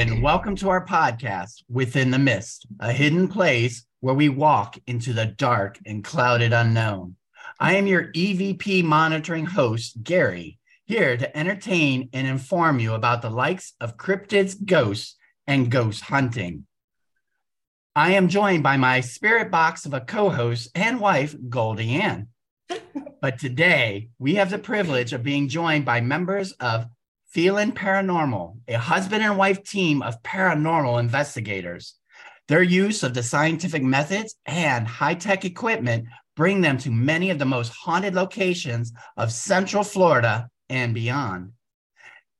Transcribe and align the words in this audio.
And 0.00 0.22
welcome 0.22 0.56
to 0.56 0.70
our 0.70 0.86
podcast, 0.86 1.62
Within 1.68 2.10
the 2.10 2.18
Mist, 2.18 2.66
a 2.80 2.90
hidden 2.90 3.28
place 3.28 3.84
where 4.00 4.14
we 4.14 4.30
walk 4.30 4.78
into 4.86 5.12
the 5.12 5.26
dark 5.26 5.78
and 5.84 6.02
clouded 6.02 6.54
unknown. 6.54 7.16
I 7.60 7.74
am 7.74 7.86
your 7.86 8.10
EVP 8.12 8.82
monitoring 8.82 9.44
host, 9.44 10.02
Gary, 10.02 10.58
here 10.86 11.18
to 11.18 11.36
entertain 11.36 12.08
and 12.14 12.26
inform 12.26 12.80
you 12.80 12.94
about 12.94 13.20
the 13.20 13.28
likes 13.28 13.74
of 13.78 13.98
cryptids, 13.98 14.56
ghosts, 14.64 15.16
and 15.46 15.70
ghost 15.70 16.00
hunting. 16.00 16.64
I 17.94 18.12
am 18.12 18.28
joined 18.28 18.62
by 18.62 18.78
my 18.78 19.02
spirit 19.02 19.50
box 19.50 19.84
of 19.84 19.92
a 19.92 20.00
co 20.00 20.30
host 20.30 20.70
and 20.74 20.98
wife, 20.98 21.36
GoldieAnn. 21.36 22.28
but 23.20 23.38
today, 23.38 24.08
we 24.18 24.36
have 24.36 24.48
the 24.48 24.58
privilege 24.58 25.12
of 25.12 25.22
being 25.22 25.46
joined 25.46 25.84
by 25.84 26.00
members 26.00 26.52
of 26.52 26.86
Phelan 27.32 27.70
Paranormal, 27.70 28.58
a 28.66 28.74
husband 28.74 29.22
and 29.22 29.38
wife 29.38 29.62
team 29.62 30.02
of 30.02 30.20
paranormal 30.22 30.98
investigators. 30.98 31.94
Their 32.48 32.62
use 32.62 33.04
of 33.04 33.14
the 33.14 33.22
scientific 33.22 33.84
methods 33.84 34.34
and 34.46 34.86
high 34.86 35.14
tech 35.14 35.44
equipment 35.44 36.06
bring 36.34 36.60
them 36.60 36.76
to 36.78 36.90
many 36.90 37.30
of 37.30 37.38
the 37.38 37.44
most 37.44 37.68
haunted 37.68 38.14
locations 38.14 38.92
of 39.16 39.30
Central 39.30 39.84
Florida 39.84 40.48
and 40.68 40.92
beyond. 40.92 41.52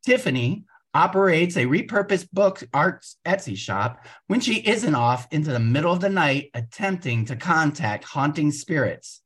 Tiffany 0.04 0.64
operates 0.92 1.56
a 1.56 1.66
repurposed 1.66 2.28
book 2.32 2.64
arts 2.74 3.16
Etsy 3.24 3.56
shop 3.56 4.04
when 4.26 4.40
she 4.40 4.56
isn't 4.56 4.96
off 4.96 5.28
into 5.30 5.52
the 5.52 5.60
middle 5.60 5.92
of 5.92 6.00
the 6.00 6.08
night 6.08 6.50
attempting 6.52 7.26
to 7.26 7.36
contact 7.36 8.02
haunting 8.02 8.50
spirits. 8.50 9.22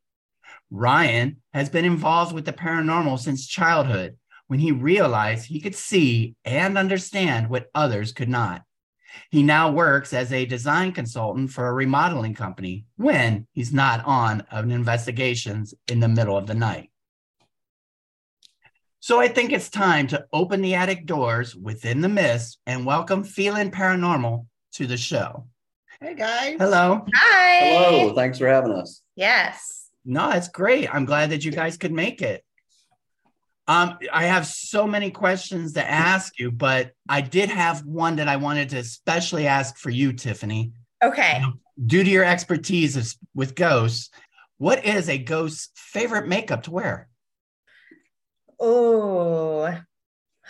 Ryan 0.70 1.38
has 1.54 1.70
been 1.70 1.86
involved 1.86 2.34
with 2.34 2.44
the 2.44 2.52
paranormal 2.52 3.18
since 3.18 3.46
childhood 3.46 4.18
when 4.54 4.60
he 4.60 4.70
realized 4.70 5.46
he 5.46 5.58
could 5.60 5.74
see 5.74 6.36
and 6.44 6.78
understand 6.78 7.50
what 7.50 7.72
others 7.74 8.12
could 8.12 8.28
not. 8.28 8.62
He 9.32 9.42
now 9.42 9.72
works 9.72 10.12
as 10.12 10.32
a 10.32 10.46
design 10.46 10.92
consultant 10.92 11.50
for 11.50 11.66
a 11.66 11.72
remodeling 11.72 12.34
company 12.34 12.84
when 12.94 13.48
he's 13.50 13.72
not 13.72 14.04
on 14.04 14.46
an 14.52 14.70
investigations 14.70 15.74
in 15.88 15.98
the 15.98 16.06
middle 16.06 16.36
of 16.36 16.46
the 16.46 16.54
night. 16.54 16.92
So 19.00 19.18
I 19.18 19.26
think 19.26 19.52
it's 19.52 19.68
time 19.68 20.06
to 20.06 20.24
open 20.32 20.62
the 20.62 20.76
attic 20.76 21.04
doors 21.04 21.56
within 21.56 22.00
the 22.00 22.08
mist 22.08 22.60
and 22.64 22.86
welcome 22.86 23.24
Phelan 23.24 23.72
Paranormal 23.72 24.46
to 24.74 24.86
the 24.86 24.96
show. 24.96 25.48
Hey 26.00 26.14
guys. 26.14 26.58
Hello. 26.60 27.04
Hi. 27.12 27.58
Hello. 27.58 28.14
Thanks 28.14 28.38
for 28.38 28.46
having 28.46 28.70
us. 28.70 29.02
Yes. 29.16 29.90
No, 30.04 30.30
it's 30.30 30.46
great. 30.46 30.94
I'm 30.94 31.06
glad 31.06 31.30
that 31.30 31.44
you 31.44 31.50
guys 31.50 31.76
could 31.76 31.90
make 31.90 32.22
it. 32.22 32.44
Um, 33.66 33.98
I 34.12 34.26
have 34.26 34.46
so 34.46 34.86
many 34.86 35.10
questions 35.10 35.72
to 35.74 35.90
ask 35.90 36.38
you, 36.38 36.50
but 36.50 36.92
I 37.08 37.22
did 37.22 37.48
have 37.48 37.84
one 37.86 38.16
that 38.16 38.28
I 38.28 38.36
wanted 38.36 38.68
to 38.70 38.78
especially 38.78 39.46
ask 39.46 39.78
for 39.78 39.90
you, 39.90 40.12
Tiffany. 40.12 40.72
Okay. 41.02 41.40
You 41.40 41.60
due 41.86 42.04
to 42.04 42.10
your 42.10 42.24
expertise 42.24 43.18
with 43.34 43.54
ghosts, 43.54 44.10
what 44.58 44.84
is 44.84 45.08
a 45.08 45.18
ghost's 45.18 45.70
favorite 45.74 46.28
makeup 46.28 46.64
to 46.64 46.70
wear? 46.70 47.08
Oh, 48.60 49.76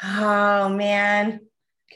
oh 0.04 0.68
man. 0.68 1.40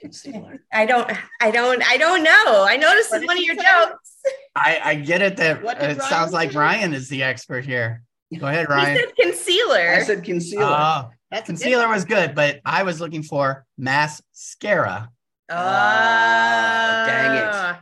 Concealer. 0.01 0.61
I 0.73 0.87
don't, 0.87 1.11
I 1.41 1.51
don't, 1.51 1.83
I 1.87 1.97
don't 1.97 2.23
know. 2.23 2.65
I 2.69 2.77
noticed 2.77 3.11
What 3.11 3.23
it's 3.23 3.27
one 3.27 3.37
of 3.37 3.43
your 3.43 3.57
say? 3.57 3.62
jokes. 3.62 4.15
I, 4.55 4.81
I 4.83 4.95
get 4.95 5.21
it 5.23 5.37
that 5.39 5.62
What 5.62 5.83
it 5.83 5.99
Ryan 5.99 6.01
sounds 6.01 6.33
like? 6.33 6.55
Ryan 6.55 6.95
is 6.95 7.09
the 7.09 7.23
expert 7.25 7.65
here. 7.65 8.03
Go 8.37 8.47
ahead, 8.47 8.66
You 8.69 8.75
Ryan. 8.75 8.97
said 8.99 9.16
concealer. 9.16 9.91
I 9.91 10.03
said 10.03 10.25
concealer. 10.25 10.65
Oh, 10.66 11.11
That's 11.31 11.49
a 11.49 11.53
concealer 11.53 11.89
was 11.89 12.05
good, 12.05 12.34
but 12.34 12.61
I 12.65 12.83
was 12.83 13.00
looking 13.00 13.22
for 13.22 13.65
mascara. 13.78 15.09
oh, 15.50 15.55
Ah, 15.56 17.05
dang 17.06 17.37
it. 17.37 17.81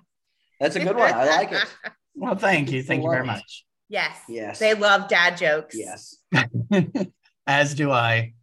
That's 0.60 0.76
a 0.76 0.80
good 0.80 0.96
one. 0.96 1.12
I 1.12 1.24
like 1.26 1.52
it. 1.52 1.64
Well, 2.18 2.34
thank 2.34 2.70
you. 2.72 2.82
Thank 2.82 3.02
you 3.02 3.10
very 3.10 3.26
much. 3.26 3.66
Yes. 3.90 4.16
Yes. 4.26 4.58
They 4.58 4.72
love 4.72 5.06
dad 5.06 5.36
jokes. 5.36 5.76
Yes. 5.78 6.16
As 7.46 7.74
do 7.74 7.90
I. 7.90 8.32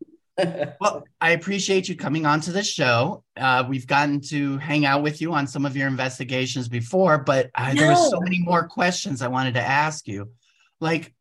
Well, 0.80 1.04
I 1.22 1.32
appreciate 1.32 1.88
you 1.90 1.96
coming 1.96 2.26
on 2.28 2.40
to 2.42 2.52
the 2.52 2.64
show. 2.64 3.24
Uh, 3.38 3.64
we've 3.68 3.86
gotten 3.88 4.20
to 4.30 4.58
hang 4.60 4.84
out 4.86 5.02
with 5.04 5.22
you 5.22 5.34
on 5.34 5.46
some 5.48 5.64
of 5.66 5.76
your 5.78 5.88
investigations 5.88 6.68
before, 6.68 7.18
but 7.20 7.50
uh, 7.56 7.74
there 7.74 7.88
were 7.88 7.96
so 7.96 8.20
many 8.20 8.40
more 8.40 8.68
questions 8.68 9.22
I 9.24 9.28
wanted 9.28 9.54
to 9.56 9.62
ask 9.62 10.08
you. 10.08 10.32
Like 10.80 11.14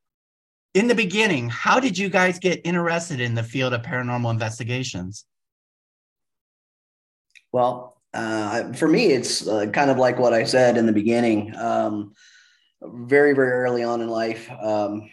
in 0.75 0.89
the 0.89 0.95
beginning, 0.95 1.49
how 1.49 1.81
did 1.81 1.99
you 1.99 2.09
guys 2.09 2.39
get 2.39 2.61
interested 2.65 3.21
in 3.21 3.35
the 3.35 3.43
field 3.43 3.75
of 3.75 3.83
paranormal 3.83 4.31
investigations? 4.31 5.25
Well, 7.53 8.01
uh, 8.15 8.73
for 8.73 8.89
me, 8.89 9.13
it's 9.13 9.47
uh, 9.47 9.67
kind 9.67 9.91
of 9.91 9.99
like 9.99 10.19
what 10.19 10.33
I 10.33 10.45
said 10.45 10.77
in 10.77 10.87
the 10.87 10.93
beginning. 10.93 11.55
Um, 11.57 12.13
very, 12.83 13.35
very 13.35 13.51
early 13.51 13.85
on 13.85 14.01
in 14.01 14.09
life, 14.09 14.51
um, 14.51 15.09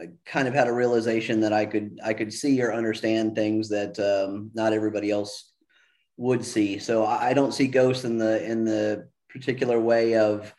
I 0.00 0.06
kind 0.24 0.48
of 0.48 0.54
had 0.54 0.68
a 0.68 0.72
realization 0.72 1.40
that 1.40 1.52
I 1.52 1.66
could 1.66 1.98
I 2.02 2.14
could 2.14 2.32
see 2.32 2.62
or 2.62 2.72
understand 2.72 3.34
things 3.34 3.68
that 3.68 3.98
um, 3.98 4.50
not 4.54 4.72
everybody 4.72 5.10
else 5.10 5.52
would 6.16 6.44
see. 6.44 6.78
So 6.78 7.04
I, 7.04 7.30
I 7.30 7.34
don't 7.34 7.52
see 7.52 7.66
ghosts 7.66 8.04
in 8.04 8.16
the 8.16 8.42
in 8.44 8.64
the 8.64 9.08
particular 9.28 9.78
way 9.78 10.16
of 10.16 10.54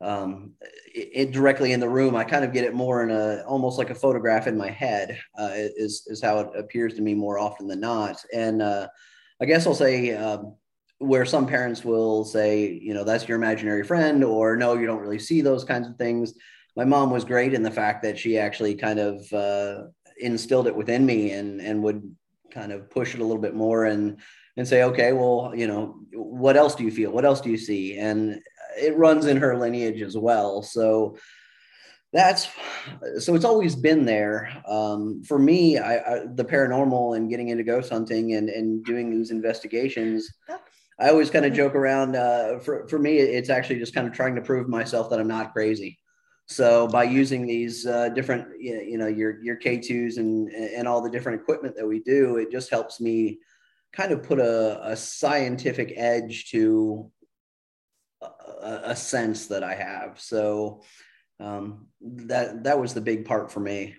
um, 0.00 0.52
it, 0.94 1.10
it 1.12 1.32
directly 1.32 1.72
in 1.72 1.80
the 1.80 1.88
room. 1.88 2.14
I 2.14 2.24
kind 2.24 2.44
of 2.44 2.52
get 2.52 2.64
it 2.64 2.74
more 2.74 3.02
in 3.02 3.10
a 3.10 3.42
almost 3.46 3.78
like 3.78 3.90
a 3.90 3.94
photograph 3.94 4.46
in 4.46 4.56
my 4.56 4.70
head 4.70 5.18
uh, 5.38 5.50
is 5.52 6.04
is 6.06 6.22
how 6.22 6.38
it 6.40 6.48
appears 6.56 6.94
to 6.94 7.02
me 7.02 7.14
more 7.14 7.38
often 7.38 7.66
than 7.66 7.80
not. 7.80 8.24
And 8.32 8.62
uh, 8.62 8.88
I 9.40 9.44
guess 9.44 9.66
I'll 9.66 9.74
say 9.74 10.14
um, 10.14 10.54
where 10.98 11.24
some 11.24 11.46
parents 11.46 11.84
will 11.84 12.24
say, 12.24 12.70
you 12.70 12.94
know, 12.94 13.04
that's 13.04 13.28
your 13.28 13.36
imaginary 13.36 13.84
friend, 13.84 14.24
or 14.24 14.56
no, 14.56 14.74
you 14.74 14.86
don't 14.86 15.00
really 15.00 15.18
see 15.18 15.40
those 15.40 15.64
kinds 15.64 15.88
of 15.88 15.96
things. 15.96 16.34
My 16.76 16.84
mom 16.84 17.10
was 17.10 17.24
great 17.24 17.54
in 17.54 17.62
the 17.62 17.70
fact 17.70 18.02
that 18.04 18.18
she 18.18 18.38
actually 18.38 18.74
kind 18.76 19.00
of 19.00 19.32
uh, 19.32 19.84
instilled 20.20 20.68
it 20.68 20.76
within 20.76 21.04
me 21.04 21.32
and 21.32 21.60
and 21.60 21.82
would 21.82 22.14
kind 22.50 22.72
of 22.72 22.90
push 22.90 23.14
it 23.14 23.20
a 23.20 23.24
little 23.24 23.42
bit 23.42 23.54
more 23.54 23.84
and 23.86 24.18
and 24.56 24.66
say, 24.66 24.82
okay, 24.82 25.12
well, 25.12 25.52
you 25.54 25.68
know, 25.68 26.00
what 26.12 26.56
else 26.56 26.74
do 26.74 26.82
you 26.82 26.90
feel? 26.90 27.12
What 27.12 27.24
else 27.24 27.40
do 27.40 27.48
you 27.48 27.56
see? 27.56 27.96
And 27.96 28.40
it 28.78 28.96
runs 28.96 29.26
in 29.26 29.36
her 29.38 29.56
lineage 29.56 30.02
as 30.02 30.16
well. 30.16 30.62
So 30.62 31.16
that's 32.12 32.48
so 33.18 33.34
it's 33.34 33.44
always 33.44 33.76
been 33.76 34.04
there 34.04 34.50
um, 34.66 35.22
for 35.22 35.38
me 35.38 35.78
I, 35.78 35.96
I 35.96 36.26
the 36.34 36.44
paranormal 36.44 37.16
and 37.16 37.28
getting 37.28 37.48
into 37.48 37.64
ghost 37.64 37.90
hunting 37.90 38.34
and 38.34 38.48
and 38.48 38.84
doing 38.84 39.10
these 39.10 39.30
investigations 39.30 40.28
i 40.98 41.10
always 41.10 41.30
kind 41.30 41.44
of 41.44 41.52
joke 41.52 41.74
around 41.74 42.16
uh, 42.16 42.58
for, 42.60 42.88
for 42.88 42.98
me 42.98 43.18
it's 43.18 43.50
actually 43.50 43.78
just 43.78 43.94
kind 43.94 44.06
of 44.06 44.14
trying 44.14 44.34
to 44.36 44.40
prove 44.40 44.68
myself 44.68 45.10
that 45.10 45.20
i'm 45.20 45.28
not 45.28 45.52
crazy 45.52 45.98
so 46.46 46.88
by 46.88 47.04
using 47.04 47.46
these 47.46 47.86
uh, 47.86 48.08
different 48.10 48.46
you 48.58 48.96
know 48.96 49.08
your 49.08 49.42
your 49.42 49.58
k2s 49.58 50.16
and 50.16 50.48
and 50.48 50.88
all 50.88 51.02
the 51.02 51.10
different 51.10 51.40
equipment 51.40 51.76
that 51.76 51.86
we 51.86 52.00
do 52.00 52.38
it 52.38 52.50
just 52.50 52.70
helps 52.70 53.02
me 53.02 53.38
kind 53.92 54.12
of 54.12 54.22
put 54.22 54.38
a, 54.38 54.80
a 54.82 54.96
scientific 54.96 55.92
edge 55.96 56.50
to 56.50 57.10
a, 58.20 58.80
a 58.86 58.96
sense 58.96 59.46
that 59.46 59.62
i 59.62 59.74
have 59.74 60.20
so 60.20 60.82
um, 61.40 61.86
that 62.00 62.64
that 62.64 62.78
was 62.78 62.94
the 62.94 63.00
big 63.00 63.24
part 63.24 63.52
for 63.52 63.60
me. 63.60 63.96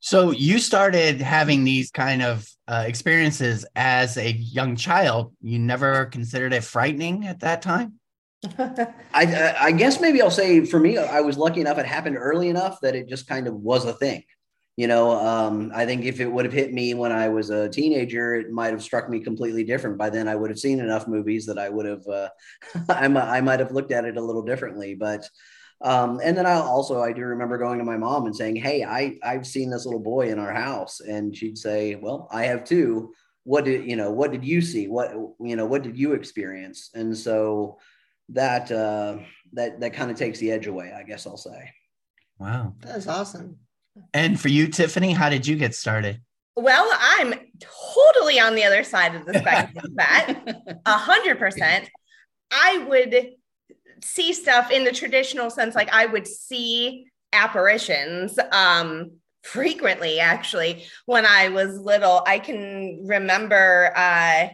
So 0.00 0.32
you 0.32 0.58
started 0.58 1.20
having 1.20 1.62
these 1.62 1.90
kind 1.92 2.22
of 2.22 2.46
uh, 2.66 2.84
experiences 2.86 3.64
as 3.76 4.16
a 4.16 4.32
young 4.32 4.74
child. 4.74 5.32
You 5.40 5.60
never 5.60 6.06
considered 6.06 6.52
it 6.52 6.64
frightening 6.64 7.26
at 7.26 7.40
that 7.40 7.62
time? 7.62 8.00
I, 8.58 8.96
I 9.14 9.56
I 9.66 9.72
guess 9.72 10.00
maybe 10.00 10.20
I'll 10.20 10.30
say 10.30 10.64
for 10.64 10.80
me, 10.80 10.98
I 10.98 11.20
was 11.20 11.38
lucky 11.38 11.60
enough. 11.60 11.78
It 11.78 11.86
happened 11.86 12.16
early 12.18 12.48
enough 12.48 12.80
that 12.82 12.96
it 12.96 13.08
just 13.08 13.28
kind 13.28 13.46
of 13.46 13.54
was 13.54 13.84
a 13.84 13.92
thing. 13.92 14.24
You 14.76 14.86
know, 14.86 15.10
um, 15.10 15.70
I 15.74 15.84
think 15.84 16.04
if 16.04 16.18
it 16.18 16.26
would 16.26 16.46
have 16.46 16.54
hit 16.54 16.72
me 16.72 16.94
when 16.94 17.12
I 17.12 17.28
was 17.28 17.50
a 17.50 17.68
teenager, 17.68 18.34
it 18.36 18.50
might 18.50 18.72
have 18.72 18.82
struck 18.82 19.10
me 19.10 19.20
completely 19.20 19.64
different. 19.64 19.98
By 19.98 20.08
then, 20.08 20.28
I 20.28 20.34
would 20.34 20.48
have 20.48 20.58
seen 20.58 20.80
enough 20.80 21.06
movies 21.06 21.44
that 21.46 21.58
I 21.58 21.68
would 21.68 21.84
have, 21.84 22.06
uh, 22.06 22.28
I, 22.88 23.08
might, 23.08 23.28
I 23.28 23.40
might 23.42 23.60
have 23.60 23.72
looked 23.72 23.92
at 23.92 24.06
it 24.06 24.16
a 24.16 24.22
little 24.22 24.42
differently. 24.42 24.94
But 24.94 25.28
um, 25.82 26.20
and 26.22 26.36
then 26.36 26.46
I 26.46 26.54
also 26.54 27.02
I 27.02 27.12
do 27.12 27.22
remember 27.22 27.58
going 27.58 27.78
to 27.78 27.84
my 27.84 27.96
mom 27.96 28.26
and 28.26 28.36
saying, 28.36 28.56
"Hey, 28.56 28.84
I 28.84 29.18
I've 29.22 29.46
seen 29.46 29.68
this 29.68 29.84
little 29.84 30.00
boy 30.00 30.30
in 30.30 30.38
our 30.38 30.52
house," 30.52 31.00
and 31.00 31.36
she'd 31.36 31.58
say, 31.58 31.96
"Well, 31.96 32.28
I 32.30 32.44
have 32.44 32.64
too. 32.64 33.12
What 33.44 33.64
did 33.64 33.84
you 33.88 33.96
know? 33.96 34.12
What 34.12 34.30
did 34.30 34.44
you 34.44 34.62
see? 34.62 34.86
What 34.86 35.10
you 35.40 35.56
know? 35.56 35.66
What 35.66 35.82
did 35.82 35.98
you 35.98 36.12
experience?" 36.12 36.90
And 36.94 37.18
so 37.18 37.78
that 38.28 38.70
uh, 38.70 39.18
that 39.54 39.80
that 39.80 39.92
kind 39.92 40.10
of 40.10 40.16
takes 40.16 40.38
the 40.38 40.52
edge 40.52 40.68
away, 40.68 40.92
I 40.96 41.02
guess 41.02 41.26
I'll 41.26 41.36
say. 41.36 41.72
Wow. 42.38 42.74
That's 42.80 43.08
awesome. 43.08 43.58
And 44.14 44.40
for 44.40 44.48
you, 44.48 44.68
Tiffany, 44.68 45.12
how 45.12 45.28
did 45.28 45.46
you 45.46 45.56
get 45.56 45.74
started? 45.74 46.20
Well, 46.56 46.88
I'm 47.00 47.34
totally 47.60 48.38
on 48.38 48.54
the 48.54 48.64
other 48.64 48.84
side 48.84 49.14
of 49.14 49.24
the 49.24 49.38
spectrum 49.38 49.84
of 49.84 49.94
that. 49.96 50.80
A 50.84 50.96
hundred 50.96 51.38
percent. 51.38 51.88
I 52.50 52.84
would 52.88 53.32
see 54.02 54.32
stuff 54.32 54.70
in 54.70 54.84
the 54.84 54.92
traditional 54.92 55.48
sense, 55.48 55.74
like 55.74 55.92
I 55.92 56.06
would 56.06 56.26
see 56.26 57.06
apparitions 57.32 58.38
um 58.52 59.12
frequently 59.42 60.20
actually 60.20 60.84
when 61.06 61.24
I 61.24 61.48
was 61.48 61.78
little. 61.78 62.22
I 62.26 62.38
can 62.38 63.04
remember 63.06 63.92
uh 63.96 64.48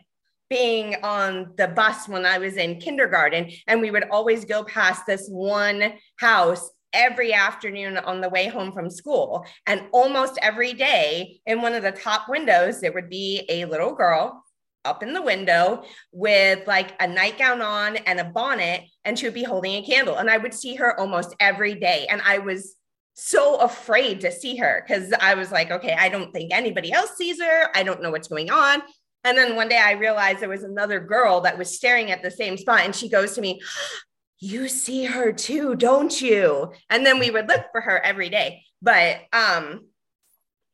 being 0.49 0.96
on 1.02 1.52
the 1.56 1.69
bus 1.69 2.08
when 2.08 2.25
I 2.25 2.38
was 2.38 2.56
in 2.56 2.81
kindergarten, 2.81 3.50
and 3.67 3.81
we 3.81 3.91
would 3.91 4.08
always 4.11 4.44
go 4.44 4.64
past 4.64 5.05
this 5.06 5.29
one 5.29 5.93
house 6.17 6.70
every 6.93 7.32
afternoon 7.32 7.99
on 7.99 8.20
the 8.20 8.29
way 8.29 8.49
home 8.49 8.73
from 8.73 8.90
school. 8.90 9.44
And 9.67 9.82
almost 9.93 10.38
every 10.43 10.73
day 10.73 11.40
in 11.46 11.62
one 11.62 11.75
of 11.75 11.82
the 11.82 11.93
top 11.93 12.29
windows, 12.29 12.81
there 12.81 12.93
would 12.93 13.11
be 13.11 13.44
a 13.49 13.64
little 13.67 13.94
girl 13.94 14.43
up 14.85 15.02
in 15.02 15.12
the 15.12 15.23
window 15.23 15.85
with 16.12 16.67
like 16.67 16.94
a 17.00 17.06
nightgown 17.06 17.61
on 17.61 17.96
and 17.96 18.20
a 18.20 18.25
bonnet, 18.25 18.85
and 19.05 19.19
she 19.19 19.26
would 19.26 19.35
be 19.35 19.44
holding 19.44 19.75
a 19.75 19.87
candle. 19.87 20.17
And 20.17 20.31
I 20.31 20.38
would 20.38 20.55
see 20.55 20.76
her 20.76 20.99
almost 20.99 21.35
every 21.40 21.75
day. 21.75 22.06
And 22.08 22.23
I 22.23 22.38
was 22.38 22.75
so 23.14 23.56
afraid 23.56 24.20
to 24.20 24.31
see 24.31 24.56
her 24.56 24.84
because 24.87 25.12
I 25.20 25.34
was 25.34 25.50
like, 25.50 25.70
okay, 25.70 25.96
I 25.99 26.08
don't 26.08 26.32
think 26.32 26.55
anybody 26.55 26.93
else 26.93 27.17
sees 27.17 27.41
her. 27.43 27.69
I 27.75 27.82
don't 27.82 28.00
know 28.00 28.11
what's 28.11 28.29
going 28.29 28.50
on. 28.50 28.82
And 29.25 29.37
then 29.37 29.56
one 29.56 29.69
day 29.69 29.79
I 29.79 29.93
realized 29.93 30.41
there 30.41 30.49
was 30.49 30.62
another 30.62 31.00
girl 31.00 31.41
that 31.41 31.58
was 31.58 31.75
staring 31.75 32.11
at 32.11 32.23
the 32.23 32.31
same 32.31 32.56
spot. 32.56 32.81
And 32.84 32.94
she 32.94 33.08
goes 33.08 33.34
to 33.34 33.41
me, 33.41 33.61
You 34.40 34.69
see 34.69 35.05
her 35.05 35.32
too, 35.32 35.75
don't 35.75 36.20
you? 36.20 36.73
And 36.88 37.05
then 37.05 37.19
we 37.19 37.31
would 37.31 37.49
look 37.49 37.67
for 37.73 37.81
her 37.81 37.99
every 37.99 38.29
day. 38.29 38.62
But 38.81 39.20
um, 39.32 39.87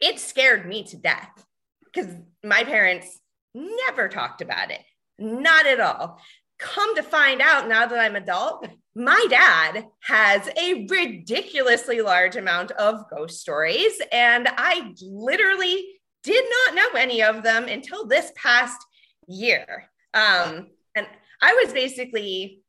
it 0.01 0.19
scared 0.19 0.67
me 0.67 0.85
to 0.85 0.97
death 0.97 1.45
because 1.85 2.13
my 2.43 2.65
parents 2.65 3.21
never 3.55 4.09
talked 4.09 4.43
about 4.43 4.71
it, 4.71 4.83
not 5.19 5.67
at 5.67 5.81
all. 5.81 6.21
Come 6.59 6.95
to 6.97 7.03
find 7.03 7.41
out 7.41 7.69
now 7.69 7.87
that 7.87 7.99
I'm 7.99 8.17
adult, 8.17 8.69
my 8.95 9.27
dad 9.29 9.87
has 10.03 10.49
a 10.57 10.87
ridiculously 10.89 12.01
large 12.01 12.37
amount 12.37 12.71
of 12.73 13.09
ghost 13.11 13.41
stories. 13.41 13.93
And 14.13 14.47
I 14.51 14.93
literally 15.03 15.87
did 16.23 16.45
not 16.67 16.75
know 16.75 17.01
any 17.01 17.23
of 17.23 17.43
them 17.43 17.65
until 17.65 18.07
this 18.07 18.33
past 18.37 18.79
year. 19.27 19.85
Um, 20.13 20.69
and 20.95 21.07
I 21.43 21.61
was 21.63 21.73
basically 21.73 22.63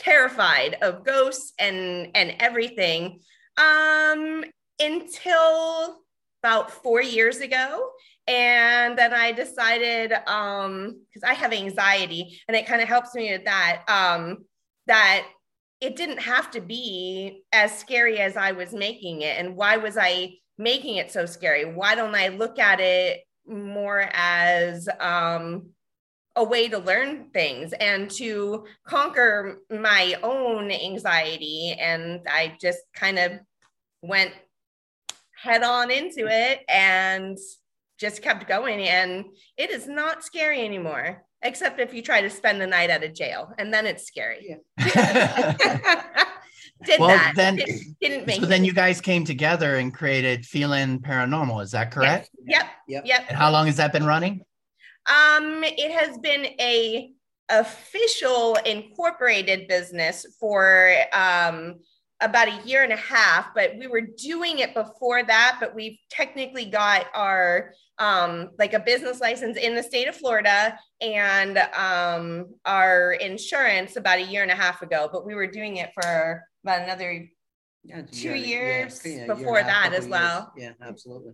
terrified 0.00 0.76
of 0.82 1.04
ghosts 1.04 1.52
and 1.58 2.10
and 2.14 2.34
everything 2.40 3.20
um, 3.56 4.44
until 4.80 6.00
about 6.42 6.70
four 6.70 7.02
years 7.02 7.38
ago. 7.38 7.90
And 8.26 8.96
then 8.96 9.12
I 9.12 9.32
decided, 9.32 10.12
um, 10.26 11.00
because 11.08 11.28
I 11.28 11.34
have 11.34 11.52
anxiety 11.52 12.40
and 12.46 12.56
it 12.56 12.66
kind 12.66 12.80
of 12.80 12.88
helps 12.88 13.14
me 13.14 13.32
with 13.32 13.44
that, 13.44 13.82
um, 13.88 14.44
that 14.86 15.26
it 15.80 15.96
didn't 15.96 16.20
have 16.20 16.50
to 16.52 16.60
be 16.60 17.42
as 17.52 17.76
scary 17.76 18.18
as 18.18 18.36
I 18.36 18.52
was 18.52 18.72
making 18.72 19.22
it. 19.22 19.36
And 19.38 19.56
why 19.56 19.78
was 19.78 19.98
I 19.98 20.34
making 20.58 20.96
it 20.96 21.10
so 21.10 21.26
scary? 21.26 21.64
Why 21.64 21.94
don't 21.94 22.14
I 22.14 22.28
look 22.28 22.58
at 22.58 22.80
it 22.80 23.20
more 23.46 24.08
as 24.12 24.88
um, 25.00 25.70
a 26.40 26.44
way 26.44 26.68
to 26.68 26.78
learn 26.78 27.28
things 27.32 27.72
and 27.74 28.10
to 28.10 28.64
conquer 28.84 29.58
my 29.70 30.16
own 30.22 30.70
anxiety? 30.70 31.76
And 31.78 32.20
I 32.28 32.56
just 32.60 32.80
kind 32.94 33.18
of 33.18 33.32
went 34.02 34.32
head 35.36 35.62
on 35.62 35.90
into 35.90 36.26
it 36.26 36.60
and 36.68 37.38
just 37.98 38.22
kept 38.22 38.48
going. 38.48 38.80
And 38.80 39.26
it 39.56 39.70
is 39.70 39.86
not 39.86 40.24
scary 40.24 40.64
anymore, 40.64 41.24
except 41.42 41.80
if 41.80 41.92
you 41.92 42.02
try 42.02 42.22
to 42.22 42.30
spend 42.30 42.60
the 42.60 42.66
night 42.66 42.90
at 42.90 43.04
a 43.04 43.08
jail, 43.08 43.52
and 43.58 43.72
then 43.72 43.86
it's 43.86 44.06
scary. 44.06 44.58
Yeah. 44.78 45.56
did 46.84 47.00
well, 47.00 47.08
that. 47.08 47.32
Then, 47.36 47.56
didn't, 47.56 47.96
didn't 48.00 48.26
make 48.26 48.40
so 48.40 48.44
it. 48.44 48.48
then 48.48 48.64
you 48.64 48.72
guys 48.72 49.00
came 49.00 49.24
together 49.24 49.76
and 49.76 49.92
created 49.92 50.44
Phelan 50.46 51.00
Paranormal. 51.00 51.62
Is 51.62 51.72
that 51.72 51.90
correct? 51.90 52.30
Yep. 52.46 52.66
Yep. 52.88 53.06
Yep. 53.06 53.24
And 53.28 53.36
how 53.36 53.50
long 53.50 53.66
has 53.66 53.76
that 53.76 53.92
been 53.92 54.06
running? 54.06 54.44
Um, 55.10 55.64
it 55.64 55.90
has 55.92 56.16
been 56.18 56.44
a 56.60 57.10
official 57.48 58.54
incorporated 58.64 59.66
business 59.66 60.24
for 60.38 60.94
um 61.12 61.76
about 62.22 62.48
a 62.48 62.60
year 62.68 62.82
and 62.84 62.92
a 62.92 62.96
half, 62.96 63.46
but 63.54 63.70
we 63.78 63.86
were 63.86 64.02
doing 64.02 64.58
it 64.58 64.74
before 64.74 65.22
that. 65.24 65.56
But 65.58 65.74
we've 65.74 65.96
technically 66.10 66.66
got 66.66 67.06
our 67.14 67.72
um, 67.98 68.50
like 68.58 68.74
a 68.74 68.78
business 68.78 69.20
license 69.22 69.56
in 69.56 69.74
the 69.74 69.82
state 69.82 70.06
of 70.06 70.14
Florida 70.14 70.78
and 71.00 71.56
um, 71.74 72.46
our 72.66 73.12
insurance 73.14 73.96
about 73.96 74.18
a 74.18 74.22
year 74.22 74.42
and 74.42 74.50
a 74.50 74.54
half 74.54 74.82
ago. 74.82 75.08
But 75.10 75.24
we 75.24 75.34
were 75.34 75.46
doing 75.46 75.78
it 75.78 75.92
for 75.94 76.42
about 76.62 76.82
another 76.82 77.26
Yeah, 77.84 78.02
two 78.02 78.34
year- 78.34 78.36
years 78.36 79.00
yeah, 79.02 79.12
year 79.12 79.26
before 79.26 79.56
half, 79.62 79.90
that 79.90 79.94
as 79.94 80.06
well. 80.06 80.52
years. 80.56 80.74
Yeah, 80.78 80.86
absolutely. 80.86 81.32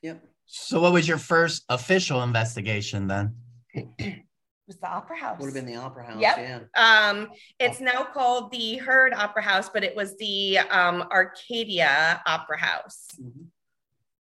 Yep. 0.00 0.22
So, 0.46 0.80
what 0.80 0.92
was 0.92 1.08
your 1.08 1.18
first 1.18 1.64
official 1.68 2.22
investigation 2.22 3.06
then? 3.06 3.34
it 3.74 4.22
was 4.66 4.76
the 4.78 4.88
Opera 4.88 5.18
House. 5.18 5.40
Would 5.40 5.46
have 5.46 5.54
been 5.54 5.66
the 5.66 5.76
Opera 5.80 6.06
House. 6.06 6.20
Yep. 6.20 6.36
Yeah. 6.38 7.08
Um, 7.08 7.28
it's 7.58 7.80
now 7.80 8.04
called 8.04 8.50
the 8.52 8.76
Heard 8.76 9.12
Opera 9.14 9.42
House, 9.42 9.68
but 9.68 9.82
it 9.84 9.96
was 9.96 10.16
the 10.18 10.58
um, 10.58 11.02
Arcadia 11.10 12.22
Opera 12.26 12.58
House. 12.60 13.08
Mhm. 13.20 13.46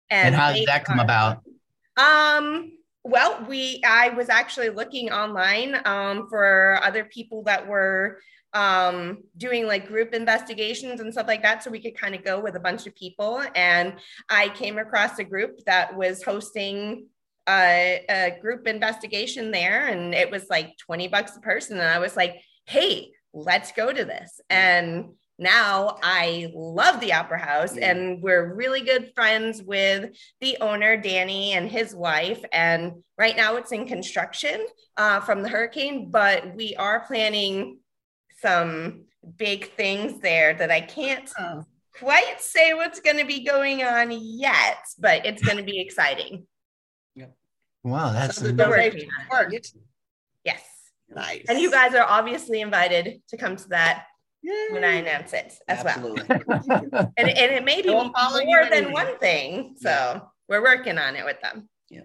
And, 0.10 0.36
how 0.36 0.54
did 0.54 0.68
that 0.68 0.86
come 0.86 1.00
are- 1.00 1.04
about? 1.04 1.44
Um, 1.98 2.78
well, 3.04 3.44
we 3.50 3.82
I 3.86 4.10
was 4.10 4.30
actually 4.30 4.70
looking 4.70 5.12
online 5.12 5.76
um, 5.86 6.28
for 6.30 6.80
other 6.84 7.04
people 7.06 7.44
that 7.44 7.68
were 7.68 8.20
um, 8.54 9.20
doing 9.38 9.66
like 9.66 9.88
group 9.88 10.14
investigations 10.14 11.00
and 11.00 11.12
stuff 11.12 11.28
like 11.28 11.42
that, 11.44 11.64
so 11.64 11.72
we 11.72 11.82
could 11.82 11.98
kind 11.98 12.16
of 12.16 12.24
go 12.24 12.40
with 12.40 12.56
a 12.56 12.60
bunch 12.60 12.86
of 12.88 12.96
people. 12.96 13.44
And 13.56 13.96
I 14.30 14.50
came 14.50 14.78
across 14.78 15.18
a 15.20 15.24
group 15.24 15.60
that 15.66 15.96
was 15.96 16.24
hosting 16.24 17.08
a, 17.50 18.06
a 18.10 18.38
group 18.42 18.68
investigation 18.68 19.52
there, 19.52 19.88
and 19.88 20.14
it 20.14 20.30
was 20.32 20.46
like 20.50 20.78
twenty 20.78 21.08
bucks 21.08 21.36
a 21.36 21.42
person. 21.42 21.80
And 21.80 21.90
I 21.90 22.00
was 22.00 22.16
like, 22.16 22.36
"Hey, 22.66 23.12
let's 23.34 23.72
go 23.72 23.92
to 23.92 24.06
this!" 24.06 24.40
And 24.50 25.14
now 25.40 25.98
I 26.04 26.52
love 26.54 27.00
the 27.00 27.14
Opera 27.14 27.40
House, 27.40 27.76
Yeah. 27.76 27.90
and 27.90 28.22
we're 28.22 28.54
really 28.54 28.82
good 28.82 29.12
friends 29.16 29.64
with 29.64 30.16
the 30.42 30.58
owner, 30.62 30.96
Danny, 30.96 31.54
and 31.54 31.68
his 31.70 31.96
wife. 31.96 32.46
And 32.54 33.04
right 33.18 33.36
now 33.36 33.56
it's 33.56 33.72
in 33.72 33.88
construction 33.88 34.66
uh, 34.96 35.22
from 35.22 35.42
the 35.42 35.50
hurricane, 35.50 36.12
but 36.12 36.56
we 36.56 36.76
are 36.76 37.00
planning 37.08 37.80
some 38.44 39.06
big 39.38 39.72
things 39.72 40.20
there 40.20 40.54
that 40.54 40.70
I 40.70 40.82
can't 40.82 41.30
Oh. 41.40 41.66
quite 42.00 42.40
say 42.42 42.74
what's 42.74 43.00
going 43.00 43.18
to 43.18 43.26
be 43.26 43.44
going 43.44 43.84
on 43.84 44.12
yet, 44.12 44.80
but 45.00 45.26
it's 45.26 45.42
going 45.42 45.58
to 45.58 45.64
be 45.64 45.80
exciting. 45.80 46.46
Wow, 47.86 48.14
that's 48.14 48.38
So 48.38 48.46
the 48.46 48.54
Don't 48.54 48.70
worry. 48.70 49.10
worked. 49.30 49.74
Yes. 50.46 50.64
Nice. 51.14 51.44
And 51.50 51.60
you 51.60 51.70
guys 51.70 51.94
are 51.94 52.06
obviously 52.08 52.62
invited 52.62 53.22
to 53.28 53.36
come 53.38 53.58
to 53.58 53.68
that 53.70 54.06
when 54.72 54.86
I 54.86 54.94
announce 54.94 55.34
it 55.34 55.54
as 55.68 55.84
well. 55.84 56.16
Absolutely. 56.18 56.24
And, 57.18 57.28
and 57.30 57.52
it 57.52 57.66
may 57.66 57.82
be 57.82 57.90
We'll 57.90 58.10
follow 58.14 58.40
you 58.40 58.46
more 58.46 58.64
than 58.64 58.74
anyway. 58.86 58.94
one 58.94 59.18
thing. 59.20 59.76
So 59.82 60.26
we're 60.48 60.62
working 60.62 60.98
on 60.98 61.18
it 61.18 61.26
with 61.26 61.42
them. 61.42 61.68
Yeah. 61.90 62.02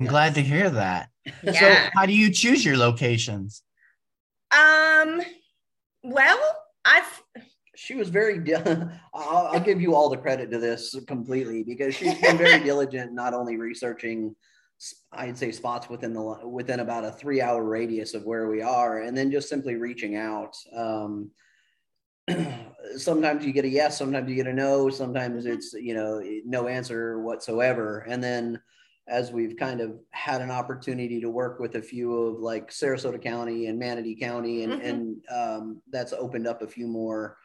I'm 0.00 0.06
glad 0.06 0.34
to 0.34 0.42
hear 0.42 0.70
that. 0.70 1.08
So, 1.44 1.74
how 1.94 2.04
do 2.06 2.12
you 2.12 2.32
choose 2.32 2.64
your 2.64 2.76
locations? 2.76 3.62
Um, 4.50 5.22
well, 6.06 6.40
I've 6.84 7.22
she 7.76 7.94
was 7.94 8.08
very 8.08 8.38
di- 8.38 8.54
I'll, 9.14 9.48
I'll 9.52 9.60
give 9.60 9.80
you 9.80 9.94
all 9.94 10.08
the 10.08 10.16
credit 10.16 10.50
to 10.50 10.58
this 10.58 10.96
completely 11.06 11.62
because 11.62 11.94
she's 11.94 12.18
been 12.20 12.38
very 12.38 12.60
diligent 12.64 13.12
not 13.12 13.34
only 13.34 13.56
researching 13.56 14.34
i'd 15.12 15.38
say 15.38 15.52
spots 15.52 15.88
within 15.88 16.12
the 16.12 16.46
within 16.46 16.80
about 16.80 17.04
a 17.04 17.12
three 17.12 17.40
hour 17.40 17.64
radius 17.64 18.12
of 18.12 18.24
where 18.24 18.48
we 18.48 18.60
are 18.60 19.02
and 19.02 19.16
then 19.16 19.30
just 19.30 19.48
simply 19.48 19.76
reaching 19.76 20.16
out 20.16 20.54
um, 20.74 21.30
sometimes 22.96 23.44
you 23.44 23.52
get 23.52 23.64
a 23.64 23.68
yes 23.68 23.96
sometimes 23.96 24.28
you 24.28 24.36
get 24.36 24.46
a 24.46 24.52
no 24.52 24.90
sometimes 24.90 25.46
it's 25.46 25.72
you 25.72 25.94
know 25.94 26.22
no 26.44 26.68
answer 26.68 27.20
whatsoever 27.20 28.00
and 28.08 28.22
then 28.22 28.60
as 29.08 29.30
we've 29.30 29.56
kind 29.56 29.80
of 29.80 29.98
had 30.10 30.40
an 30.40 30.50
opportunity 30.50 31.20
to 31.20 31.30
work 31.30 31.60
with 31.60 31.76
a 31.76 31.82
few 31.82 32.12
of 32.14 32.40
like 32.40 32.70
sarasota 32.70 33.22
county 33.22 33.66
and 33.66 33.78
manatee 33.78 34.16
county 34.16 34.64
and, 34.64 34.72
Mhm. 34.74 34.84
and 34.88 35.16
um, 35.32 35.82
that's 35.90 36.12
opened 36.12 36.46
up 36.46 36.62
a 36.62 36.66
few 36.66 36.86
more 36.86 37.36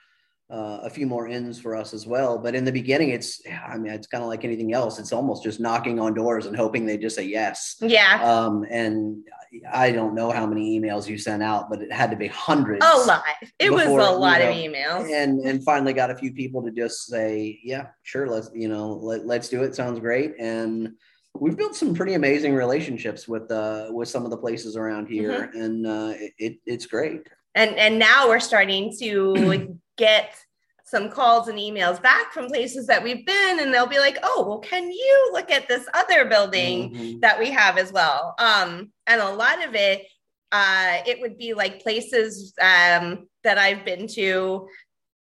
uh, 0.49 0.81
a 0.83 0.89
few 0.89 1.07
more 1.07 1.29
ins 1.29 1.57
for 1.61 1.77
us 1.77 1.93
as 1.93 2.05
well. 2.05 2.37
But 2.37 2.55
in 2.55 2.65
the 2.65 2.73
beginning, 2.73 3.11
it's 3.11 3.41
I 3.69 3.77
mean 3.77 3.93
it's 3.93 4.07
kind 4.07 4.21
of 4.21 4.27
like 4.27 4.43
anything 4.43 4.73
else. 4.73 4.99
It's 4.99 5.13
almost 5.13 5.43
just 5.43 5.61
knocking 5.61 5.97
on 5.97 6.13
doors 6.13 6.45
and 6.45 6.57
hoping 6.57 6.85
they 6.85 6.97
just 6.97 7.15
say 7.15 7.23
yes. 7.23 7.77
yeah, 7.79 8.19
Um, 8.21 8.65
and 8.69 9.23
I 9.71 9.93
don't 9.93 10.13
know 10.13 10.29
how 10.29 10.45
many 10.45 10.77
emails 10.77 11.07
you 11.07 11.17
sent 11.17 11.41
out, 11.41 11.69
but 11.69 11.81
it 11.81 11.89
had 11.93 12.11
to 12.11 12.17
be 12.17 12.27
hundreds. 12.27 12.85
a 12.85 12.97
lot. 13.07 13.23
It 13.59 13.71
was 13.71 13.83
Before, 13.83 14.01
a 14.01 14.11
you 14.11 14.17
lot 14.17 14.41
of 14.41 14.49
emails. 14.53 15.09
And 15.09 15.39
and 15.47 15.63
finally 15.63 15.93
got 15.93 16.11
a 16.11 16.17
few 16.17 16.33
people 16.33 16.61
to 16.63 16.71
just 16.71 17.05
say, 17.07 17.57
yeah, 17.63 17.87
sure, 18.03 18.27
let's 18.27 18.49
you 18.53 18.67
know 18.67 18.91
let, 18.91 19.25
let's 19.25 19.47
do 19.47 19.63
it. 19.63 19.73
Sounds 19.73 20.01
great. 20.01 20.33
And 20.37 20.95
we've 21.39 21.57
built 21.57 21.75
some 21.75 21.93
pretty 21.93 22.13
amazing 22.13 22.53
relationships 22.53 23.27
with 23.27 23.49
uh 23.51 23.87
with 23.89 24.07
some 24.09 24.23
of 24.25 24.31
the 24.31 24.37
places 24.37 24.75
around 24.75 25.07
here, 25.07 25.31
Mm-hmm. 25.53 25.61
and 25.61 25.87
uh, 25.87 26.13
it, 26.17 26.33
it 26.37 26.53
it's 26.65 26.85
great. 26.85 27.21
and 27.55 27.75
and 27.77 27.97
now 27.99 28.27
we're 28.27 28.39
starting 28.39 28.93
to 28.99 29.77
get 29.97 30.35
some 30.85 31.09
calls 31.09 31.47
and 31.47 31.57
emails 31.57 32.01
back 32.01 32.33
from 32.33 32.47
places 32.47 32.85
that 32.87 33.01
we've 33.01 33.25
been, 33.25 33.59
and 33.61 33.73
they'll 33.73 33.87
be 33.87 33.99
like, 33.99 34.17
"Oh, 34.23 34.45
well, 34.47 34.59
can 34.59 34.91
you 34.91 35.29
look 35.33 35.49
at 35.49 35.67
this 35.67 35.85
other 35.93 36.25
building 36.25 36.93
Mhm. 36.93 37.21
that 37.21 37.39
we 37.39 37.49
have 37.51 37.77
as 37.77 37.91
well?" 37.93 38.35
Um, 38.39 38.91
and 39.07 39.21
a 39.21 39.29
lot 39.33 39.65
of 39.65 39.73
it, 39.73 40.05
uh, 40.51 40.97
it 41.07 41.21
would 41.21 41.37
be 41.37 41.53
like 41.53 41.81
places 41.81 42.53
um, 42.61 43.27
that 43.43 43.57
I've 43.57 43.85
been 43.85 44.07
to 44.09 44.67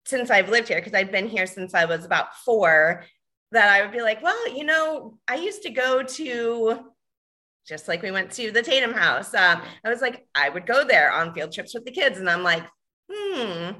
since 0.05 0.29
I've 0.31 0.47
lived 0.49 0.69
here 0.69 0.77
because 0.79 0.93
I've 0.93 1.11
been 1.11 1.27
here 1.27 1.45
since 1.47 1.73
I 1.73 1.83
was 1.83 2.05
about 2.05 2.33
four. 2.45 3.03
That 3.51 3.69
I 3.69 3.81
would 3.81 3.93
be 3.93 4.01
like, 4.01 4.21
well, 4.21 4.49
you 4.49 4.65
know, 4.65 5.17
I 5.27 5.35
used 5.35 5.63
to 5.63 5.69
go 5.69 6.03
to 6.03 6.79
just 7.67 7.87
like 7.87 8.01
we 8.01 8.11
went 8.11 8.31
to 8.31 8.51
the 8.51 8.61
Tatum 8.61 8.93
house. 8.93 9.33
Um, 9.33 9.61
I 9.83 9.89
was 9.89 10.01
like, 10.01 10.25
I 10.33 10.49
would 10.49 10.65
go 10.65 10.85
there 10.85 11.11
on 11.11 11.33
field 11.33 11.51
trips 11.51 11.73
with 11.73 11.85
the 11.85 11.91
kids, 11.91 12.17
and 12.17 12.29
I'm 12.29 12.43
like, 12.43 12.63
hmm, 13.11 13.71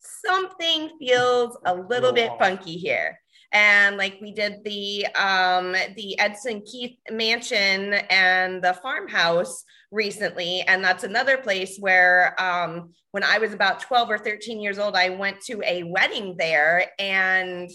something 0.00 0.90
feels 0.98 1.56
a 1.64 1.74
little 1.74 2.12
bit 2.12 2.30
funky 2.38 2.76
here. 2.76 3.18
And 3.52 3.96
like 3.96 4.18
we 4.20 4.32
did 4.32 4.62
the 4.64 5.06
um 5.16 5.72
the 5.96 6.16
Edson 6.20 6.62
Keith 6.62 6.96
mansion 7.10 7.94
and 7.94 8.62
the 8.62 8.74
farmhouse 8.74 9.64
recently, 9.90 10.62
and 10.68 10.84
that's 10.84 11.02
another 11.02 11.36
place 11.36 11.76
where 11.78 12.40
um 12.40 12.90
when 13.10 13.24
I 13.24 13.38
was 13.38 13.52
about 13.52 13.80
12 13.80 14.08
or 14.08 14.18
13 14.18 14.60
years 14.60 14.78
old, 14.78 14.94
I 14.94 15.08
went 15.08 15.40
to 15.46 15.60
a 15.64 15.82
wedding 15.82 16.36
there 16.38 16.92
and 17.00 17.68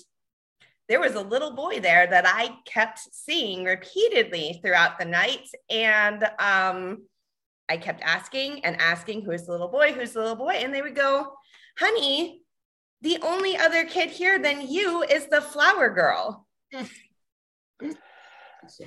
there 0.88 1.00
was 1.00 1.16
a 1.16 1.22
little 1.22 1.52
boy 1.52 1.80
there 1.80 2.08
that 2.08 2.26
I 2.28 2.58
kept 2.66 3.00
seeing 3.12 3.64
repeatedly 3.64 4.60
throughout 4.62 5.00
the 5.00 5.06
night. 5.06 5.48
And 5.70 6.24
um, 6.40 7.04
I 7.68 7.78
kept 7.78 8.02
asking 8.04 8.64
and 8.64 8.80
asking, 8.80 9.24
Who's 9.24 9.46
the 9.46 9.52
little 9.52 9.68
boy? 9.68 9.94
Who's 9.94 10.14
the 10.14 10.20
little 10.20 10.36
boy? 10.36 10.54
And 10.54 10.74
they 10.74 10.82
would 10.82 10.96
go, 10.96 11.34
Honey, 11.80 12.42
the 13.02 13.20
only 13.22 13.58
other 13.58 13.86
kid 13.86 14.10
here 14.10 14.40
than 14.40 14.68
you 14.68 15.04
is 15.04 15.28
the 15.28 15.42
flower 15.42 15.90
girl. 15.90 16.46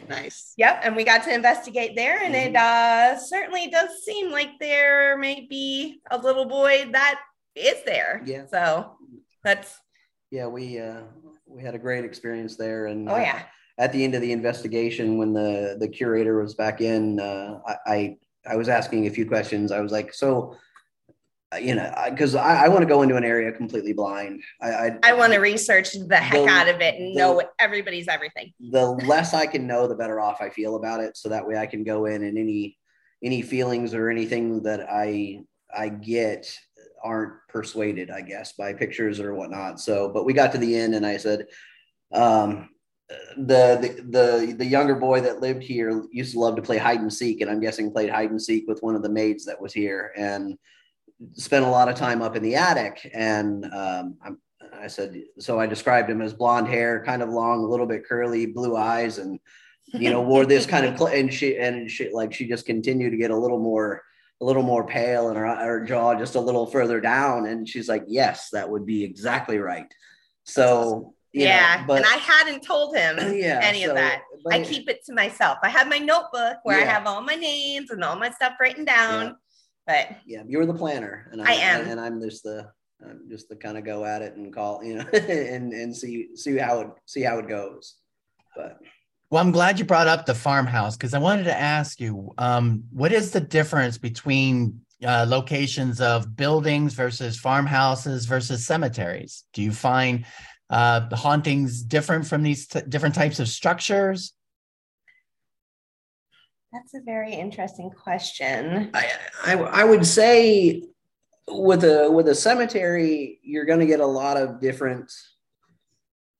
Nice. 0.09 0.55
Yep. 0.57 0.81
And 0.83 0.97
we 0.97 1.05
got 1.05 1.23
to 1.25 1.33
investigate 1.33 1.95
there. 1.95 2.21
And 2.21 2.35
it 2.35 2.57
uh, 2.57 3.19
certainly 3.19 3.69
does 3.69 4.02
seem 4.05 4.31
like 4.31 4.50
there 4.59 5.17
may 5.19 5.47
be 5.49 6.00
a 6.11 6.19
little 6.19 6.47
boy 6.47 6.88
that 6.93 7.21
is 7.55 7.85
there. 7.85 8.23
Yeah. 8.25 8.47
So 8.50 8.97
that's, 9.45 9.78
yeah, 10.31 10.47
we 10.47 10.81
uh, 10.81 11.02
we 11.49 11.62
had 11.62 11.75
a 11.75 11.78
great 11.78 12.05
experience 12.05 12.57
there, 12.57 12.87
and 12.87 13.09
oh, 13.09 13.17
yeah. 13.17 13.43
at 13.78 13.93
the 13.93 14.02
end 14.05 14.14
of 14.14 14.21
the 14.23 14.33
investigation, 14.33 15.19
when 15.19 15.33
the 15.33 15.76
the 15.81 15.88
curator 15.88 16.40
was 16.43 16.55
back 16.55 16.81
in, 16.81 17.19
uh, 17.21 17.61
I, 17.67 17.76
I 17.87 18.17
I 18.47 18.57
was 18.57 18.69
asking 18.69 19.07
a 19.07 19.11
few 19.11 19.26
questions. 19.26 19.73
I 19.73 19.81
was 19.81 19.93
like, 19.93 20.12
so. 20.14 20.57
uh, 21.52 21.57
You 21.57 21.75
know, 21.75 21.90
because 22.11 22.35
I, 22.35 22.67
I 22.67 22.69
want 22.69 22.81
to 22.83 22.87
go 22.87 23.00
into 23.02 23.17
an 23.17 23.25
area 23.25 23.50
completely 23.52 23.93
blind. 23.95 24.43
I 24.61 24.69
I, 24.71 24.99
I 25.02 25.12
want 25.14 25.33
to 25.33 25.38
research 25.38 25.93
the 25.93 26.17
heck 26.17 26.33
The- 26.45 26.47
out 26.47 26.69
of 26.69 26.81
it 26.81 26.95
and 26.97 27.14
the- 27.14 27.19
know 27.21 27.43
everybody's 27.59 28.09
everything. 28.09 28.52
the 28.61 28.85
less 29.12 29.33
I 29.35 29.47
can 29.47 29.67
know, 29.67 29.87
the 29.88 29.95
better 29.97 30.21
off 30.21 30.40
I 30.43 30.50
feel 30.50 30.76
about 30.76 31.00
it. 31.00 31.17
So 31.17 31.28
that 31.31 31.47
way 31.47 31.57
I 31.57 31.67
can 31.67 31.85
go 31.85 32.05
in 32.07 32.23
and 32.23 32.37
any 32.38 32.76
any 33.25 33.43
feelings 33.43 33.95
or 33.95 34.11
anything 34.11 34.62
that 34.64 34.87
I 34.90 35.40
I 35.75 35.88
get 35.88 36.55
aren't 37.02 37.35
persuaded, 37.49 38.11
I 38.11 38.21
guess, 38.21 38.52
by 38.52 38.73
pictures 38.73 39.21
or 39.21 39.35
whatnot. 39.35 39.81
So, 39.81 40.09
but 40.09 40.25
we 40.25 40.33
got 40.33 40.52
to 40.52 40.59
the 40.59 40.76
end, 40.76 40.95
and 40.95 41.07
I 41.07 41.17
said, 41.17 41.47
um, 42.12 42.71
the 43.37 43.78
the 43.81 44.02
the 44.02 44.52
the 44.52 44.67
younger 44.67 44.95
boy 44.95 45.21
that 45.23 45.40
lived 45.40 45.62
here 45.62 46.05
used 46.12 46.33
to 46.33 46.40
love 46.40 46.57
to 46.57 46.62
play 46.62 46.78
hide 46.78 47.00
and 47.00 47.12
seek, 47.12 47.40
and 47.40 47.50
I'm 47.50 47.61
guessing 47.61 47.90
played 47.90 48.11
hide 48.11 48.31
and 48.31 48.40
seek 48.40 48.67
with 48.69 48.83
one 48.83 48.95
of 48.95 49.02
the 49.02 49.09
maids 49.09 49.45
that 49.47 49.61
was 49.61 49.73
here, 49.73 50.12
and 50.17 50.59
spent 51.35 51.64
a 51.64 51.71
lot 51.71 51.88
of 51.88 51.95
time 51.95 52.23
up 52.23 52.37
in 52.37 52.43
the 52.43 52.55
attic. 52.55 53.11
And 53.14 53.64
um, 53.67 54.17
I'm, 54.25 54.38
I 54.73 54.87
said, 54.87 55.21
so 55.38 55.59
I 55.59 55.67
described 55.67 56.11
him 56.11 56.21
as 56.21 56.35
blonde 56.35 56.69
hair, 56.69 57.02
kind 57.05 57.23
of 57.23 57.31
long, 57.31 57.64
a 57.64 57.69
little 57.69 57.87
bit 57.87 58.07
curly, 58.07 58.47
blue 58.47 58.76
eyes, 58.76 59.19
and 59.19 59.40
you 59.95 60.11
know 60.11 60.21
wore 60.21 60.45
this 60.45 60.67
kind 60.67 60.85
of 60.85 60.99
cl- 60.99 61.12
and 61.12 61.33
she 61.33 61.57
and 61.57 61.90
she 61.90 62.11
like 62.11 62.35
she 62.35 62.47
just 62.47 62.67
continued 62.67 63.11
to 63.11 63.17
get 63.17 63.31
a 63.31 63.37
little 63.37 63.59
more 63.59 64.02
a 64.40 64.45
little 64.45 64.62
more 64.62 64.87
pale 64.87 65.28
and 65.28 65.37
her, 65.37 65.47
her 65.47 65.85
jaw 65.85 66.14
just 66.14 66.37
a 66.37 66.40
little 66.40 66.66
further 66.66 67.00
down 67.00 67.47
and 67.47 67.68
she's 67.68 67.88
like 67.88 68.04
yes 68.07 68.50
that 68.52 68.68
would 68.68 68.87
be 68.87 69.02
exactly 69.02 69.59
right 69.59 69.92
so 70.45 71.14
you 71.33 71.45
know, 71.45 71.50
yeah. 71.50 71.85
but 71.87 71.99
and 71.99 72.07
I 72.07 72.16
hadn't 72.16 72.62
told 72.62 72.97
him 72.97 73.16
yeah 73.35 73.61
any 73.62 73.85
so- 73.85 73.90
of 73.90 73.97
that. 73.97 74.23
but 74.45 74.54
I 74.54 74.62
keep 74.62 74.88
it 74.88 75.04
to 75.07 75.12
myself. 75.12 75.59
I 75.62 75.68
have 75.68 75.88
my 75.88 75.99
notebook 75.99 76.59
where 76.62 76.80
I 76.80 76.85
have 76.85 77.07
all 77.07 77.21
my 77.21 77.35
names 77.35 77.90
and 77.90 78.02
all 78.02 78.16
my 78.16 78.30
stuff 78.30 78.54
written 78.59 78.85
down. 78.85 79.37
But 79.87 80.16
yeah 80.26 80.42
you're 80.47 80.66
the 80.66 80.75
planner 80.75 81.28
and 81.33 81.42
I 81.42 81.52
am. 81.52 81.87
and 81.87 82.00
i'm 82.00 82.21
just 82.21 82.42
the 82.42 82.71
I'm 83.02 83.28
just 83.30 83.49
the 83.49 83.57
kind 83.57 83.78
of 83.78 83.85
go 83.85 84.04
at 84.04 84.23
it 84.23 84.37
and 84.37 84.52
call 84.52 84.83
you 84.83 84.97
know 84.97 85.04
and 85.12 85.73
and 85.73 85.95
see 85.97 86.35
see 86.37 86.57
how 86.57 86.80
it 86.80 86.88
see 87.07 87.23
how 87.23 87.38
it 87.38 87.49
goes 87.49 87.95
but 88.57 88.78
Well, 89.31 89.43
I'm 89.43 89.53
glad 89.53 89.79
you 89.79 89.85
brought 89.85 90.07
up 90.07 90.25
the 90.25 90.35
farmhouse 90.35 90.97
because 90.97 91.13
I 91.13 91.19
wanted 91.19 91.45
to 91.45 91.59
ask 91.59 92.01
you, 92.01 92.33
um, 92.39 92.85
what 92.91 93.13
is 93.13 93.31
the 93.31 93.41
difference 93.41 93.99
between 93.99 94.81
uh, 95.07 95.27
locations 95.29 96.01
of 96.01 96.35
buildings 96.35 96.95
versus 96.95 97.39
farmhouses 97.39 98.25
versus 98.25 98.67
cemeteries? 98.67 99.45
Do 99.53 99.63
you 99.63 99.73
find 99.73 100.25
uh, 100.71 101.09
the 101.09 101.17
hauntings 101.17 101.83
different 101.83 102.27
from 102.27 102.43
these 102.43 102.67
t- 102.69 102.81
different 102.89 103.15
types 103.15 103.39
of 103.39 103.49
structures? 103.49 104.33
that's 106.73 106.95
a 106.95 107.01
very 107.05 107.33
interesting 107.35 107.91
question. 107.91 108.91
I, 108.95 109.11
I 109.45 109.55
I 109.55 109.85
would 109.85 110.07
say 110.07 110.83
with 111.47 111.85
a 111.85 112.11
with 112.11 112.29
a 112.29 112.35
cemetery, 112.35 113.41
you're 113.43 113.65
going 113.65 113.81
to 113.81 113.87
get 113.87 114.01
a 114.01 114.07
lot 114.07 114.37
of 114.37 114.61
different. 114.61 115.11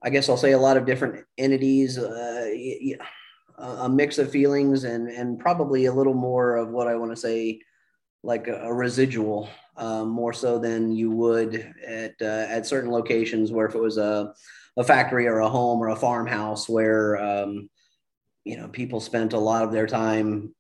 I 0.02 0.10
guess 0.10 0.28
I'll 0.28 0.36
say 0.36 0.52
a 0.52 0.58
lot 0.58 0.76
of 0.76 0.86
different 0.86 1.24
entities, 1.36 1.98
uh, 1.98 2.48
a 3.58 3.88
mix 3.88 4.18
of 4.18 4.30
feelings, 4.30 4.84
and 4.84 5.08
and 5.08 5.38
probably 5.38 5.86
a 5.86 5.92
little 5.92 6.14
more 6.14 6.56
of 6.56 6.70
what 6.70 6.86
I 6.86 6.94
want 6.94 7.10
to 7.10 7.16
say, 7.16 7.60
like 8.22 8.46
a, 8.46 8.72
residual, 8.72 9.48
um, 9.76 10.08
more 10.08 10.32
so 10.32 10.58
than 10.58 10.92
you 10.92 11.10
would 11.10 11.74
at 11.86 12.14
uh, 12.20 12.46
at 12.48 12.66
certain 12.66 12.90
locations 12.90 13.50
where 13.50 13.66
if 13.66 13.74
it 13.74 13.80
was 13.80 13.98
a 13.98 14.34
a 14.76 14.84
factory 14.84 15.26
or 15.26 15.40
a 15.40 15.48
home 15.48 15.80
or 15.80 15.88
a 15.88 15.96
farmhouse 15.96 16.68
where 16.68 17.16
um, 17.20 17.68
you 18.44 18.56
know 18.56 18.68
people 18.68 19.00
spent 19.00 19.32
a 19.32 19.38
lot 19.38 19.64
of 19.64 19.72
their 19.72 19.88
time 19.88 20.54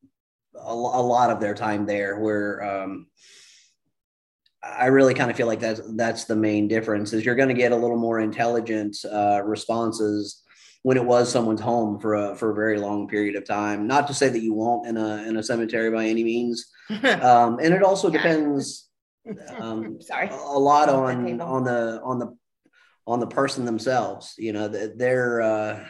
a, 0.56 0.72
a 0.72 0.72
lot 0.72 1.30
of 1.30 1.38
their 1.38 1.54
time 1.54 1.86
there 1.86 2.18
where 2.18 2.62
um, 2.64 3.06
I 4.62 4.86
really 4.86 5.14
kind 5.14 5.30
of 5.30 5.36
feel 5.36 5.46
like 5.46 5.60
that's 5.60 5.80
that's 5.94 6.24
the 6.24 6.36
main 6.36 6.66
difference 6.68 7.12
is 7.12 7.24
you're 7.24 7.36
going 7.36 7.48
to 7.48 7.54
get 7.54 7.72
a 7.72 7.76
little 7.76 7.96
more 7.96 8.18
intelligent 8.20 8.96
uh, 9.04 9.42
responses 9.44 10.42
when 10.82 10.96
it 10.96 11.04
was 11.04 11.30
someone's 11.30 11.60
home 11.60 12.00
for 12.00 12.14
a 12.14 12.34
for 12.34 12.50
a 12.50 12.54
very 12.54 12.78
long 12.78 13.06
period 13.08 13.36
of 13.36 13.44
time. 13.46 13.86
Not 13.86 14.06
to 14.08 14.14
say 14.14 14.28
that 14.28 14.40
you 14.40 14.54
won't 14.54 14.86
in 14.88 14.96
a 14.96 15.22
in 15.28 15.36
a 15.36 15.42
cemetery 15.42 15.90
by 15.90 16.06
any 16.06 16.24
means, 16.24 16.66
um, 17.20 17.58
and 17.60 17.72
it 17.72 17.82
also 17.82 18.10
Yeah. 18.10 18.18
depends 18.18 18.88
um, 19.60 20.00
Sorry. 20.00 20.28
a 20.28 20.58
lot 20.58 20.88
on 20.88 21.40
on 21.40 21.64
the 21.64 22.00
on 22.02 22.18
the 22.18 22.36
on 23.06 23.20
the 23.20 23.26
person 23.26 23.64
themselves. 23.64 24.34
You 24.38 24.52
know, 24.52 24.66
that 24.68 24.98
they're 24.98 25.40
uh, 25.40 25.86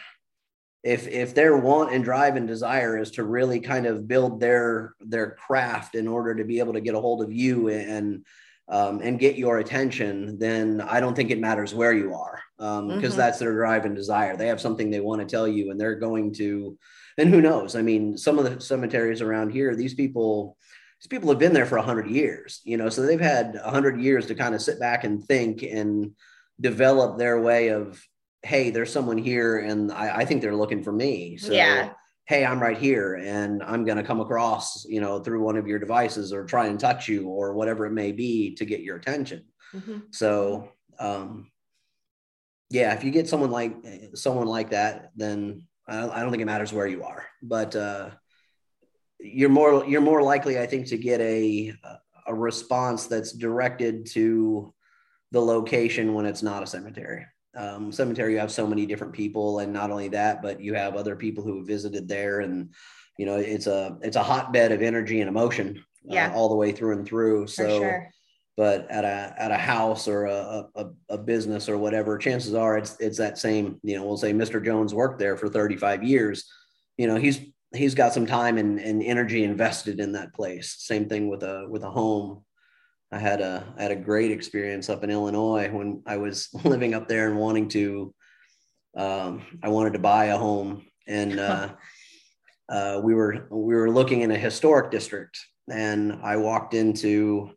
if 0.83 1.09
if 1.09 1.35
their 1.35 1.57
want 1.57 1.93
and 1.93 2.05
drive 2.05 2.37
and 2.37 2.47
desire 2.47 2.99
is 2.99 3.13
to 3.13 3.25
really 3.25 3.61
kind 3.61 3.87
of 3.87 4.07
build 4.07 4.41
their 4.41 4.95
their 5.01 5.31
craft 5.33 5.95
in 5.95 6.07
order 6.07 6.35
to 6.35 6.45
be 6.45 6.59
able 6.59 6.75
to 6.75 6.81
get 6.81 6.95
a 6.95 7.01
hold 7.01 7.23
of 7.23 7.33
you 7.33 7.69
and 7.69 8.25
um, 8.69 9.01
and 9.03 9.19
get 9.19 9.37
your 9.37 9.59
attention, 9.59 10.39
then 10.39 10.81
I 10.81 11.01
don't 11.01 11.15
think 11.15 11.31
it 11.31 11.41
matters 11.41 11.75
where 11.75 11.93
you 11.93 12.15
are 12.15 12.41
because 12.59 13.15
Mhm. 13.15 13.17
that's 13.17 13.39
their 13.39 13.53
drive 13.55 13.85
and 13.85 13.95
desire. 13.97 14.37
They 14.37 14.49
have 14.49 14.61
something 14.61 14.91
they 14.91 15.01
want 15.01 15.21
to 15.21 15.27
tell 15.27 15.47
you, 15.49 15.71
and 15.71 15.81
they're 15.81 15.95
going 15.95 16.35
to. 16.35 16.77
And 17.17 17.29
who 17.31 17.41
knows? 17.41 17.75
I 17.75 17.83
mean, 17.83 18.17
some 18.17 18.39
of 18.39 18.45
the 18.45 18.61
cemeteries 18.61 19.23
around 19.23 19.51
here, 19.51 19.75
these 19.75 19.95
people 19.95 20.57
these 21.01 21.07
people 21.09 21.29
have 21.31 21.39
been 21.39 21.53
there 21.53 21.65
for 21.65 21.79
100 21.79 22.09
years 22.11 22.61
you 22.65 22.77
know 22.77 22.89
so 22.89 23.03
they've 23.03 23.21
had 23.21 23.55
100 23.55 24.01
years 24.01 24.27
to 24.27 24.35
kind 24.35 24.53
of 24.53 24.61
sit 24.61 24.81
back 24.81 25.05
and 25.05 25.25
think 25.25 25.63
and 25.63 26.11
develop 26.61 27.19
their 27.19 27.41
way 27.41 27.69
of 27.69 28.03
hey 28.43 28.71
there's 28.71 28.93
someone 28.93 29.17
here 29.17 29.59
and 29.59 29.93
i, 29.93 30.17
I 30.17 30.25
think 30.25 30.43
they're 30.43 30.57
looking 30.57 30.83
for 30.83 30.91
me 30.91 31.37
so 31.37 31.53
Yeah. 31.53 31.91
Hey 32.29 32.45
i'm 32.45 32.61
right 32.61 32.77
here 32.79 33.15
and 33.15 33.63
i'm 33.63 33.85
going 33.85 33.97
to 33.97 34.05
come 34.05 34.21
across 34.21 34.85
you 34.85 35.01
know 35.01 35.19
through 35.19 35.43
one 35.43 35.57
of 35.57 35.67
your 35.67 35.79
devices 35.79 36.33
or 36.33 36.45
try 36.45 36.67
and 36.67 36.79
touch 36.79 37.09
you 37.09 37.27
or 37.27 37.55
whatever 37.55 37.87
it 37.87 37.93
may 37.93 38.13
be 38.13 38.55
to 38.55 38.65
get 38.65 38.81
your 38.83 38.97
attention. 38.97 39.45
Mhm. 39.75 40.15
so 40.15 40.69
um 41.01 41.51
yeah 42.71 42.95
if 42.95 43.03
you 43.03 43.11
get 43.11 43.29
someone 43.29 43.51
like 43.51 43.75
someone 44.15 44.47
like 44.47 44.71
that 44.71 45.11
then 45.17 45.67
i 45.89 46.01
don't, 46.01 46.11
I 46.11 46.21
don't 46.21 46.31
think 46.31 46.43
it 46.43 46.47
matters 46.47 46.73
where 46.73 46.87
you 46.87 47.03
are. 47.05 47.25
But 47.43 47.75
uh 47.75 48.11
you're 49.21 49.49
more 49.49 49.85
you're 49.87 50.01
more 50.13 50.23
likely 50.23 50.59
i 50.61 50.67
think 50.67 50.87
to 50.89 50.99
get 50.99 51.21
a 51.21 51.73
a 52.27 52.35
response 52.35 53.07
that's 53.07 53.33
directed 53.33 54.07
to 54.07 54.73
the 55.33 55.41
location 55.41 56.15
when 56.15 56.27
it's 56.27 56.43
not 56.43 56.63
a 56.63 56.67
cemetery 56.67 57.25
um, 57.59 57.93
cemetery 57.93 58.33
you 58.33 58.39
have 58.39 58.53
so 58.53 58.67
many 58.67 58.87
different 58.87 59.13
people 59.13 59.59
and 59.59 59.73
not 59.73 59.91
only 59.91 60.09
that 60.09 60.41
but 60.43 60.61
you 60.61 60.75
have 60.75 60.95
other 60.97 61.17
people 61.17 61.43
who 61.45 61.65
visited 61.65 62.07
there 62.09 62.41
and 62.41 62.73
you 63.19 63.27
know 63.27 63.37
it's 63.37 63.67
a 63.67 63.99
it's 64.03 64.17
a 64.17 64.23
hotbed 64.23 64.73
of 64.73 64.81
energy 64.81 65.21
and 65.21 65.29
emotion 65.29 65.77
uh, 66.11 66.15
Yeah. 66.15 66.33
all 66.35 66.49
the 66.49 66.55
way 66.57 66.73
through 66.73 66.93
and 66.97 67.07
through 67.07 67.47
so 67.49 67.67
sure. 67.81 68.11
but 68.57 68.89
at 68.91 69.05
a 69.05 69.35
at 69.39 69.51
a 69.51 69.57
house 69.57 70.07
or 70.09 70.27
a, 70.27 70.65
a, 70.75 70.87
a 71.11 71.19
business 71.19 71.69
or 71.69 71.77
whatever, 71.79 72.17
chances 72.19 72.55
are 72.55 72.79
it's 72.79 72.97
it's 73.01 73.19
that 73.19 73.39
same. 73.39 73.79
You 73.83 73.97
know, 73.97 74.05
we'll 74.07 74.17
say 74.17 74.33
Mr. 74.33 74.65
Jones 74.65 74.95
worked 74.95 75.19
there 75.19 75.37
for 75.37 75.49
35 75.49 76.03
years. 76.03 76.45
You 76.97 77.07
know, 77.09 77.17
he's 77.17 77.39
he's 77.75 77.95
got 77.95 78.13
some 78.15 78.27
time 78.27 78.59
and, 78.59 78.79
and 78.81 79.03
energy 79.03 79.45
invested 79.45 80.01
in 80.01 80.13
that 80.13 80.33
place. 80.35 80.77
Same 80.79 81.09
thing 81.09 81.29
with 81.29 81.43
a 81.43 81.67
with 81.69 81.83
a 81.85 81.91
home. 81.91 82.45
I 83.11 83.19
had 83.19 83.41
a 83.41 83.65
I 83.77 83.83
had 83.83 83.91
a 83.91 83.97
great 83.97 84.31
experience 84.31 84.89
up 84.89 85.03
in 85.05 85.11
Illinois 85.11 85.71
when 85.71 86.03
I 86.07 86.19
was 86.19 86.49
living 86.65 86.95
up 86.95 87.09
there 87.09 87.29
and 87.29 87.39
wanting 87.39 87.69
to. 87.71 88.15
Um, 88.97 89.43
I 89.63 89.69
wanted 89.69 89.93
to 89.95 89.99
buy 89.99 90.27
a 90.27 90.37
home, 90.37 90.87
and 91.07 91.39
uh, 91.41 91.75
uh, 92.69 93.01
we 93.03 93.15
were 93.15 93.49
we 93.51 93.75
were 93.75 93.91
looking 93.91 94.23
in 94.23 94.31
a 94.31 94.39
historic 94.39 94.91
district, 94.91 95.39
and 95.71 96.21
I 96.23 96.37
walked 96.37 96.75
into 96.75 97.53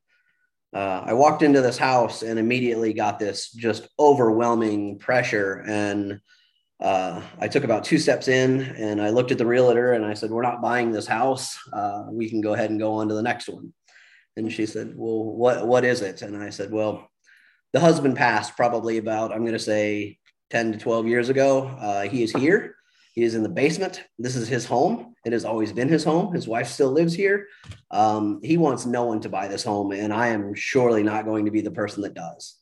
uh, 0.73 1.03
I 1.05 1.13
walked 1.13 1.41
into 1.41 1.61
this 1.61 1.77
house 1.77 2.21
and 2.21 2.39
immediately 2.39 2.93
got 2.93 3.19
this 3.19 3.51
just 3.51 3.89
overwhelming 3.99 4.99
pressure. 4.99 5.63
And 5.67 6.21
uh, 6.79 7.21
I 7.39 7.47
took 7.47 7.63
about 7.63 7.83
two 7.83 7.97
steps 7.97 8.27
in 8.27 8.61
and 8.61 9.01
I 9.01 9.09
looked 9.09 9.31
at 9.31 9.37
the 9.37 9.45
realtor 9.45 9.93
and 9.93 10.05
I 10.05 10.13
said, 10.13 10.31
We're 10.31 10.41
not 10.41 10.61
buying 10.61 10.91
this 10.91 11.07
house. 11.07 11.57
Uh, 11.73 12.05
we 12.09 12.29
can 12.29 12.41
go 12.41 12.53
ahead 12.53 12.69
and 12.69 12.79
go 12.79 12.93
on 12.93 13.09
to 13.09 13.15
the 13.15 13.21
next 13.21 13.49
one. 13.49 13.73
And 14.37 14.51
she 14.51 14.65
said, 14.65 14.93
Well, 14.95 15.23
what, 15.23 15.67
what 15.67 15.85
is 15.85 16.01
it? 16.01 16.21
And 16.21 16.41
I 16.41 16.49
said, 16.49 16.71
Well, 16.71 17.09
the 17.73 17.79
husband 17.79 18.15
passed 18.15 18.55
probably 18.55 18.97
about, 18.97 19.31
I'm 19.31 19.41
going 19.41 19.53
to 19.53 19.59
say 19.59 20.17
10 20.49 20.73
to 20.73 20.77
12 20.77 21.07
years 21.07 21.29
ago. 21.29 21.67
Uh, 21.67 22.01
he 22.03 22.23
is 22.23 22.31
here. 22.31 22.75
He 23.13 23.23
is 23.23 23.35
in 23.35 23.43
the 23.43 23.49
basement. 23.49 24.03
This 24.19 24.35
is 24.35 24.47
his 24.47 24.65
home. 24.65 25.13
It 25.25 25.33
has 25.33 25.45
always 25.45 25.73
been 25.73 25.89
his 25.89 26.03
home. 26.03 26.33
His 26.33 26.47
wife 26.47 26.67
still 26.67 26.91
lives 26.91 27.13
here. 27.13 27.47
Um, 27.91 28.39
he 28.41 28.57
wants 28.57 28.85
no 28.85 29.05
one 29.05 29.19
to 29.21 29.29
buy 29.29 29.47
this 29.47 29.63
home, 29.63 29.91
and 29.91 30.13
I 30.13 30.29
am 30.29 30.53
surely 30.55 31.03
not 31.03 31.25
going 31.25 31.45
to 31.45 31.51
be 31.51 31.61
the 31.61 31.71
person 31.71 32.03
that 32.03 32.13
does. 32.13 32.57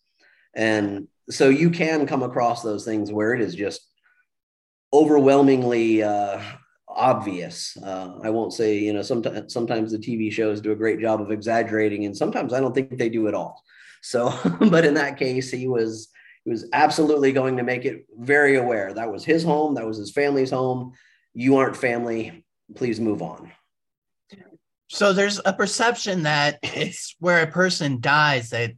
And 0.55 1.07
so 1.29 1.49
you 1.49 1.69
can 1.69 2.07
come 2.07 2.23
across 2.23 2.63
those 2.63 2.83
things 2.83 3.11
where 3.11 3.33
it 3.33 3.41
is 3.41 3.53
just 3.53 3.81
overwhelmingly 4.91 6.01
uh, 6.01 6.41
obvious. 6.89 7.77
Uh, 7.77 8.13
I 8.23 8.29
won't 8.29 8.53
say, 8.53 8.77
you 8.77 8.93
know, 8.93 9.01
sometimes 9.01 9.53
sometimes 9.53 9.91
the 9.91 9.97
TV 9.97 10.31
shows 10.31 10.61
do 10.61 10.71
a 10.71 10.75
great 10.75 10.99
job 10.99 11.21
of 11.21 11.31
exaggerating, 11.31 12.05
and 12.05 12.15
sometimes 12.15 12.53
I 12.53 12.59
don't 12.59 12.73
think 12.73 12.97
they 12.97 13.09
do 13.09 13.27
at 13.27 13.33
all. 13.33 13.63
So, 14.01 14.33
but 14.69 14.85
in 14.85 14.95
that 14.95 15.17
case, 15.17 15.51
he 15.51 15.67
was 15.67 16.09
he 16.43 16.49
was 16.49 16.67
absolutely 16.73 17.31
going 17.31 17.57
to 17.57 17.63
make 17.63 17.85
it 17.85 18.05
very 18.17 18.57
aware 18.57 18.93
that 18.93 19.11
was 19.11 19.23
his 19.23 19.43
home, 19.43 19.75
that 19.75 19.85
was 19.85 19.97
his 19.97 20.11
family's 20.11 20.51
home. 20.51 20.93
You 21.33 21.57
aren't 21.57 21.77
family. 21.77 22.43
Please 22.75 22.99
move 22.99 23.21
on. 23.21 23.51
So 24.91 25.13
there's 25.13 25.39
a 25.45 25.53
perception 25.53 26.23
that 26.23 26.57
it's 26.63 27.15
where 27.19 27.43
a 27.43 27.51
person 27.51 27.99
dies 27.99 28.49
that 28.49 28.71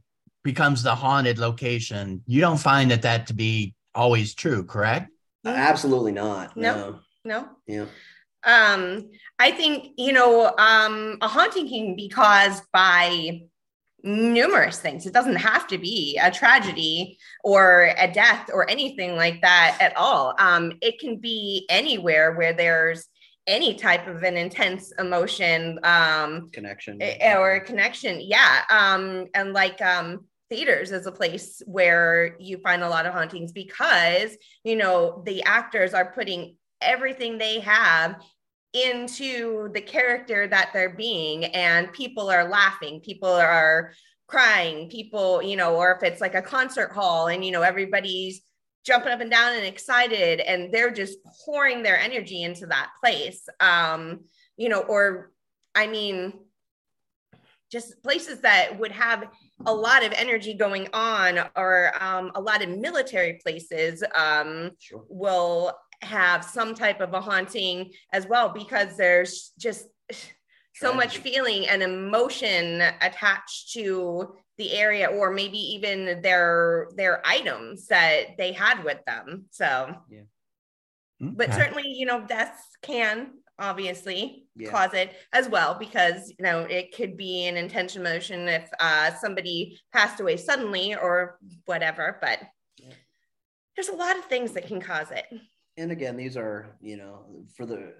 becomes 0.44 0.82
the 0.82 0.94
haunted 0.94 1.38
location. 1.38 2.22
You 2.26 2.40
don't 2.42 2.58
find 2.58 2.90
that 2.90 3.02
that 3.02 3.28
to 3.28 3.34
be 3.34 3.74
always 3.94 4.34
true, 4.34 4.64
correct? 4.64 5.10
Absolutely 5.46 6.12
not. 6.12 6.54
No. 6.56 6.74
No. 6.74 7.00
No. 7.24 7.48
Yeah. 7.66 7.86
Um, 8.44 9.10
I 9.38 9.52
think, 9.52 9.92
you 9.96 10.12
know, 10.12 10.52
um, 10.58 11.18
a 11.20 11.28
haunting 11.28 11.68
can 11.68 11.94
be 11.94 12.08
caused 12.08 12.64
by 12.72 13.42
numerous 14.02 14.80
things. 14.80 15.06
It 15.06 15.12
doesn't 15.12 15.36
have 15.36 15.66
to 15.68 15.78
be 15.78 16.18
a 16.20 16.30
tragedy 16.30 17.18
or 17.44 17.94
a 17.96 18.12
death 18.12 18.50
or 18.52 18.68
anything 18.68 19.16
like 19.16 19.40
that 19.42 19.78
at 19.80 19.96
all. 19.96 20.34
Um, 20.38 20.72
it 20.80 20.98
can 20.98 21.16
be 21.18 21.66
anywhere 21.68 22.32
where 22.32 22.52
there's 22.52 23.06
any 23.46 23.74
type 23.74 24.06
of 24.06 24.22
an 24.22 24.36
intense 24.36 24.92
emotion 24.98 25.78
um, 25.82 26.50
connection 26.50 26.98
eh, 27.00 27.36
or 27.36 27.60
connection. 27.60 28.20
Yeah. 28.20 28.62
Um, 28.70 29.26
and 29.34 29.52
like 29.52 29.80
um, 29.82 30.26
theaters 30.48 30.92
is 30.92 31.06
a 31.06 31.12
place 31.12 31.62
where 31.66 32.36
you 32.38 32.58
find 32.58 32.82
a 32.82 32.88
lot 32.88 33.06
of 33.06 33.14
hauntings 33.14 33.52
because, 33.52 34.36
you 34.64 34.76
know, 34.76 35.22
the 35.26 35.42
actors 35.44 35.94
are 35.94 36.12
putting 36.12 36.56
everything 36.82 37.38
they 37.38 37.60
have 37.60 38.16
into 38.72 39.68
the 39.72 39.80
character 39.80 40.46
that 40.48 40.70
they're 40.72 40.96
being 40.96 41.44
and 41.46 41.92
people 41.92 42.30
are 42.30 42.48
laughing 42.48 43.00
people 43.00 43.28
are 43.28 43.92
crying 44.26 44.88
people 44.88 45.42
you 45.42 45.56
know 45.56 45.76
or 45.76 45.92
if 45.94 46.02
it's 46.02 46.22
like 46.22 46.34
a 46.34 46.40
concert 46.40 46.90
hall 46.90 47.26
and 47.26 47.44
you 47.44 47.52
know 47.52 47.60
everybody's 47.60 48.40
jumping 48.84 49.12
up 49.12 49.20
and 49.20 49.30
down 49.30 49.52
and 49.52 49.66
excited 49.66 50.40
and 50.40 50.72
they're 50.72 50.90
just 50.90 51.18
pouring 51.44 51.82
their 51.82 51.98
energy 51.98 52.42
into 52.42 52.66
that 52.66 52.90
place 53.02 53.46
um 53.60 54.20
you 54.56 54.70
know 54.70 54.80
or 54.80 55.30
i 55.74 55.86
mean 55.86 56.32
just 57.70 58.02
places 58.02 58.40
that 58.40 58.78
would 58.78 58.92
have 58.92 59.28
a 59.64 59.74
lot 59.74 60.04
of 60.04 60.12
energy 60.12 60.52
going 60.52 60.88
on 60.92 61.38
or 61.56 61.92
um, 62.00 62.30
a 62.34 62.40
lot 62.40 62.62
of 62.62 62.68
military 62.68 63.40
places 63.42 64.04
um, 64.14 64.72
sure. 64.78 65.02
will 65.08 65.72
have 66.02 66.44
some 66.44 66.74
type 66.74 67.00
of 67.00 67.14
a 67.14 67.20
haunting 67.20 67.92
as 68.12 68.26
well 68.26 68.48
because 68.48 68.96
there's 68.96 69.52
just 69.58 69.86
so 70.74 70.92
much 70.92 71.18
feeling 71.18 71.68
and 71.68 71.82
emotion 71.82 72.82
attached 73.00 73.72
to 73.72 74.34
the 74.58 74.72
area 74.72 75.06
or 75.06 75.32
maybe 75.32 75.58
even 75.58 76.20
their 76.22 76.88
their 76.96 77.22
items 77.26 77.86
that 77.88 78.36
they 78.38 78.52
had 78.52 78.82
with 78.84 78.98
them 79.06 79.44
so 79.50 79.94
yeah 80.10 80.20
okay. 81.22 81.34
but 81.36 81.52
certainly 81.54 81.84
you 81.86 82.06
know 82.06 82.24
deaths 82.26 82.62
can 82.82 83.30
obviously 83.58 84.46
yeah. 84.56 84.70
cause 84.70 84.92
it 84.94 85.12
as 85.32 85.48
well 85.48 85.76
because 85.78 86.32
you 86.38 86.44
know 86.44 86.60
it 86.60 86.94
could 86.94 87.16
be 87.16 87.46
an 87.46 87.56
intention 87.56 88.02
motion 88.02 88.48
if 88.48 88.68
uh, 88.80 89.12
somebody 89.14 89.78
passed 89.92 90.20
away 90.20 90.36
suddenly 90.36 90.94
or 90.94 91.38
whatever 91.66 92.18
but 92.20 92.40
yeah. 92.78 92.92
there's 93.76 93.88
a 93.88 93.94
lot 93.94 94.18
of 94.18 94.24
things 94.24 94.52
that 94.52 94.66
can 94.66 94.80
cause 94.80 95.10
it 95.10 95.26
and 95.76 95.90
again, 95.90 96.16
these 96.16 96.36
are, 96.36 96.76
you 96.80 96.96
know, 96.96 97.24
for 97.56 97.66
the, 97.66 97.94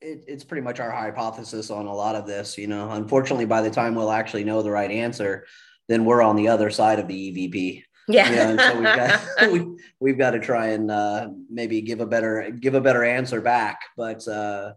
it, 0.00 0.24
it's 0.26 0.44
pretty 0.44 0.62
much 0.62 0.80
our 0.80 0.90
hypothesis 0.90 1.70
on 1.70 1.86
a 1.86 1.94
lot 1.94 2.14
of 2.14 2.26
this. 2.26 2.56
You 2.56 2.66
know, 2.66 2.90
unfortunately, 2.90 3.44
by 3.44 3.62
the 3.62 3.70
time 3.70 3.94
we'll 3.94 4.10
actually 4.10 4.44
know 4.44 4.62
the 4.62 4.70
right 4.70 4.90
answer, 4.90 5.46
then 5.88 6.04
we're 6.04 6.22
on 6.22 6.36
the 6.36 6.48
other 6.48 6.70
side 6.70 6.98
of 6.98 7.08
the 7.08 7.14
EVP. 7.14 7.84
Yeah. 8.10 8.30
yeah 8.30 8.48
and 8.48 8.60
so 8.60 8.74
we've 8.74 8.84
got 8.84 9.26
we, 9.52 9.76
we've 10.00 10.18
got 10.18 10.30
to 10.30 10.40
try 10.40 10.68
and 10.68 10.90
uh, 10.90 11.28
maybe 11.50 11.80
give 11.82 12.00
a 12.00 12.06
better 12.06 12.50
give 12.58 12.74
a 12.74 12.80
better 12.80 13.04
answer 13.04 13.40
back. 13.40 13.80
But 13.96 14.26
uh, 14.26 14.72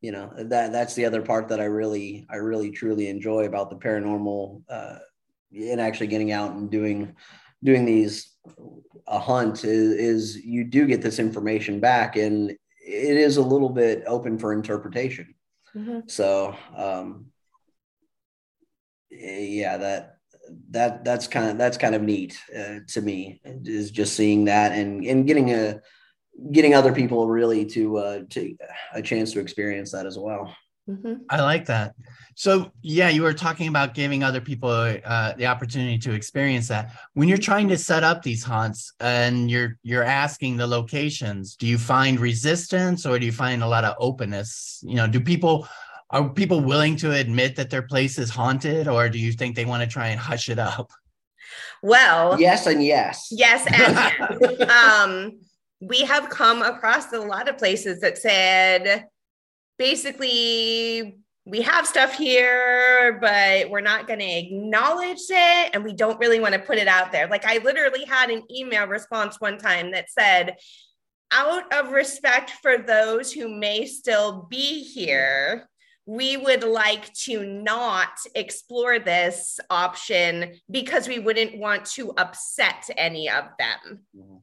you 0.00 0.12
know 0.12 0.32
that 0.36 0.72
that's 0.72 0.94
the 0.94 1.06
other 1.06 1.22
part 1.22 1.48
that 1.48 1.60
I 1.60 1.64
really 1.64 2.26
I 2.30 2.36
really 2.36 2.70
truly 2.70 3.08
enjoy 3.08 3.46
about 3.46 3.70
the 3.70 3.76
paranormal 3.76 4.62
uh, 4.68 4.98
and 5.52 5.80
actually 5.80 6.08
getting 6.08 6.32
out 6.32 6.52
and 6.52 6.70
doing 6.70 7.16
doing 7.64 7.84
these 7.84 8.32
a 9.08 9.18
hunt 9.18 9.64
is, 9.64 9.92
is 9.92 10.44
you 10.44 10.64
do 10.64 10.86
get 10.86 11.02
this 11.02 11.18
information 11.18 11.80
back 11.80 12.16
and 12.16 12.50
it 12.50 13.16
is 13.16 13.36
a 13.36 13.42
little 13.42 13.68
bit 13.68 14.04
open 14.06 14.38
for 14.38 14.52
interpretation. 14.52 15.34
Mm-hmm. 15.74 16.00
So, 16.06 16.56
um, 16.76 17.26
yeah, 19.10 19.76
that, 19.76 20.16
that, 20.70 21.04
that's 21.04 21.26
kind 21.28 21.50
of, 21.50 21.58
that's 21.58 21.76
kind 21.76 21.94
of 21.94 22.02
neat 22.02 22.38
uh, 22.56 22.80
to 22.88 23.00
me 23.00 23.40
is 23.44 23.90
just 23.90 24.14
seeing 24.14 24.46
that 24.46 24.72
and, 24.72 25.04
and 25.04 25.26
getting 25.26 25.52
a, 25.52 25.80
getting 26.52 26.74
other 26.74 26.92
people 26.92 27.28
really 27.28 27.64
to, 27.64 27.96
uh, 27.96 28.20
to 28.30 28.56
a 28.92 29.02
chance 29.02 29.32
to 29.32 29.40
experience 29.40 29.92
that 29.92 30.06
as 30.06 30.18
well. 30.18 30.54
Mm-hmm. 30.88 31.14
I 31.30 31.42
like 31.42 31.66
that. 31.66 31.94
So, 32.36 32.70
yeah, 32.82 33.08
you 33.08 33.22
were 33.22 33.32
talking 33.32 33.66
about 33.66 33.94
giving 33.94 34.22
other 34.22 34.40
people 34.40 34.70
uh, 34.70 35.32
the 35.32 35.46
opportunity 35.46 35.98
to 35.98 36.12
experience 36.12 36.68
that. 36.68 36.92
When 37.14 37.28
you're 37.28 37.38
trying 37.38 37.68
to 37.68 37.78
set 37.78 38.04
up 38.04 38.22
these 38.22 38.44
haunts 38.44 38.92
and 39.00 39.50
you're 39.50 39.78
you're 39.82 40.04
asking 40.04 40.58
the 40.58 40.66
locations, 40.66 41.56
do 41.56 41.66
you 41.66 41.78
find 41.78 42.20
resistance 42.20 43.06
or 43.06 43.18
do 43.18 43.26
you 43.26 43.32
find 43.32 43.62
a 43.62 43.66
lot 43.66 43.84
of 43.84 43.96
openness? 43.98 44.80
You 44.86 44.96
know, 44.96 45.08
do 45.08 45.18
people 45.18 45.66
are 46.10 46.28
people 46.28 46.60
willing 46.60 46.94
to 46.96 47.12
admit 47.12 47.56
that 47.56 47.70
their 47.70 47.82
place 47.82 48.18
is 48.18 48.30
haunted, 48.30 48.86
or 48.86 49.08
do 49.08 49.18
you 49.18 49.32
think 49.32 49.56
they 49.56 49.64
want 49.64 49.82
to 49.82 49.88
try 49.88 50.08
and 50.08 50.20
hush 50.20 50.48
it 50.48 50.58
up? 50.58 50.92
Well, 51.82 52.40
yes, 52.40 52.66
and 52.66 52.84
yes, 52.84 53.28
yes, 53.30 53.66
and 53.66 54.40
yes. 54.40 54.70
um, 55.02 55.40
we 55.80 56.02
have 56.02 56.28
come 56.30 56.62
across 56.62 57.12
a 57.12 57.20
lot 57.20 57.48
of 57.48 57.58
places 57.58 58.00
that 58.00 58.18
said 58.18 59.06
basically 59.78 61.18
we 61.46 61.62
have 61.62 61.86
stuff 61.86 62.14
here, 62.16 63.18
but 63.20 63.70
we're 63.70 63.80
not 63.80 64.08
going 64.08 64.18
to 64.18 64.38
acknowledge 64.38 65.20
it. 65.30 65.70
And 65.72 65.84
we 65.84 65.92
don't 65.92 66.18
really 66.18 66.40
want 66.40 66.54
to 66.54 66.60
put 66.60 66.78
it 66.78 66.88
out 66.88 67.12
there. 67.12 67.28
Like, 67.28 67.44
I 67.44 67.58
literally 67.58 68.04
had 68.04 68.30
an 68.30 68.42
email 68.50 68.86
response 68.86 69.40
one 69.40 69.56
time 69.56 69.92
that 69.92 70.10
said, 70.10 70.56
out 71.32 71.72
of 71.72 71.92
respect 71.92 72.50
for 72.62 72.78
those 72.78 73.32
who 73.32 73.48
may 73.48 73.86
still 73.86 74.46
be 74.50 74.82
here, 74.82 75.68
we 76.04 76.36
would 76.36 76.62
like 76.62 77.12
to 77.14 77.44
not 77.44 78.10
explore 78.34 78.98
this 78.98 79.58
option 79.70 80.52
because 80.70 81.08
we 81.08 81.18
wouldn't 81.18 81.58
want 81.58 81.84
to 81.84 82.12
upset 82.12 82.88
any 82.96 83.28
of 83.28 83.44
them. 83.58 84.00
Mm-hmm. 84.16 84.36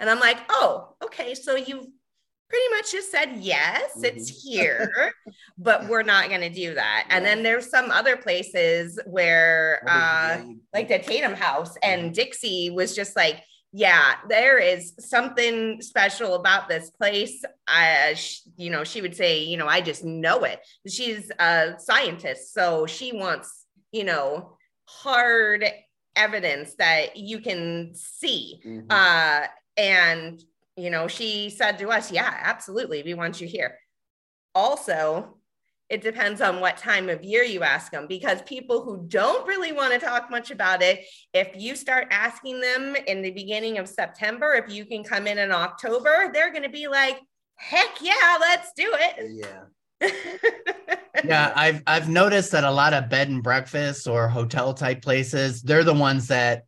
And 0.00 0.10
I'm 0.10 0.18
like, 0.20 0.38
oh, 0.48 0.94
okay. 1.04 1.34
So 1.34 1.54
you've 1.56 1.86
pretty 2.54 2.76
much 2.76 2.92
just 2.92 3.10
said, 3.10 3.38
yes, 3.40 3.90
it's 4.04 4.44
here, 4.44 5.12
but 5.58 5.88
we're 5.88 6.04
not 6.04 6.28
going 6.28 6.40
to 6.40 6.48
do 6.48 6.72
that. 6.74 7.04
And 7.10 7.24
then 7.26 7.42
there's 7.42 7.68
some 7.68 7.90
other 7.90 8.16
places 8.16 8.96
where, 9.06 9.84
uh, 9.88 10.40
like 10.72 10.86
the 10.86 11.00
Tatum 11.00 11.34
house, 11.34 11.76
and 11.82 12.14
Dixie 12.14 12.70
was 12.70 12.94
just 12.94 13.16
like, 13.16 13.42
yeah, 13.72 14.14
there 14.28 14.58
is 14.58 14.94
something 15.00 15.82
special 15.82 16.36
about 16.36 16.68
this 16.68 16.90
place. 16.90 17.42
I, 17.66 18.14
you 18.56 18.70
know, 18.70 18.84
she 18.84 19.00
would 19.00 19.16
say, 19.16 19.42
you 19.42 19.56
know, 19.56 19.66
I 19.66 19.80
just 19.80 20.04
know 20.04 20.44
it. 20.44 20.60
She's 20.86 21.32
a 21.40 21.74
scientist, 21.78 22.54
so 22.54 22.86
she 22.86 23.10
wants, 23.12 23.66
you 23.90 24.04
know, 24.04 24.56
hard 24.84 25.64
evidence 26.14 26.76
that 26.76 27.16
you 27.16 27.40
can 27.40 27.96
see. 27.96 28.60
Mhm. 28.64 28.86
Uh, 28.90 29.48
and 29.76 30.40
you 30.76 30.90
know, 30.90 31.08
she 31.08 31.50
said 31.50 31.78
to 31.78 31.90
us, 31.90 32.10
"Yeah, 32.10 32.32
absolutely, 32.42 33.02
we 33.02 33.14
want 33.14 33.40
you 33.40 33.46
here." 33.46 33.78
Also, 34.54 35.38
it 35.88 36.00
depends 36.00 36.40
on 36.40 36.60
what 36.60 36.76
time 36.76 37.08
of 37.08 37.22
year 37.22 37.42
you 37.42 37.62
ask 37.62 37.92
them 37.92 38.06
because 38.06 38.40
people 38.42 38.82
who 38.82 39.04
don't 39.06 39.46
really 39.46 39.72
want 39.72 39.92
to 39.92 39.98
talk 39.98 40.30
much 40.30 40.50
about 40.50 40.82
it, 40.82 41.04
if 41.32 41.50
you 41.54 41.76
start 41.76 42.08
asking 42.10 42.60
them 42.60 42.96
in 43.06 43.20
the 43.22 43.30
beginning 43.30 43.78
of 43.78 43.88
September 43.88 44.54
if 44.54 44.72
you 44.72 44.86
can 44.86 45.04
come 45.04 45.26
in 45.26 45.38
in 45.38 45.52
October, 45.52 46.30
they're 46.32 46.50
going 46.50 46.62
to 46.62 46.68
be 46.68 46.88
like, 46.88 47.20
"Heck 47.56 48.00
yeah, 48.00 48.38
let's 48.40 48.72
do 48.76 48.90
it." 48.94 49.44
yeah. 50.00 50.10
Yeah, 51.22 51.52
I've 51.54 51.82
I've 51.86 52.08
noticed 52.08 52.52
that 52.52 52.64
a 52.64 52.70
lot 52.70 52.92
of 52.92 53.08
bed 53.08 53.28
and 53.28 53.42
breakfast 53.42 54.08
or 54.08 54.28
hotel 54.28 54.74
type 54.74 55.00
places, 55.00 55.62
they're 55.62 55.84
the 55.84 55.94
ones 55.94 56.28
that 56.28 56.64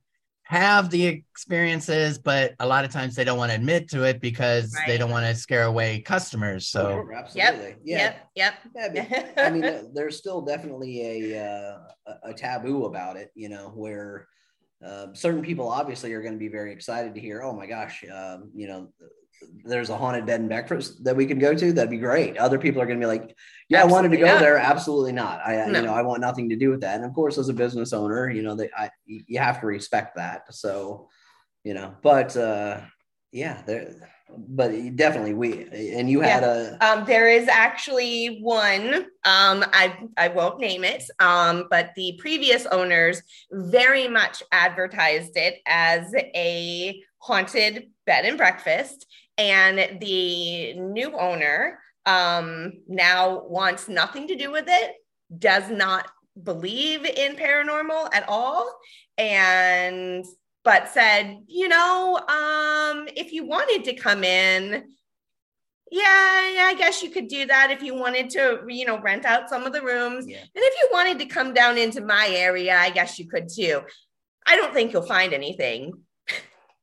have 0.49 0.91
the 0.91 1.05
experiences, 1.07 2.19
but 2.19 2.55
a 2.61 2.67
lot 2.67 2.85
of 2.85 2.93
times 2.93 3.17
they 3.17 3.25
don't 3.25 3.37
want 3.37 3.51
to 3.51 3.57
admit 3.57 3.89
to 3.91 4.05
it 4.05 4.21
because 4.21 4.73
they 4.87 4.97
don't 4.97 5.11
want 5.11 5.27
to 5.27 5.35
scare 5.35 5.65
away 5.65 6.01
customers. 6.01 6.69
So 6.69 6.83
Sure, 6.93 7.13
absolutely. 7.13 7.75
Yeah. 7.85 8.15
Yep. 8.37 8.55
Yeah, 8.75 8.93
Yep. 8.95 9.09
but, 9.11 9.39
I 9.45 9.51
mean, 9.51 9.91
there's 9.93 10.17
still 10.19 10.43
definitely 10.43 11.33
a 11.35 11.45
uh, 11.45 11.79
a- 12.07 12.31
a 12.31 12.35
taboo 12.35 12.85
about 12.85 13.17
it, 13.17 13.31
you 13.35 13.49
know, 13.49 13.73
where 13.75 14.29
uh, 14.87 15.09
certain 15.15 15.43
people 15.43 15.69
obviously 15.69 16.13
are 16.13 16.23
going 16.23 16.35
to 16.35 16.39
be 16.39 16.49
very 16.49 16.73
excited 16.73 17.15
to 17.15 17.21
hear, 17.21 17.43
oh 17.43 17.53
my 17.53 17.67
gosh, 17.67 18.05
um, 18.15 18.53
you 18.55 18.69
know, 18.69 18.93
there's 19.65 19.91
a 19.91 19.97
haunted 19.97 20.27
bed 20.27 20.41
and 20.41 20.49
breakfast 20.49 21.05
that 21.05 21.17
we 21.17 21.27
can 21.27 21.39
go 21.39 21.55
to. 21.55 21.73
That'd 21.73 21.91
be 21.91 21.99
great. 21.99 22.37
Other 22.37 22.59
people 22.59 22.81
are 22.81 22.87
going 22.87 23.01
to 23.01 23.05
be 23.05 23.09
like, 23.09 23.37
yeah, 23.69 23.83
I 23.83 23.85
wanted 23.85 24.11
to 24.11 24.17
go 24.17 24.27
not. 24.27 24.41
there. 24.41 24.59
Absolutely 24.59 25.13
not. 25.13 25.41
I, 25.45 25.67
No. 25.67 25.81
you 25.81 25.87
know, 25.87 25.95
I 25.95 26.03
want 26.03 26.21
nothing 26.21 26.49
to 26.51 26.57
do 26.57 26.71
with 26.71 26.81
that. 26.83 26.97
And 26.97 27.05
of 27.05 27.13
course, 27.15 27.37
as 27.39 27.49
a 27.49 27.55
business 27.55 27.93
owner, 27.93 28.31
you 28.31 28.43
know, 28.43 28.55
they, 28.55 28.71
I, 28.77 28.91
you 29.07 29.39
have 29.39 29.61
to 29.61 29.67
respect 29.67 30.17
that. 30.17 30.55
So, 30.55 31.09
you 31.65 31.75
know, 31.75 31.95
but 32.03 32.37
uh, 32.37 32.81
yeah, 33.33 33.63
there, 33.67 33.95
but 34.29 34.71
definitely 34.97 35.35
we, 35.35 35.69
and 35.95 36.09
you 36.11 36.21
had 36.21 36.43
a, 36.43 36.77
Um, 36.81 37.05
there 37.07 37.29
is 37.29 37.49
actually 37.49 38.39
one. 38.41 38.95
Um, 39.25 39.65
I 39.73 39.97
I 40.17 40.29
won't 40.29 40.61
name 40.61 40.83
it. 40.85 41.05
Um, 41.21 41.67
but 41.71 41.91
the 41.97 42.19
previous 42.21 42.67
owners 42.67 43.23
very 43.53 44.09
much 44.09 44.43
advertised 44.53 45.37
it 45.37 45.61
as 45.67 46.13
a 46.35 47.03
haunted 47.19 47.91
bed 48.05 48.25
and 48.25 48.37
breakfast, 48.37 49.07
and 49.39 50.01
the 50.01 50.75
new 50.75 51.13
owner 51.13 51.79
um, 52.05 52.73
now 52.89 53.43
wants 53.47 53.89
nothing 53.89 54.29
to 54.29 54.37
do 54.37 54.51
with 54.51 54.67
it. 54.69 54.93
Does 55.37 55.71
not 55.71 56.09
believe 56.41 57.05
in 57.05 57.37
paranormal 57.37 58.15
at 58.15 58.29
all, 58.29 58.73
and 59.19 60.25
but 60.65 60.89
said, 60.89 61.39
you 61.47 61.69
know, 61.69 62.17
um, 62.17 63.09
if 63.17 63.33
you 63.33 63.47
wanted 63.47 63.85
to 63.85 63.95
come 63.95 64.25
in, 64.25 64.85
yeah, 65.91 66.51
yeah, 66.51 66.65
I 66.65 66.75
guess 66.77 67.03
you 67.03 67.11
could 67.11 67.29
do 67.29 67.47
that 67.47 67.71
if 67.71 67.83
you 67.83 67.95
wanted 67.95 68.31
to, 68.31 68.63
you 68.69 68.85
know, 68.85 69.01
rent 69.01 69.25
out 69.25 69.49
some 69.49 69.65
of 69.65 69.73
the 69.73 69.83
rooms. 69.83 70.27
yeah. 70.27 70.39
And 70.39 70.49
if 70.55 70.75
you 70.81 70.89
wanted 70.93 71.21
to 71.21 71.27
come 71.27 71.55
down 71.55 71.79
into 71.79 72.01
my 72.01 72.29
area, 72.31 72.77
I 72.77 72.91
guess 72.91 73.19
you 73.19 73.29
could 73.29 73.49
too. 73.49 73.83
I 74.47 74.57
don't 74.57 74.75
think 74.75 74.93
you'll 74.93 75.03
find 75.03 75.33
anything. 75.33 75.93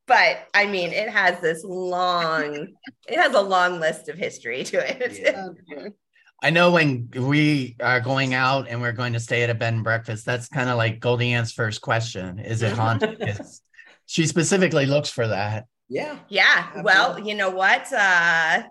But 0.06 0.48
I 0.54 0.66
mean, 0.66 0.92
it 0.92 1.10
has 1.10 1.40
this 1.40 1.64
long, 1.64 2.68
it 3.08 3.18
has 3.18 3.34
a 3.34 3.42
long 3.42 3.80
list 3.80 4.10
of 4.10 4.18
history 4.18 4.64
to 4.66 4.78
it. 4.78 5.20
Yeah. 5.20 5.88
I 6.44 6.50
know 6.50 6.72
when 6.72 7.10
we 7.16 7.78
are 7.82 8.02
going 8.02 8.34
out 8.34 8.68
and 8.68 8.82
we're 8.82 8.92
going 8.92 9.14
to 9.14 9.20
stay 9.22 9.44
at 9.44 9.50
a 9.50 9.54
bed 9.54 9.76
and 9.76 9.84
breakfast, 9.84 10.26
that's 10.26 10.50
kind 10.50 10.70
of 10.70 10.76
like 10.76 11.00
GoldieAnn's 11.00 11.54
first 11.54 11.80
question. 11.80 12.40
Is 12.40 12.62
it 12.62 12.74
haunted? 12.74 13.22
It's- 13.22 13.62
she 14.06 14.28
specifically 14.28 14.86
looks 14.86 15.10
for 15.10 15.26
that. 15.30 15.66
Yeah. 15.88 16.20
Yeah. 16.28 16.82
Well, 16.82 17.18
you 17.20 17.36
know 17.36 17.50
what? 17.50 17.88
Uh, 17.94 18.64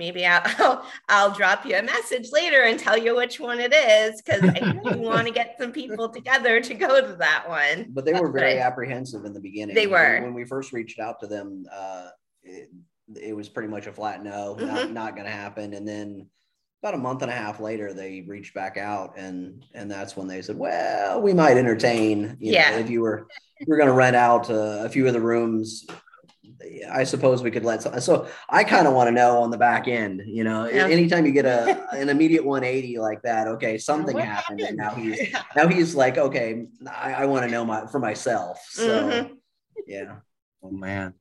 maybe 0.00 0.26
I'll, 0.26 0.84
I'll 1.08 1.30
drop 1.32 1.64
you 1.64 1.76
a 1.76 1.82
message 1.82 2.30
later 2.32 2.62
and 2.62 2.78
tell 2.80 2.96
you 2.98 3.14
which 3.14 3.38
one 3.38 3.60
it 3.60 3.72
is 3.72 4.20
because 4.20 4.42
I 4.42 4.72
really 4.84 4.98
want 4.98 5.28
to 5.28 5.32
get 5.32 5.54
some 5.60 5.70
people 5.70 6.08
together 6.08 6.60
to 6.60 6.74
go 6.74 7.00
to 7.06 7.14
that 7.16 7.44
one. 7.48 7.86
But 7.90 8.04
they 8.06 8.14
were 8.14 8.32
very 8.32 8.58
I- 8.60 8.66
apprehensive 8.66 9.24
in 9.24 9.32
the 9.34 9.40
beginning. 9.40 9.76
They 9.76 9.86
When- 9.86 9.92
were. 9.92 10.20
When 10.22 10.34
we 10.34 10.44
first 10.44 10.72
reached 10.72 10.98
out 10.98 11.20
to 11.20 11.26
them, 11.28 11.66
uh, 11.72 12.08
it, 12.42 12.70
it 13.20 13.36
was 13.36 13.48
pretty 13.48 13.68
much 13.68 13.86
a 13.86 13.92
flat 13.92 14.24
no, 14.24 14.54
not, 14.54 14.88
Mhm. 14.88 14.92
not 14.92 15.14
going 15.14 15.26
to 15.26 15.32
happen. 15.32 15.74
And 15.74 15.86
then 15.86 16.26
about 16.82 16.94
a 16.94 16.98
month 16.98 17.20
and 17.20 17.30
a 17.30 17.34
half 17.34 17.60
later, 17.60 17.92
they 17.92 18.22
reached 18.26 18.54
back 18.54 18.78
out, 18.78 19.18
and 19.18 19.62
and 19.74 19.90
that's 19.90 20.16
when 20.16 20.26
they 20.26 20.40
said, 20.40 20.56
"Well, 20.56 21.20
we 21.20 21.34
might 21.34 21.58
entertain. 21.58 22.38
You 22.40 22.52
Yeah. 22.54 22.70
know, 22.70 22.78
if 22.78 22.88
you 22.88 23.02
were 23.02 23.26
you 23.58 23.66
were 23.68 23.76
going 23.76 23.88
to 23.90 23.94
rent 23.94 24.16
out 24.16 24.48
uh, 24.48 24.84
a 24.84 24.88
few 24.88 25.06
of 25.06 25.12
the 25.12 25.20
rooms." 25.20 25.84
I 26.92 27.04
suppose 27.04 27.42
we 27.42 27.50
could 27.50 27.64
let 27.64 27.82
some. 27.82 27.98
So 28.00 28.28
I 28.48 28.64
kind 28.64 28.86
of 28.86 28.94
want 28.94 29.08
to 29.08 29.12
know 29.12 29.38
on 29.42 29.50
the 29.50 29.58
back 29.58 29.88
end, 29.88 30.22
you 30.26 30.44
know, 30.44 30.66
Yeah. 30.66 30.86
anytime 30.86 31.24
you 31.26 31.32
get 31.32 31.46
a 31.46 31.86
an 31.92 32.08
immediate 32.08 32.44
180 32.44 32.98
like 32.98 33.22
that, 33.22 33.48
okay, 33.48 33.78
something 33.78 34.14
What 34.16 34.24
happened, 34.26 34.60
and 34.60 34.76
now 34.76 34.90
happened? 34.90 35.04
he's 35.06 35.20
now 35.56 35.68
he's 35.68 35.94
like, 35.94 36.18
okay, 36.18 36.66
I, 36.90 37.14
I 37.14 37.26
want 37.26 37.44
to 37.46 37.50
know 37.50 37.64
my 37.64 37.86
for 37.86 37.98
myself. 37.98 38.58
So 38.70 38.90
Mhm. 38.90 39.30
yeah, 39.86 40.16
Oh 40.62 40.70
man. 40.70 41.14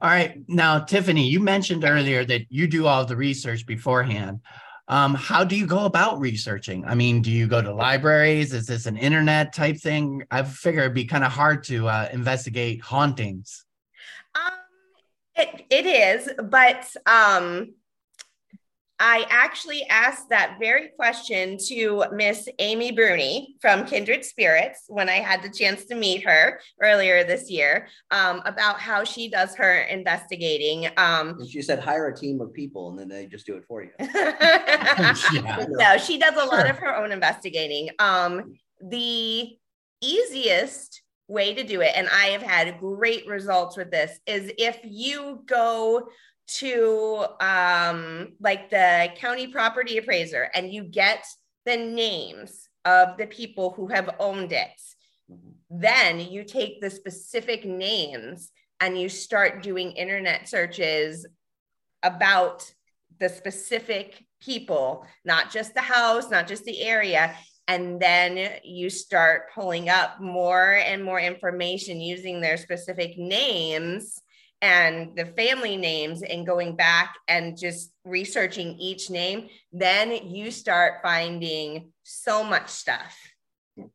All 0.00 0.08
right. 0.08 0.42
Now, 0.48 0.78
Tiffany, 0.78 1.28
you 1.28 1.40
mentioned 1.40 1.84
earlier 1.84 2.24
that 2.24 2.42
you 2.48 2.66
do 2.66 2.86
all 2.86 3.04
the 3.04 3.16
research 3.16 3.66
beforehand. 3.66 4.40
Um, 4.88 5.14
how 5.14 5.44
do 5.44 5.56
you 5.56 5.66
go 5.66 5.84
about 5.84 6.18
researching? 6.18 6.84
I 6.86 6.94
mean, 6.94 7.20
do 7.22 7.30
you 7.30 7.46
go 7.46 7.60
to 7.62 7.72
libraries? 7.72 8.54
Is 8.54 8.66
this 8.66 8.86
an 8.86 8.96
internet 8.96 9.52
type 9.52 9.76
thing? 9.76 10.24
I 10.30 10.42
figure 10.42 10.80
it'd 10.80 10.94
be 10.94 11.04
kind 11.04 11.22
of 11.22 11.30
hard 11.30 11.62
to 11.64 11.86
uh, 11.88 12.08
investigate 12.12 12.80
hauntings. 12.82 13.66
It, 15.40 15.64
it 15.70 15.86
is, 15.86 16.30
but 16.50 16.84
um, 17.06 17.74
I 18.98 19.24
actually 19.30 19.84
asked 19.88 20.28
that 20.28 20.58
very 20.60 20.88
question 20.88 21.56
to 21.68 22.04
Miss 22.12 22.46
Amy 22.58 22.92
Bruni 22.92 23.56
from 23.62 23.86
Kindred 23.86 24.22
Spirits 24.26 24.84
when 24.88 25.08
I 25.08 25.14
had 25.14 25.42
the 25.42 25.48
chance 25.48 25.86
to 25.86 25.94
meet 25.94 26.22
her 26.24 26.60
earlier 26.82 27.24
this 27.24 27.50
year 27.50 27.88
um, 28.10 28.42
about 28.44 28.78
how 28.78 29.02
she 29.02 29.30
does 29.30 29.54
her 29.54 29.80
investigating. 29.84 30.88
Um, 30.98 31.38
and 31.40 31.48
she 31.48 31.62
said 31.62 31.78
hire 31.78 32.08
a 32.08 32.14
team 32.14 32.42
of 32.42 32.52
people, 32.52 32.90
and 32.90 32.98
then 32.98 33.08
they 33.08 33.24
just 33.24 33.46
do 33.46 33.56
it 33.56 33.64
for 33.64 33.82
you. 33.82 33.90
yeah. 33.98 35.14
no, 35.70 35.96
she 35.96 36.18
does 36.18 36.34
a 36.34 36.44
lot 36.44 36.66
Sure. 36.66 36.66
of 36.66 36.76
her 36.76 36.94
own 36.94 37.12
investigating. 37.12 37.88
Um, 37.98 38.52
the 38.82 39.56
easiest 40.02 41.00
way 41.30 41.54
to 41.54 41.62
do 41.62 41.80
it, 41.80 41.92
and 41.94 42.08
I 42.08 42.26
have 42.26 42.42
had 42.42 42.80
great 42.80 43.26
results 43.26 43.76
with 43.76 43.90
this, 43.90 44.18
is 44.26 44.50
if 44.58 44.78
you 44.82 45.42
go 45.46 46.08
to 46.58 47.24
um, 47.40 48.32
like 48.40 48.70
the 48.70 49.08
county 49.16 49.46
property 49.46 49.98
appraiser 49.98 50.50
and 50.54 50.72
you 50.72 50.82
get 50.82 51.24
the 51.64 51.76
names 51.76 52.68
of 52.84 53.16
the 53.18 53.26
people 53.26 53.70
who 53.70 53.86
have 53.86 54.16
owned 54.18 54.52
it. 54.52 54.80
Mhm. 55.30 55.54
Then 55.70 56.18
you 56.18 56.42
take 56.44 56.80
the 56.80 56.90
specific 56.90 57.64
names 57.64 58.50
and 58.80 59.00
you 59.00 59.08
start 59.08 59.62
doing 59.62 59.92
internet 59.92 60.48
searches 60.48 61.26
about 62.02 62.72
the 63.20 63.28
specific 63.28 64.24
people, 64.40 65.06
not 65.24 65.52
just 65.52 65.74
the 65.74 65.82
house, 65.82 66.30
not 66.30 66.48
just 66.48 66.64
the 66.64 66.80
area. 66.80 67.36
And 67.70 68.00
then 68.00 68.58
you 68.64 68.90
start 68.90 69.52
pulling 69.54 69.88
up 69.90 70.20
more 70.20 70.72
and 70.72 71.04
more 71.04 71.20
information 71.20 72.00
using 72.00 72.40
their 72.40 72.56
specific 72.56 73.16
names 73.16 74.20
and 74.60 75.14
the 75.14 75.26
family 75.26 75.76
names 75.76 76.22
and 76.22 76.44
going 76.44 76.74
back 76.74 77.14
and 77.28 77.56
just 77.56 77.92
researching 78.04 78.76
each 78.80 79.08
name. 79.08 79.50
Then 79.72 80.10
you 80.10 80.50
start 80.50 80.94
finding 81.00 81.92
so 82.02 82.42
much 82.42 82.70
stuff. 82.70 83.16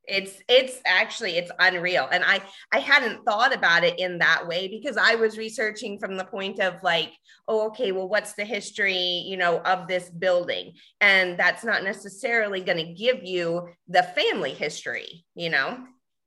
It's 0.05 0.41
it's 0.47 0.79
actually 0.85 1.37
it's 1.37 1.51
unreal. 1.59 2.07
And 2.11 2.23
I 2.23 2.41
I 2.71 2.79
hadn't 2.79 3.23
thought 3.25 3.53
about 3.53 3.83
it 3.83 3.99
in 3.99 4.19
that 4.19 4.47
way 4.47 4.67
because 4.67 4.97
I 4.97 5.15
was 5.15 5.37
researching 5.37 5.99
from 5.99 6.17
the 6.17 6.25
point 6.25 6.59
of 6.59 6.81
like, 6.83 7.11
oh, 7.47 7.67
okay, 7.67 7.91
well, 7.91 8.07
what's 8.07 8.33
the 8.33 8.45
history, 8.45 9.23
you 9.25 9.37
know, 9.37 9.59
of 9.59 9.87
this 9.87 10.09
building? 10.09 10.73
And 11.01 11.37
that's 11.37 11.63
not 11.63 11.83
necessarily 11.83 12.61
going 12.61 12.85
to 12.85 12.93
give 12.93 13.23
you 13.23 13.69
the 13.87 14.03
family 14.03 14.53
history, 14.53 15.25
you 15.35 15.49
know. 15.49 15.83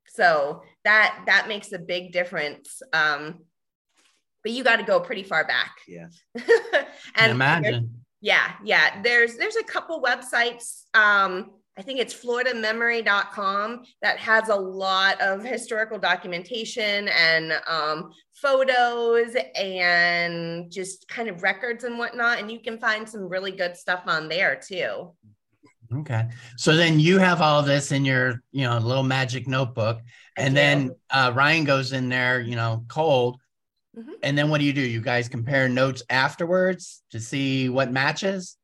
So 0.07 0.63
that 0.83 1.23
that 1.27 1.47
makes 1.47 1.71
a 1.71 1.79
big 1.79 2.11
difference. 2.11 2.81
Um, 2.93 3.39
but 4.43 4.51
you 4.53 4.63
got 4.63 4.77
to 4.77 4.83
go 4.83 4.99
pretty 4.99 5.23
far 5.23 5.45
back. 5.45 5.75
Yeah. 5.87 6.07
and 7.15 7.31
imagine. 7.31 7.98
Yeah, 8.21 8.51
yeah. 8.63 9.01
There's 9.01 9.37
there's 9.37 9.55
a 9.55 9.63
couple 9.63 10.01
websites. 10.01 10.83
Um, 10.93 11.51
I 11.77 11.81
think 11.81 12.01
it's 12.01 12.13
floridamemory.com 12.13 13.83
that 14.01 14.17
has 14.17 14.49
a 14.49 14.55
lot 14.55 15.21
of 15.21 15.41
historical 15.41 15.97
documentation 15.97 17.07
and 17.07 17.53
um, 17.67 18.11
photos 18.33 19.33
and 19.55 20.69
just 20.69 21.07
kind 21.07 21.29
of 21.29 21.41
records 21.41 21.85
and 21.85 21.97
whatnot. 21.97 22.39
And 22.39 22.51
you 22.51 22.59
can 22.59 22.79
find 22.79 23.07
some 23.07 23.29
really 23.29 23.53
good 23.53 23.77
stuff 23.77 24.03
on 24.07 24.27
there 24.27 24.59
too. 24.61 25.13
Okay. 25.93 26.25
So 26.57 26.75
then 26.75 26.99
you 26.99 27.17
have 27.17 27.41
all 27.41 27.63
this 27.63 27.93
in 27.93 28.03
your, 28.03 28.41
you 28.51 28.65
know, 28.65 28.77
little 28.77 29.03
magic 29.03 29.47
notebook. 29.47 30.01
And 30.35 30.55
then 30.55 30.91
uh, 31.09 31.31
Ryan 31.33 31.63
goes 31.63 31.93
in 31.93 32.09
there, 32.09 32.41
you 32.41 32.57
know, 32.57 32.83
cold. 32.89 33.39
Mm-hmm. 33.99 34.11
And 34.23 34.37
then 34.37 34.49
what 34.49 34.59
do 34.59 34.65
you 34.65 34.73
do? 34.73 34.81
You 34.81 35.01
guys 35.01 35.27
compare 35.27 35.67
notes 35.67 36.01
afterwards 36.09 37.03
to 37.11 37.19
see 37.19 37.69
what 37.69 37.91
matches? 37.91 38.55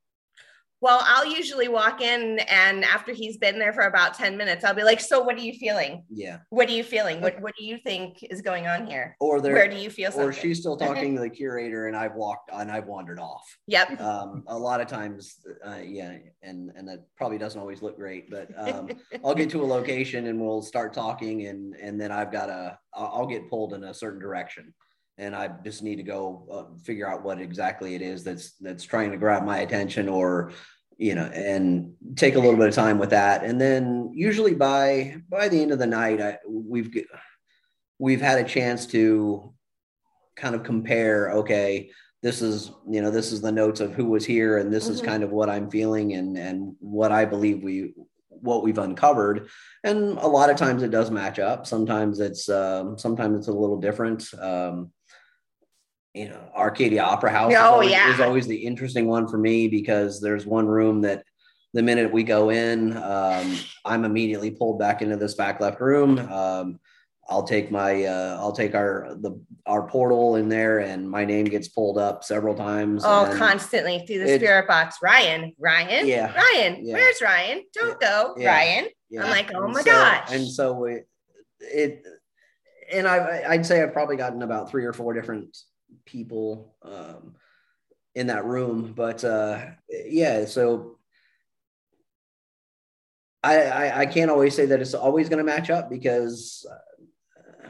Well, 0.82 1.02
I'll 1.04 1.26
usually 1.26 1.68
walk 1.68 2.02
in 2.02 2.38
and 2.48 2.84
after 2.84 3.12
he's 3.12 3.38
been 3.38 3.58
there 3.58 3.74
for 3.74 3.84
about 3.84 4.14
10 4.14 4.38
minutes, 4.38 4.64
I'll 4.64 4.76
be 4.76 4.84
like, 4.84 5.00
So 5.00 5.20
what 5.20 5.36
are 5.36 5.42
you 5.42 5.54
feeling? 5.54 6.04
Yeah. 6.12 6.40
What 6.50 6.70
are 6.70 6.74
you 6.74 6.84
feeling? 6.84 7.22
What 7.22 7.42
what 7.42 7.54
do 7.58 7.66
you 7.66 7.80
think 7.84 8.18
is 8.22 8.42
going 8.42 8.68
on 8.68 8.86
here? 8.86 9.16
Or 9.20 9.42
there, 9.42 9.54
where 9.54 9.68
do 9.68 9.78
you 9.78 9.90
feel 9.90 10.12
something? 10.12 10.30
Or 10.30 10.32
she's 10.32 10.60
still 10.60 10.78
talking 10.78 11.16
to 11.16 11.22
the 11.22 11.30
curator 11.30 11.88
and 11.88 11.98
I've 11.98 12.14
walked 12.14 12.52
and 12.54 12.72
I've 12.72 12.86
wandered 12.86 13.20
off. 13.20 13.44
Yep. 13.66 14.00
Um, 14.00 14.44
a 14.46 14.58
lot 14.58 14.80
of 14.80 14.88
times, 14.88 15.40
uh, 15.66 15.80
yeah, 15.84 16.18
and 16.44 16.72
and 16.76 16.88
that 16.88 17.08
probably 17.18 17.40
doesn't 17.40 17.60
always 17.60 17.82
look 17.82 17.98
great, 17.98 18.30
but 18.30 18.50
um, 18.56 18.90
I'll 19.26 19.34
get 19.34 19.50
to 19.52 19.64
a 19.64 19.66
location 19.66 20.28
and 20.28 20.40
we'll 20.40 20.62
start 20.62 20.94
talking 20.94 21.48
and 21.48 21.74
and 21.76 22.00
then 22.00 22.12
I've 22.12 22.32
got 22.32 22.50
a 22.50 22.78
I'll 22.94 23.26
get 23.26 23.50
pulled 23.50 23.74
in 23.74 23.86
a 23.86 23.94
certain 23.94 24.20
direction 24.20 24.72
and 25.18 25.36
I 25.36 25.50
just 25.64 25.82
need 25.82 25.96
to 25.98 26.04
go 26.04 26.48
uh, 26.52 26.78
figure 26.84 27.08
out 27.08 27.24
what 27.24 27.40
exactly 27.40 27.96
it 27.96 28.02
is 28.02 28.24
that's 28.24 28.52
that's 28.60 28.84
trying 28.84 29.12
to 29.12 29.18
grab 29.18 29.46
my 29.46 29.60
attention 29.60 30.10
or 30.10 30.52
you 30.98 31.16
know, 31.16 31.26
and 31.26 31.94
take 32.16 32.36
a 32.36 32.40
little 32.40 32.56
bit 32.56 32.70
of 32.70 32.74
time 32.74 32.98
with 32.98 33.10
that. 33.10 33.44
And 33.44 33.60
then 33.60 34.12
usually 34.14 34.54
by 34.54 35.18
by 35.30 35.50
the 35.50 35.62
end 35.62 35.72
of 35.72 35.80
the 35.80 35.88
night, 35.88 36.22
I, 36.22 36.38
we've 36.48 36.96
we've 38.00 38.22
had 38.22 38.40
a 38.40 38.48
chance 38.48 38.86
to 38.88 39.54
kind 40.36 40.56
of 40.56 40.64
compare. 40.64 41.32
Okay, 41.32 41.92
this 42.24 42.42
is 42.42 42.72
you 42.90 43.02
know 43.02 43.12
this 43.12 43.32
is 43.32 43.42
the 43.42 43.52
notes 43.52 43.82
of 43.82 43.94
who 43.94 44.06
was 44.06 44.26
here, 44.26 44.58
and 44.58 44.74
this 44.74 44.86
mm-hmm. 44.86 44.94
is 44.94 45.02
kind 45.02 45.24
of 45.24 45.32
what 45.32 45.50
I'm 45.50 45.70
feeling 45.70 46.14
and 46.14 46.38
and 46.38 46.76
what 46.80 47.12
I 47.12 47.26
believe 47.26 47.62
we 47.62 47.94
what 48.30 48.64
we've 48.64 48.78
uncovered. 48.78 49.50
And 49.84 50.18
a 50.18 50.28
lot 50.28 50.50
of 50.50 50.58
times 50.58 50.84
it 50.84 50.92
does 50.92 51.12
match 51.12 51.40
up. 51.40 51.68
Sometimes 51.68 52.20
it's 52.20 52.48
um, 52.48 52.98
sometimes 52.98 53.40
it's 53.40 53.48
a 53.50 53.54
little 53.54 53.80
different. 53.80 54.34
Um, 54.40 54.92
you 56.16 56.30
know, 56.30 56.40
Arcadia 56.56 57.04
Opera 57.04 57.32
House 57.32 57.52
oh, 57.52 57.56
is, 57.56 57.62
always, 57.62 57.92
yeah. 57.92 58.14
is 58.14 58.20
always 58.22 58.48
the 58.48 58.56
interesting 58.56 59.06
one 59.06 59.28
for 59.28 59.38
me 59.38 59.68
because 59.68 60.22
there's 60.22 60.46
one 60.46 60.66
room 60.66 61.02
that 61.02 61.24
the 61.74 61.84
minute 61.84 62.12
we 62.12 62.24
go 62.24 62.52
in, 62.52 62.96
um, 62.96 63.58
I'm 63.84 64.06
immediately 64.06 64.50
pulled 64.50 64.80
back 64.80 65.02
into 65.02 65.18
this 65.18 65.34
back 65.34 65.60
left 65.60 65.82
room. 65.82 66.18
Um, 66.32 66.80
I'll 67.28 67.44
take 67.44 67.70
my 67.70 68.06
uh, 68.06 68.38
I'll 68.40 68.54
take 68.54 68.76
our 68.76 69.16
the 69.20 69.42
our 69.66 69.88
portal 69.88 70.36
in 70.36 70.48
there 70.48 70.80
and 70.80 71.10
my 71.10 71.26
name 71.26 71.46
gets 71.46 71.68
pulled 71.68 71.98
up 71.98 72.24
several 72.24 72.56
times. 72.56 73.04
Oh, 73.04 73.34
constantly 73.36 74.06
through 74.06 74.20
the 74.20 74.36
spirit 74.36 74.68
box. 74.68 74.98
Ryan, 75.02 75.54
Ryan, 75.60 76.08
yeah, 76.08 76.34
Ryan, 76.34 76.86
yeah. 76.86 76.94
where's 76.94 77.22
Ryan? 77.22 77.64
Don't 77.74 77.98
yeah. 78.00 78.08
go, 78.08 78.36
yeah. 78.38 78.54
Ryan. 78.54 78.88
I'm 79.20 79.30
like, 79.32 79.52
oh 79.56 79.68
my 79.68 79.82
so, 79.82 79.92
gosh. 79.92 80.32
And 80.32 80.48
so 80.48 80.86
it, 80.86 81.08
it 81.60 82.04
and 82.94 83.08
I 83.08 83.44
I'd 83.50 83.66
say 83.66 83.82
I've 83.82 83.94
probably 83.94 84.18
gotten 84.18 84.44
about 84.44 84.70
three 84.70 84.86
or 84.86 84.94
four 84.94 85.14
different 85.14 85.58
people 86.06 86.76
um, 86.84 87.36
in 88.14 88.28
that 88.28 88.46
room. 88.46 88.94
But 88.96 89.24
uh, 89.24 89.66
yeah, 89.90 90.46
so 90.46 90.98
I, 93.44 93.62
I, 93.62 94.00
I 94.02 94.06
can't 94.06 94.32
always 94.32 94.56
say 94.56 94.66
that 94.68 94.82
it's 94.82 94.94
always 94.94 95.30
going 95.30 95.38
to 95.38 95.44
match 95.44 95.70
up 95.70 95.90
because 95.90 96.66
uh, 96.70 97.70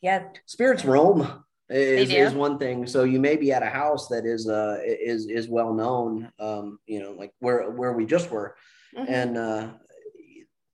yeah, 0.00 0.24
spirits 0.46 0.84
roam 0.84 1.44
is, 1.68 2.10
is 2.10 2.32
one 2.32 2.58
thing. 2.58 2.86
So 2.86 3.04
you 3.04 3.20
may 3.20 3.36
be 3.36 3.52
at 3.52 3.62
a 3.62 3.66
house 3.66 4.08
that 4.08 4.24
is 4.24 4.48
uh 4.48 4.78
is 4.84 5.26
is 5.26 5.48
well 5.48 5.74
known, 5.74 6.32
um, 6.38 6.78
you 6.86 7.00
know, 7.00 7.12
like 7.12 7.32
where 7.40 7.70
where 7.70 7.92
we 7.92 8.06
just 8.06 8.30
were, 8.30 8.56
mm-hmm. 8.96 9.12
and 9.12 9.36
uh, 9.36 9.68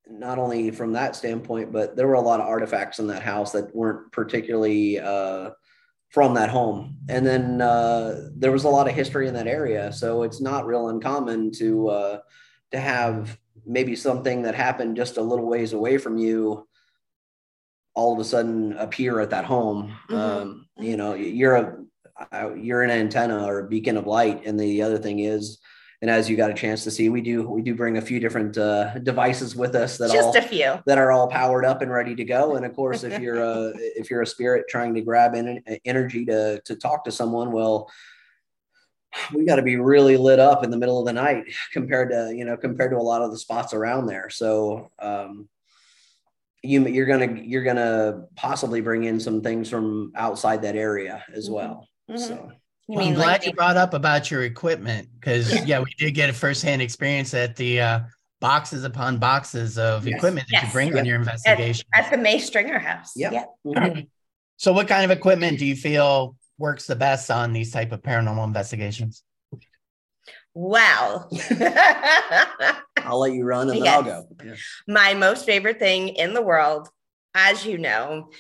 not 0.09 0.39
only 0.39 0.71
from 0.71 0.93
that 0.93 1.17
standpoint, 1.17 1.73
but 1.73 1.97
there 1.97 2.07
were 2.07 2.15
a 2.15 2.21
lot 2.21 2.41
of 2.41 2.47
artifacts 2.47 2.99
in 2.99 3.09
that 3.09 3.23
house 3.23 3.53
that 3.53 3.75
weren't 3.75 4.13
particularly 4.13 5.01
uh, 5.01 5.51
from 6.11 6.35
that 6.35 6.49
home. 6.49 6.97
And 7.09 7.27
then 7.27 7.61
uh, 7.61 8.29
there 8.35 8.53
was 8.53 8.65
a 8.65 8.69
lot 8.69 8.89
of 8.89 8.95
history 8.95 9.29
in 9.29 9.35
that 9.35 9.47
area, 9.47 9.93
so 9.93 10.23
it's 10.23 10.41
not 10.41 10.67
real 10.67 10.89
uncommon 10.89 11.53
to 11.53 11.89
uh, 11.89 12.19
to 12.73 12.81
have 12.81 13.39
maybe 13.65 13.97
something 13.97 14.43
that 14.43 14.55
happened 14.55 14.97
just 14.97 15.17
a 15.17 15.23
little 15.23 15.47
ways 15.47 15.73
away 15.73 15.99
from 15.99 16.19
you 16.19 16.67
all 17.95 18.13
of 18.13 18.19
a 18.21 18.25
sudden 18.25 18.75
appear 18.75 19.21
at 19.21 19.31
that 19.31 19.45
home. 19.45 19.97
Mm-hmm. 20.09 20.15
Um, 20.15 20.69
you 20.79 20.97
know, 20.97 21.15
you're 21.15 21.57
a 21.57 22.57
you're 22.57 22.83
an 22.83 22.91
antenna 22.91 23.45
or 23.45 23.61
a 23.61 23.69
beacon 23.69 23.97
of 23.97 24.07
light, 24.07 24.47
and 24.47 24.59
the 24.59 24.83
other 24.83 24.99
thing 24.99 25.21
is 25.21 25.59
and 26.07 26.15
as 26.15 26.31
you 26.31 26.37
got 26.37 26.53
a 26.53 26.55
chance 26.55 26.85
to 26.85 26.91
see, 26.93 27.09
we 27.09 27.21
do 27.21 27.49
we 27.49 27.63
do 27.63 27.75
bring 27.75 27.97
a 27.97 28.01
few 28.01 28.21
different 28.21 28.57
uh, 28.57 28.97
devices 29.01 29.57
with 29.57 29.75
us 29.75 29.99
that 29.99 30.13
just 30.13 30.29
all, 30.29 30.37
a 30.37 30.41
few 30.41 30.81
that 30.87 30.99
are 30.99 31.11
all 31.11 31.27
powered 31.27 31.65
up 31.65 31.83
and 31.83 31.91
ready 31.91 32.15
to 32.15 32.25
go. 32.25 32.55
And 32.55 32.65
of 32.65 32.77
course, 32.77 33.03
if 33.03 33.21
you're 33.21 33.43
a 33.43 33.73
if 33.75 34.09
you're 34.09 34.23
a 34.23 34.27
spirit 34.27 34.67
trying 34.69 34.95
to 34.95 35.01
grab 35.01 35.35
in, 35.35 35.61
energy 35.85 36.25
to 36.27 36.61
to 36.61 36.77
talk 36.77 37.05
to 37.07 37.11
someone, 37.11 37.51
well, 37.51 37.91
we 39.35 39.45
got 39.45 39.57
to 39.57 39.63
be 39.63 39.75
really 39.75 40.17
lit 40.17 40.39
up 40.39 40.63
in 40.63 40.71
the 40.71 40.77
middle 40.77 41.01
of 41.01 41.07
the 41.07 41.13
night 41.13 41.47
compared 41.73 42.11
to 42.11 42.33
you 42.33 42.45
know 42.45 42.57
compared 42.57 42.93
to 42.93 42.99
a 42.99 43.03
lot 43.03 43.23
of 43.23 43.33
the 43.33 43.39
spots 43.39 43.75
around 43.75 44.07
there. 44.07 44.31
So. 44.31 44.93
Um, 45.01 45.49
you, 46.63 46.85
you're 46.89 47.07
gonna 47.07 47.41
you're 47.43 47.63
gonna 47.63 48.25
possibly 48.35 48.81
bring 48.81 49.05
in 49.05 49.21
some 49.21 49.41
things 49.41 49.71
from 49.71 50.13
outside 50.17 50.63
that 50.63 50.75
area 50.75 51.23
as 51.33 51.45
mm-hmm. 51.45 51.55
well. 51.55 51.89
Mm-hmm. 52.11 52.19
So 52.19 52.53
you 52.89 52.97
well, 52.97 53.07
I'm 53.09 53.15
glad 53.15 53.27
like 53.27 53.47
you 53.47 53.53
brought 53.53 53.77
up 53.77 53.95
about 53.95 54.31
your 54.31 54.45
equipment 54.45 55.09
because 55.19 55.67
yeah, 55.67 55.81
we 55.81 55.93
did 55.99 56.13
get 56.13 56.31
a 56.31 56.33
firsthand 56.33 56.83
experience 56.83 57.35
at 57.35 57.57
the 57.57 57.81
uh, 57.81 58.01
boxes 58.41 58.85
upon 58.85 59.19
boxes 59.19 59.77
of 59.77 60.07
yes. 60.07 60.17
equipment 60.17 60.47
that 60.51 60.63
yes. 60.63 60.67
you 60.67 60.73
bring 60.73 60.89
yep. 60.89 60.99
on 60.99 61.05
your 61.05 61.17
investigation 61.17 61.87
at, 61.95 62.05
at 62.05 62.11
the 62.11 62.17
May 62.17 62.39
Stringer 62.39 62.79
House. 62.79 63.13
Yep. 63.17 63.33
Yeah. 63.33 63.45
Mm-hmm. 63.67 64.01
So, 64.57 64.73
what 64.73 64.89
kind 64.89 65.05
of 65.11 65.17
equipment 65.17 65.59
do 65.59 65.67
you 65.67 65.77
feel 65.77 66.37
works 66.59 66.87
the 66.87 66.97
best 66.97 67.31
on 67.31 67.53
these 67.53 67.73
type 67.73 67.93
of 67.93 68.03
paranormal 68.03 68.47
investigations? 68.47 69.23
Well, 70.55 71.29
I'll 72.97 73.21
let 73.21 73.33
you 73.33 73.45
run 73.45 73.69
and 73.69 73.83
then. 73.83 73.89
I'll 73.89 74.03
go. 74.03 74.29
Yeah. 74.45 74.55
My 74.89 75.13
most 75.15 75.45
favorite 75.45 75.79
thing 75.79 76.09
in 76.09 76.33
the 76.33 76.41
world, 76.41 76.89
as 77.35 77.67
you 77.67 77.77
know, 77.77 78.31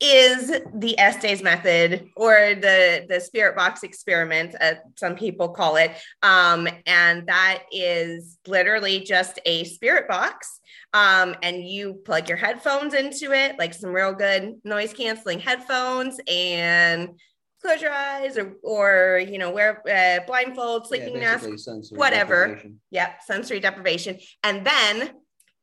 is 0.00 0.52
the 0.74 0.98
Estes 0.98 1.42
method 1.42 2.10
or 2.16 2.54
the 2.54 3.06
the 3.08 3.18
spirit 3.20 3.56
box 3.56 3.82
experiment, 3.82 4.54
uh, 4.60 4.74
some 4.96 5.16
people 5.16 5.48
call 5.48 5.76
it, 5.76 5.92
um, 6.22 6.68
and 6.86 7.26
that 7.28 7.62
is 7.72 8.38
literally 8.46 9.00
just 9.00 9.40
a 9.46 9.64
spirit 9.64 10.06
box. 10.06 10.60
Um, 10.92 11.34
and 11.42 11.66
you 11.66 11.94
plug 12.04 12.28
your 12.28 12.38
headphones 12.38 12.94
into 12.94 13.32
it, 13.32 13.58
like 13.58 13.74
some 13.74 13.90
real 13.90 14.14
good 14.14 14.54
noise 14.64 14.92
canceling 14.92 15.40
headphones, 15.40 16.18
and 16.28 17.18
close 17.62 17.80
your 17.80 17.92
eyes 17.92 18.36
or 18.36 18.54
or 18.62 19.22
you 19.26 19.38
know 19.38 19.50
wear 19.50 19.82
uh, 19.88 20.26
blindfold, 20.26 20.86
sleeping 20.88 21.14
yeah, 21.14 21.38
mask, 21.42 21.70
whatever. 21.92 22.60
Yep, 22.90 23.22
sensory 23.26 23.60
deprivation, 23.60 24.18
and 24.42 24.66
then 24.66 25.12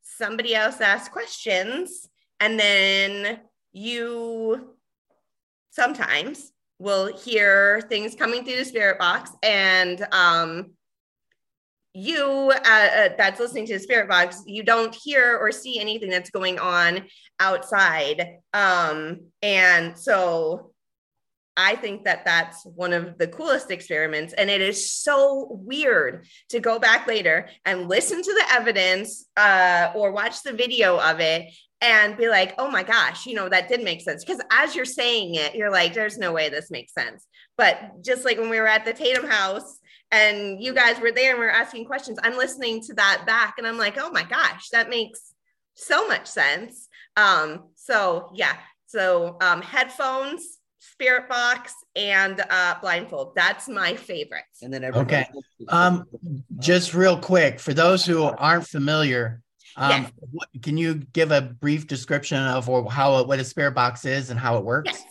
somebody 0.01 0.55
else 0.55 0.81
asks 0.81 1.09
questions, 1.09 2.09
and 2.39 2.59
then 2.59 3.39
you 3.73 4.75
sometimes 5.71 6.51
will 6.79 7.15
hear 7.17 7.81
things 7.89 8.15
coming 8.15 8.43
through 8.43 8.57
the 8.57 8.65
spirit 8.65 8.99
box 8.99 9.31
and 9.41 10.05
um, 10.11 10.71
you 11.93 12.51
uh, 12.53 12.69
uh, 12.69 13.09
that's 13.17 13.39
listening 13.39 13.67
to 13.67 13.73
the 13.73 13.79
spirit 13.79 14.09
box 14.09 14.41
you 14.45 14.63
don't 14.63 14.95
hear 14.95 15.37
or 15.37 15.51
see 15.51 15.79
anything 15.79 16.09
that's 16.09 16.31
going 16.31 16.59
on 16.59 17.05
outside. 17.39 18.37
Um, 18.53 19.21
and 19.41 19.97
so 19.97 20.71
i 21.55 21.75
think 21.75 22.03
that 22.05 22.25
that's 22.25 22.65
one 22.65 22.93
of 22.93 23.17
the 23.19 23.27
coolest 23.27 23.69
experiments. 23.69 24.33
And 24.33 24.49
it 24.49 24.59
is 24.59 24.91
so 24.91 25.59
weird 25.63 26.25
to 26.49 26.59
go 26.59 26.79
back 26.79 27.05
later 27.05 27.47
and 27.63 27.87
listen 27.87 28.23
to 28.23 28.33
the 28.33 28.45
evidence 28.51 29.27
uh, 29.37 29.91
or 29.93 30.11
watch 30.11 30.41
the 30.41 30.53
video 30.53 30.97
of 30.97 31.19
it 31.19 31.53
and 31.83 32.15
be 32.15 32.29
like, 32.29 32.55
oh 32.57 32.71
my 32.71 32.81
gosh, 32.81 33.25
you 33.25 33.35
know, 33.35 33.49
that 33.49 33.67
did 33.67 33.83
make 33.83 34.01
sense. 34.01 34.23
Because 34.23 34.41
as 34.49 34.73
you're 34.73 34.85
saying 34.85 35.35
it, 35.35 35.53
you're 35.53 35.69
like, 35.69 35.93
there's 35.93 36.17
no 36.17 36.31
way 36.31 36.47
this 36.47 36.71
makes 36.71 36.93
sense. 36.93 37.27
But 37.57 38.01
just 38.01 38.23
like 38.23 38.37
when 38.39 38.49
we 38.49 38.59
were 38.59 38.67
at 38.67 38.85
the 38.85 38.93
Tatum 38.93 39.27
house 39.27 39.79
and 40.09 40.63
you 40.63 40.73
guys 40.73 41.01
were 41.01 41.11
there 41.11 41.31
and 41.31 41.39
we 41.39 41.45
are 41.45 41.49
asking 41.49 41.85
questions, 41.85 42.17
I'm 42.23 42.37
listening 42.37 42.81
to 42.83 42.93
that 42.93 43.25
back 43.27 43.55
and 43.57 43.67
I'm 43.67 43.77
like, 43.77 43.97
oh 43.99 44.09
my 44.11 44.23
gosh, 44.23 44.69
that 44.69 44.89
makes 44.89 45.33
so 45.73 46.07
much 46.07 46.25
sense. 46.25 46.87
Um, 47.17 47.65
so 47.75 48.31
yeah, 48.33 48.55
so 48.85 49.35
um, 49.41 49.61
headphones, 49.61 50.59
spirit 50.79 51.27
box, 51.27 51.73
and 51.97 52.41
uh, 52.49 52.75
blindfold. 52.79 53.33
That's 53.35 53.67
my 53.67 53.95
favorite 53.95 54.45
And 54.61 54.73
then 54.73 54.85
Okay. 54.85 55.27
Um, 55.67 56.05
Just 56.59 56.93
real 56.93 57.17
quick, 57.17 57.59
for 57.59 57.73
those 57.73 58.05
who 58.05 58.23
aren't 58.23 58.67
familiar, 58.67 59.41
um, 59.75 60.03
Yes. 60.03 60.11
what, 60.31 60.49
can 60.61 60.77
you 60.77 60.95
give 60.95 61.31
a 61.31 61.41
brief 61.41 61.87
description 61.87 62.37
of 62.37 62.69
or 62.69 62.89
how 62.89 63.23
what 63.23 63.39
a 63.39 63.43
spirit 63.43 63.73
box 63.73 64.05
is 64.05 64.29
and 64.29 64.39
how 64.39 64.57
it 64.57 64.63
works? 64.65 64.91
Yes. 64.91 65.03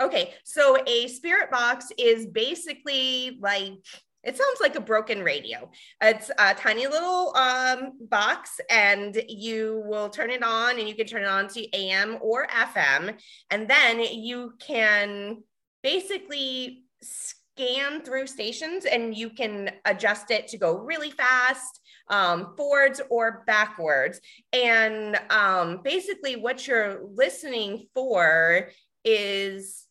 Okay. 0.00 0.34
So 0.44 0.78
a 0.86 1.08
spirit 1.08 1.50
box 1.50 1.88
is 1.98 2.26
basically 2.26 3.38
like 3.40 3.74
it 4.22 4.36
sounds 4.36 4.60
like 4.60 4.76
a 4.76 4.80
broken 4.80 5.22
radio. 5.22 5.70
It's 6.02 6.30
a 6.38 6.54
tiny 6.54 6.86
little 6.86 7.34
um, 7.36 7.92
box, 8.00 8.60
and 8.68 9.20
you 9.28 9.82
will 9.86 10.10
turn 10.10 10.30
it 10.30 10.42
on, 10.42 10.78
and 10.78 10.86
you 10.86 10.94
can 10.94 11.06
turn 11.06 11.22
it 11.22 11.28
on 11.28 11.48
to 11.48 11.74
AM 11.74 12.18
or 12.20 12.46
FM, 12.46 13.18
and 13.50 13.68
then 13.68 14.00
you 14.00 14.52
can 14.60 15.42
basically 15.82 16.84
scan 17.02 18.02
through 18.02 18.26
stations, 18.26 18.84
and 18.84 19.16
you 19.16 19.30
can 19.30 19.70
adjust 19.86 20.30
it 20.30 20.48
to 20.48 20.58
go 20.58 20.76
really 20.76 21.10
fast, 21.10 21.79
um, 22.10 22.54
forwards 22.56 23.00
or 23.08 23.44
backwards. 23.46 24.20
And 24.52 25.18
um, 25.30 25.80
basically, 25.82 26.36
what 26.36 26.66
you're 26.66 27.00
listening 27.04 27.86
for 27.94 28.70
is 29.04 29.86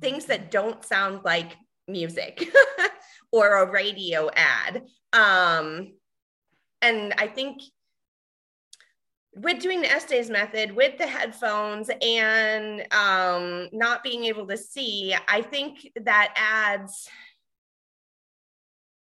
things 0.00 0.26
that 0.26 0.50
don't 0.50 0.84
sound 0.84 1.20
like 1.24 1.56
music 1.88 2.46
or 3.32 3.56
a 3.56 3.70
radio 3.70 4.30
ad. 4.34 4.82
Um, 5.12 5.94
and 6.80 7.14
I 7.18 7.26
think 7.26 7.62
with 9.34 9.60
doing 9.60 9.80
the 9.80 9.90
Estes 9.90 10.28
method 10.28 10.72
with 10.72 10.98
the 10.98 11.06
headphones 11.06 11.90
and 12.02 12.86
um, 12.92 13.68
not 13.72 14.02
being 14.02 14.24
able 14.24 14.46
to 14.46 14.56
see, 14.56 15.14
I 15.28 15.40
think 15.42 15.90
that 16.04 16.34
adds 16.36 17.08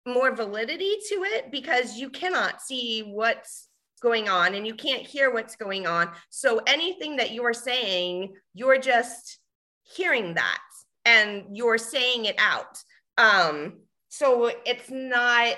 more 0.05 0.35
validity 0.35 0.95
to 1.09 1.23
it 1.23 1.51
because 1.51 1.97
you 1.97 2.09
cannot 2.09 2.61
see 2.61 3.01
what's 3.01 3.67
going 4.01 4.27
on 4.27 4.55
and 4.55 4.65
you 4.65 4.73
can't 4.73 5.03
hear 5.03 5.31
what's 5.31 5.55
going 5.55 5.85
on. 5.85 6.09
So 6.29 6.59
anything 6.65 7.17
that 7.17 7.31
you're 7.31 7.53
saying, 7.53 8.33
you're 8.53 8.79
just 8.79 9.39
hearing 9.83 10.33
that 10.33 10.61
and 11.05 11.55
you're 11.55 11.77
saying 11.77 12.25
it 12.25 12.35
out. 12.39 12.79
Um, 13.17 13.81
so 14.09 14.51
it's 14.65 14.89
not 14.89 15.55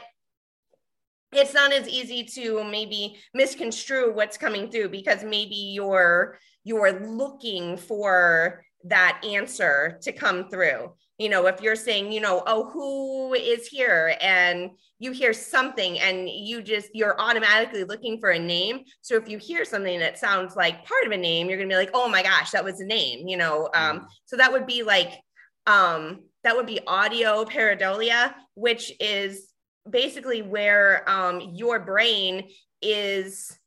it's 1.36 1.54
not 1.54 1.74
as 1.74 1.90
easy 1.90 2.24
to 2.24 2.64
maybe 2.64 3.18
misconstrue 3.34 4.14
what's 4.14 4.38
coming 4.38 4.70
through 4.70 4.90
because 4.90 5.24
maybe 5.24 5.56
you're 5.74 6.38
you're 6.64 7.08
looking 7.08 7.76
for 7.76 8.64
that 8.86 9.22
answer 9.28 9.98
to 10.02 10.12
come 10.12 10.50
through 10.50 10.94
you 11.18 11.30
know 11.30 11.46
if 11.48 11.62
you're 11.62 11.76
saying 11.76 12.12
you 12.12 12.22
know 12.22 12.44
oh 12.48 12.70
who 12.70 13.34
is 13.34 13.68
here? 13.68 14.16
and 14.22 14.72
you 15.00 15.12
hear 15.12 15.34
something 15.34 16.00
and 16.00 16.30
you 16.30 16.62
just 16.62 16.90
you're 16.94 17.20
automatically 17.20 17.84
looking 17.84 18.20
for 18.20 18.30
a 18.30 18.40
name. 18.40 18.82
So 19.02 19.16
if 19.16 19.28
you 19.28 19.38
hear 19.38 19.66
something 19.66 20.00
that 20.00 20.18
sounds 20.18 20.56
like 20.56 20.86
part 20.86 21.06
of 21.06 21.12
a 21.12 21.18
name 21.18 21.50
you're 21.50 21.58
gonna 21.58 21.70
be 21.70 21.76
like 21.76 21.92
oh 21.94 22.08
my 22.08 22.24
gosh 22.24 22.52
that 22.52 22.64
was 22.64 22.80
a 22.80 22.86
name 22.86 23.28
you 23.28 23.38
know 23.38 23.70
um 23.74 24.08
so 24.26 24.38
that 24.38 24.52
would 24.52 24.66
be 24.66 24.84
like 24.84 25.12
um 25.68 26.22
that 26.44 26.56
would 26.56 26.66
be 26.66 26.80
audio 26.88 27.44
pareidolia 27.46 28.34
which 28.56 28.94
is 29.00 29.50
basically 29.90 30.42
where 30.42 31.08
um 31.10 31.42
your 31.54 31.80
brain 31.80 32.48
is 32.82 33.58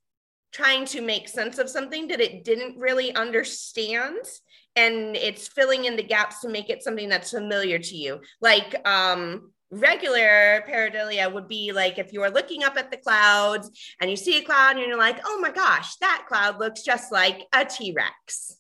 trying 0.53 0.87
to 0.87 1.03
make 1.03 1.29
sense 1.29 1.59
of 1.59 1.69
something 1.69 2.09
that 2.09 2.21
it 2.21 2.45
didn't 2.45 2.79
really 2.79 3.15
understand 3.15 4.17
and 4.77 5.17
it's 5.17 5.49
filling 5.49 5.87
in 5.87 5.97
the 5.97 6.03
gaps 6.03 6.41
to 6.41 6.49
make 6.49 6.69
it 6.71 6.83
something 6.83 7.09
that's 7.09 7.31
familiar 7.31 7.79
to 7.79 7.97
you. 7.97 8.21
Like 8.41 8.87
um 8.87 9.51
regular 9.73 10.63
pareidolia 10.69 11.33
would 11.33 11.49
be 11.49 11.73
like 11.73 11.99
if 11.99 12.13
you 12.13 12.23
are 12.23 12.31
looking 12.31 12.63
up 12.63 12.77
at 12.77 12.91
the 12.93 12.97
clouds 12.97 13.69
and 14.01 14.09
you 14.09 14.17
see 14.17 14.39
a 14.39 14.43
cloud 14.43 14.77
and 14.77 14.87
you're 14.87 14.97
like 14.97 15.19
oh 15.25 15.41
my 15.41 15.51
gosh 15.51 15.97
that 15.97 16.25
cloud 16.29 16.61
looks 16.61 16.83
just 16.83 17.11
like 17.11 17.41
a 17.53 17.65
t-rex. 17.65 18.59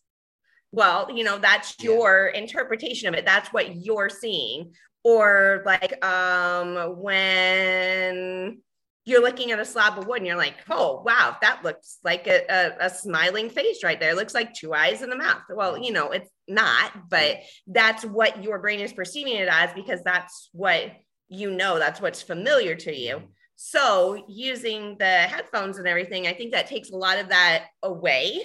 Well 0.73 1.09
you 1.15 1.23
know 1.23 1.39
that's 1.39 1.77
Yeah. 1.79 1.91
your 1.93 2.27
interpretation 2.29 3.09
of 3.09 3.15
it. 3.15 3.25
That's 3.25 3.53
what 3.53 3.77
you're 3.77 4.09
seeing. 4.09 4.73
Or 5.05 5.63
like 5.65 6.05
um 6.05 6.97
when 7.01 8.61
you're 9.07 9.23
looking 9.23 9.53
at 9.53 9.61
a 9.61 9.65
slab 9.65 9.97
of 9.99 10.07
wood 10.07 10.19
and 10.19 10.27
you're 10.27 10.37
like, 10.37 10.57
oh 10.69 11.03
wow, 11.07 11.37
that 11.41 11.65
looks 11.65 11.99
like 12.05 12.27
a, 12.27 12.45
a, 12.51 12.87
a 12.87 12.91
smiling 12.91 13.49
face 13.49 13.83
right 13.83 13.99
there. 13.99 14.11
It 14.11 14.17
looks 14.17 14.35
like 14.35 14.53
two 14.53 14.75
eyes 14.75 15.01
and 15.01 15.13
a 15.13 15.17
mouth. 15.17 15.43
Well, 15.49 15.79
you 15.79 15.93
know, 15.93 16.11
it's 16.11 16.29
not, 16.49 17.09
but 17.09 17.39
that's 17.69 18.05
what 18.05 18.43
your 18.43 18.59
brain 18.59 18.81
is 18.81 18.93
perceiving 18.93 19.37
it 19.37 19.49
as 19.49 19.73
because 19.73 20.03
that's 20.03 20.51
what 20.53 20.91
you 21.29 21.51
know, 21.51 21.79
that's 21.79 22.01
what's 22.01 22.23
familiar 22.23 22.75
to 22.75 22.95
you. 22.95 23.23
So 23.57 24.25
using 24.29 24.97
the 24.99 25.05
headphones 25.05 25.79
and 25.79 25.89
everything, 25.89 26.27
I 26.27 26.33
think 26.33 26.53
that 26.53 26.67
takes 26.67 26.91
a 26.91 26.97
lot 26.97 27.19
of 27.19 27.31
that 27.31 27.67
away. 27.83 28.43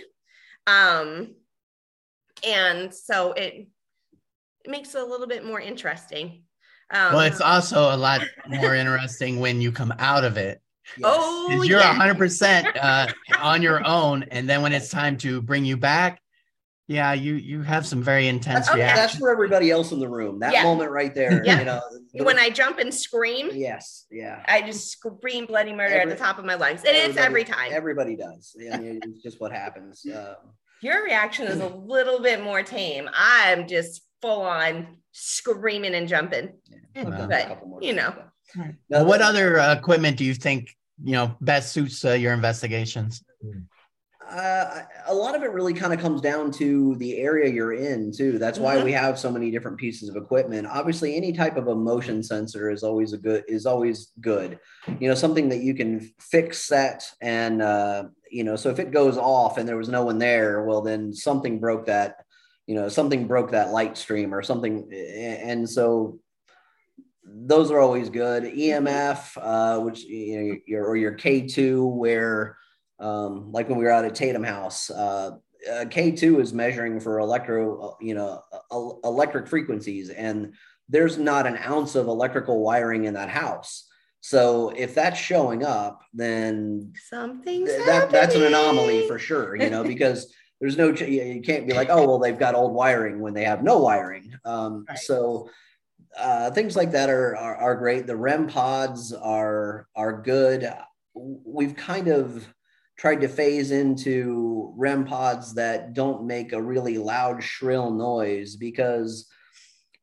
Um, 0.67 1.35
and 2.47 2.93
so 2.93 3.33
it, 3.33 3.67
it 4.63 4.71
makes 4.71 4.95
it 4.95 5.01
a 5.01 5.05
little 5.05 5.27
bit 5.27 5.45
more 5.45 5.59
interesting. 5.59 6.43
Um, 6.91 7.13
Well, 7.13 7.21
it's 7.21 7.41
also 7.41 7.93
a 7.93 7.97
lot 7.97 8.21
more 8.47 8.75
interesting 8.75 9.39
when 9.39 9.61
you 9.61 9.71
come 9.71 9.93
out 9.99 10.23
of 10.23 10.37
it. 10.37 10.61
oh, 11.03 11.47
Because 11.49 11.67
you're 11.67 11.79
yeah. 11.79 11.95
100% 11.95 12.77
uh, 12.81 13.07
on 13.39 13.61
your 13.61 13.85
own. 13.87 14.23
And 14.23 14.49
then 14.49 14.61
when 14.61 14.73
it's 14.73 14.89
time 14.89 15.17
to 15.19 15.41
bring 15.41 15.63
you 15.65 15.77
back, 15.77 16.21
yeah, 16.87 17.13
you 17.13 17.35
you 17.35 17.61
have 17.61 17.85
some 17.85 18.03
very 18.03 18.27
intense 18.27 18.67
Oh, 18.69 18.75
yeah. 18.75 18.83
reactions. 18.85 19.11
That's 19.11 19.19
for 19.19 19.31
everybody 19.31 19.71
else 19.71 19.93
in 19.93 19.99
the 19.99 20.09
room. 20.09 20.39
That 20.39 20.51
Yeah. 20.51 20.63
moment 20.63 20.91
right 20.91 21.15
there. 21.15 21.41
Yeah. 21.45 21.59
You 21.59 21.65
know. 21.65 21.81
when 22.25 22.37
I 22.37 22.49
jump 22.49 22.79
and 22.79 22.93
scream, 22.93 23.49
Yes. 23.53 24.05
Yeah. 24.11 24.43
I 24.45 24.61
just 24.61 24.89
scream 24.91 25.45
bloody 25.45 25.71
murder 25.71 25.95
Every- 25.95 26.11
at 26.11 26.17
the 26.17 26.21
top 26.21 26.37
of 26.37 26.43
my 26.43 26.55
lungs. 26.55 26.83
And 26.83 26.97
it's 26.97 27.15
every 27.17 27.45
time. 27.45 27.71
Everybody 27.71 28.17
does. 28.17 28.53
I 28.73 28.77
mean, 28.77 28.99
it's 29.03 29.23
just 29.23 29.39
what 29.39 29.53
happens. 29.53 30.05
Um, 30.13 30.35
Your 30.81 31.01
reaction 31.05 31.47
is 31.47 31.61
a 31.61 31.67
little 31.69 32.19
bit 32.21 32.41
more 32.43 32.61
tame. 32.63 33.09
I'm 33.13 33.67
just 33.69 34.01
full 34.21 34.41
on 34.41 34.97
screaming 35.11 35.95
and 35.95 36.07
jumping. 36.07 36.53
I've 36.95 37.05
But, 37.05 37.67
more 37.67 37.79
you 37.81 37.93
know. 37.93 38.13
but- 38.15 38.27
Well, 38.57 38.73
No, 38.89 39.03
what 39.05 39.21
other 39.21 39.59
uh, 39.59 39.73
equipment 39.75 40.17
do 40.17 40.25
you 40.25 40.33
think 40.33 40.75
you 41.03 41.13
know 41.13 41.35
best 41.41 41.71
suits 41.71 42.03
uh, 42.03 42.11
your 42.13 42.33
investigations? 42.33 43.23
Uh, 44.29 44.83
a 45.07 45.13
lot 45.13 45.35
of 45.35 45.43
it 45.43 45.51
really 45.51 45.73
kind 45.73 45.91
of 45.93 45.99
comes 45.99 46.21
down 46.21 46.51
to 46.51 46.95
the 46.95 47.17
area 47.17 47.49
you're 47.51 47.73
in 47.73 48.11
too. 48.13 48.37
That's 48.39 48.59
why 48.59 48.77
Mhm. 48.77 48.83
we 48.85 48.91
have 48.93 49.19
so 49.19 49.29
many 49.31 49.51
different 49.51 49.77
pieces 49.77 50.07
of 50.09 50.15
equipment. 50.15 50.67
Obviously, 50.67 51.15
any 51.17 51.33
type 51.33 51.57
of 51.57 51.67
a 51.67 51.75
motion 51.75 52.23
sensor 52.23 52.69
is 52.69 52.81
always 52.83 53.11
a 53.13 53.17
good 53.17 53.43
is 53.49 53.65
always 53.65 54.11
good. 54.21 54.59
You 54.99 55.09
know, 55.09 55.15
something 55.15 55.49
that 55.49 55.61
you 55.61 55.73
can 55.73 55.99
fix, 56.19 56.59
set, 56.59 57.03
and 57.21 57.61
uh, 57.61 58.05
you 58.29 58.43
know, 58.45 58.55
so 58.55 58.69
if 58.69 58.79
it 58.79 58.91
goes 58.91 59.17
off 59.17 59.57
and 59.57 59.67
there 59.67 59.77
was 59.77 59.89
no 59.89 60.03
one 60.05 60.17
there, 60.17 60.63
well, 60.65 60.81
then 60.81 61.13
something 61.13 61.59
broke 61.59 61.85
that. 61.87 62.23
You 62.71 62.77
know, 62.77 62.87
something 62.87 63.27
broke 63.27 63.51
that 63.51 63.71
light 63.71 63.97
stream 63.97 64.33
or 64.33 64.41
something, 64.41 64.89
and 64.93 65.69
so 65.69 66.19
those 67.25 67.69
are 67.69 67.81
always 67.81 68.09
good. 68.09 68.43
EMF, 68.43 69.37
uh, 69.37 69.81
which 69.81 70.05
you 70.05 70.39
know, 70.39 70.55
your 70.65 70.85
or 70.85 70.95
your 70.95 71.17
K2, 71.17 71.93
where 71.93 72.55
um, 72.97 73.51
like 73.51 73.67
when 73.67 73.77
we 73.77 73.83
were 73.83 73.91
out 73.91 74.05
at 74.05 74.15
Tatum 74.15 74.45
House, 74.45 74.89
uh, 74.89 75.31
uh, 75.69 75.83
K2 75.83 76.39
is 76.39 76.53
measuring 76.53 77.01
for 77.01 77.19
electro, 77.19 77.89
uh, 77.89 77.93
you 77.99 78.13
know, 78.13 78.41
uh, 78.71 78.89
electric 79.03 79.49
frequencies, 79.49 80.09
and 80.09 80.53
there's 80.87 81.17
not 81.17 81.45
an 81.45 81.57
ounce 81.57 81.95
of 81.95 82.07
electrical 82.07 82.61
wiring 82.61 83.03
in 83.03 83.15
that 83.15 83.27
house. 83.27 83.85
So 84.21 84.69
if 84.69 84.95
that's 84.95 85.19
showing 85.19 85.65
up, 85.65 86.03
then 86.13 86.93
something 87.09 87.65
th- 87.65 87.85
that 87.85 88.11
that's 88.11 88.33
an 88.33 88.43
anomaly 88.43 89.09
for 89.09 89.19
sure, 89.19 89.57
you 89.57 89.69
know, 89.69 89.83
because 89.93 90.33
there's 90.61 90.77
no 90.77 90.93
ch- 90.93 91.01
you 91.01 91.41
can't 91.41 91.67
be 91.67 91.73
like, 91.73 91.89
oh 91.89 92.07
well, 92.07 92.19
they've 92.19 92.37
got 92.37 92.55
old 92.55 92.73
wiring 92.73 93.19
when 93.19 93.33
they 93.33 93.43
have 93.43 93.63
no 93.63 93.79
wiring. 93.79 94.31
Um, 94.45 94.85
Right. 94.87 94.97
So 94.97 95.49
uh, 96.17 96.51
things 96.51 96.75
like 96.75 96.91
that 96.91 97.09
are, 97.09 97.35
are 97.35 97.55
are 97.55 97.75
great. 97.75 98.05
The 98.05 98.15
REM 98.15 98.47
pods 98.47 99.11
are 99.11 99.87
are 99.95 100.21
good. 100.21 100.71
We've 101.13 101.75
kind 101.75 102.07
of 102.07 102.47
tried 102.97 103.21
to 103.21 103.27
phase 103.27 103.71
into 103.71 104.73
REM 104.77 105.05
pods 105.05 105.55
that 105.55 105.93
don't 105.93 106.27
make 106.27 106.53
a 106.53 106.61
really 106.61 106.99
loud, 106.99 107.41
shrill 107.43 107.89
noise 107.89 108.55
because 108.55 109.27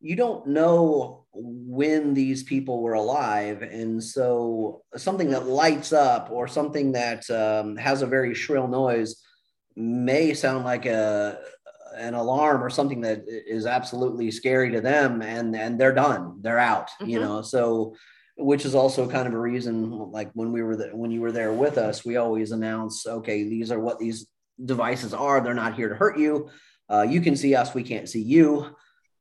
you 0.01 0.17
don't 0.17 0.47
know 0.47 1.25
when 1.33 2.13
these 2.13 2.43
people 2.43 2.81
were 2.81 2.93
alive. 2.93 3.61
And 3.61 4.03
so 4.03 4.83
something 4.97 5.29
that 5.29 5.47
lights 5.47 5.93
up 5.93 6.29
or 6.31 6.47
something 6.47 6.91
that 6.93 7.29
um, 7.29 7.77
has 7.77 8.01
a 8.01 8.07
very 8.07 8.33
shrill 8.33 8.67
noise 8.67 9.21
may 9.79 10.33
sound 10.33 10.65
like 10.65 10.85
a 10.85 11.39
an 11.97 12.13
alarm 12.13 12.63
or 12.63 12.69
something 12.69 13.01
that 13.01 13.23
is 13.27 13.65
absolutely 13.65 14.29
scary 14.29 14.71
to 14.71 14.81
them 14.81 15.21
and 15.21 15.55
and 15.55 15.79
they're 15.79 15.93
done 15.93 16.37
they're 16.41 16.59
out 16.59 16.89
you 16.99 17.17
Mhm. 17.17 17.21
know 17.21 17.41
so 17.41 17.95
which 18.37 18.63
is 18.65 18.75
also 18.75 19.09
kind 19.09 19.27
of 19.27 19.33
a 19.33 19.39
reason 19.39 19.89
like 20.11 20.29
when 20.33 20.51
we 20.51 20.61
were 20.61 20.77
there 20.77 20.95
when 20.95 21.11
you 21.11 21.19
were 21.21 21.31
there 21.31 21.51
with 21.51 21.77
us 21.77 22.05
we 22.05 22.15
always 22.17 22.51
announce 22.51 23.07
okay 23.07 23.43
these 23.43 23.71
are 23.71 23.79
what 23.79 23.99
these 23.99 24.27
devices 24.63 25.13
are 25.13 25.41
they're 25.41 25.53
not 25.53 25.75
here 25.75 25.89
to 25.89 25.95
hurt 25.95 26.17
you 26.19 26.49
uh, 26.91 27.03
you 27.03 27.21
can 27.21 27.35
see 27.35 27.53
us, 27.53 27.75
we 27.75 27.83
can't 27.83 28.09
see 28.09 28.21
you. 28.23 28.65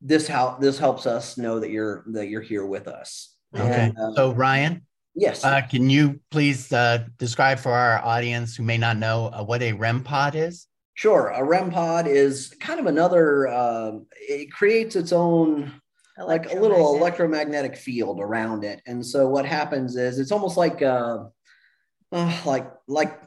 This 0.00 0.26
how 0.26 0.56
this 0.58 0.78
helps 0.78 1.04
us 1.04 1.36
know 1.36 1.60
that 1.60 1.68
you're 1.68 2.02
that 2.12 2.28
you're 2.28 2.40
here 2.40 2.64
with 2.64 2.88
us. 2.88 3.36
Okay. 3.54 3.92
And, 3.94 3.98
um, 3.98 4.14
so 4.16 4.32
Ryan, 4.32 4.86
yes, 5.18 5.44
uh, 5.44 5.60
can 5.68 5.90
you 5.90 6.20
please 6.30 6.72
uh, 6.72 7.04
describe 7.18 7.58
for 7.58 7.72
our 7.72 7.98
audience 8.04 8.56
who 8.56 8.62
may 8.62 8.78
not 8.78 8.96
know 8.96 9.26
uh, 9.26 9.42
what 9.42 9.62
a 9.62 9.72
REM 9.72 10.02
pod 10.02 10.34
is? 10.34 10.68
sure. 10.98 11.28
A 11.28 11.44
REM 11.44 11.70
pod 11.70 12.08
is 12.08 12.48
kind 12.58 12.80
of 12.80 12.86
another. 12.86 13.46
Um, 13.46 14.06
it 14.12 14.50
creates 14.50 14.96
its 14.96 15.12
own 15.12 15.80
like 16.18 16.52
a 16.52 16.58
little 16.58 16.96
electromagnetic 16.96 17.76
field 17.76 18.20
around 18.20 18.64
it. 18.64 18.82
And 18.84 19.06
so 19.06 19.28
what 19.28 19.46
happens 19.46 19.94
is 19.94 20.18
it's 20.18 20.32
almost 20.32 20.56
like 20.56 20.82
uh, 20.82 21.26
uh, 22.10 22.40
like 22.44 22.68
like 22.88 23.20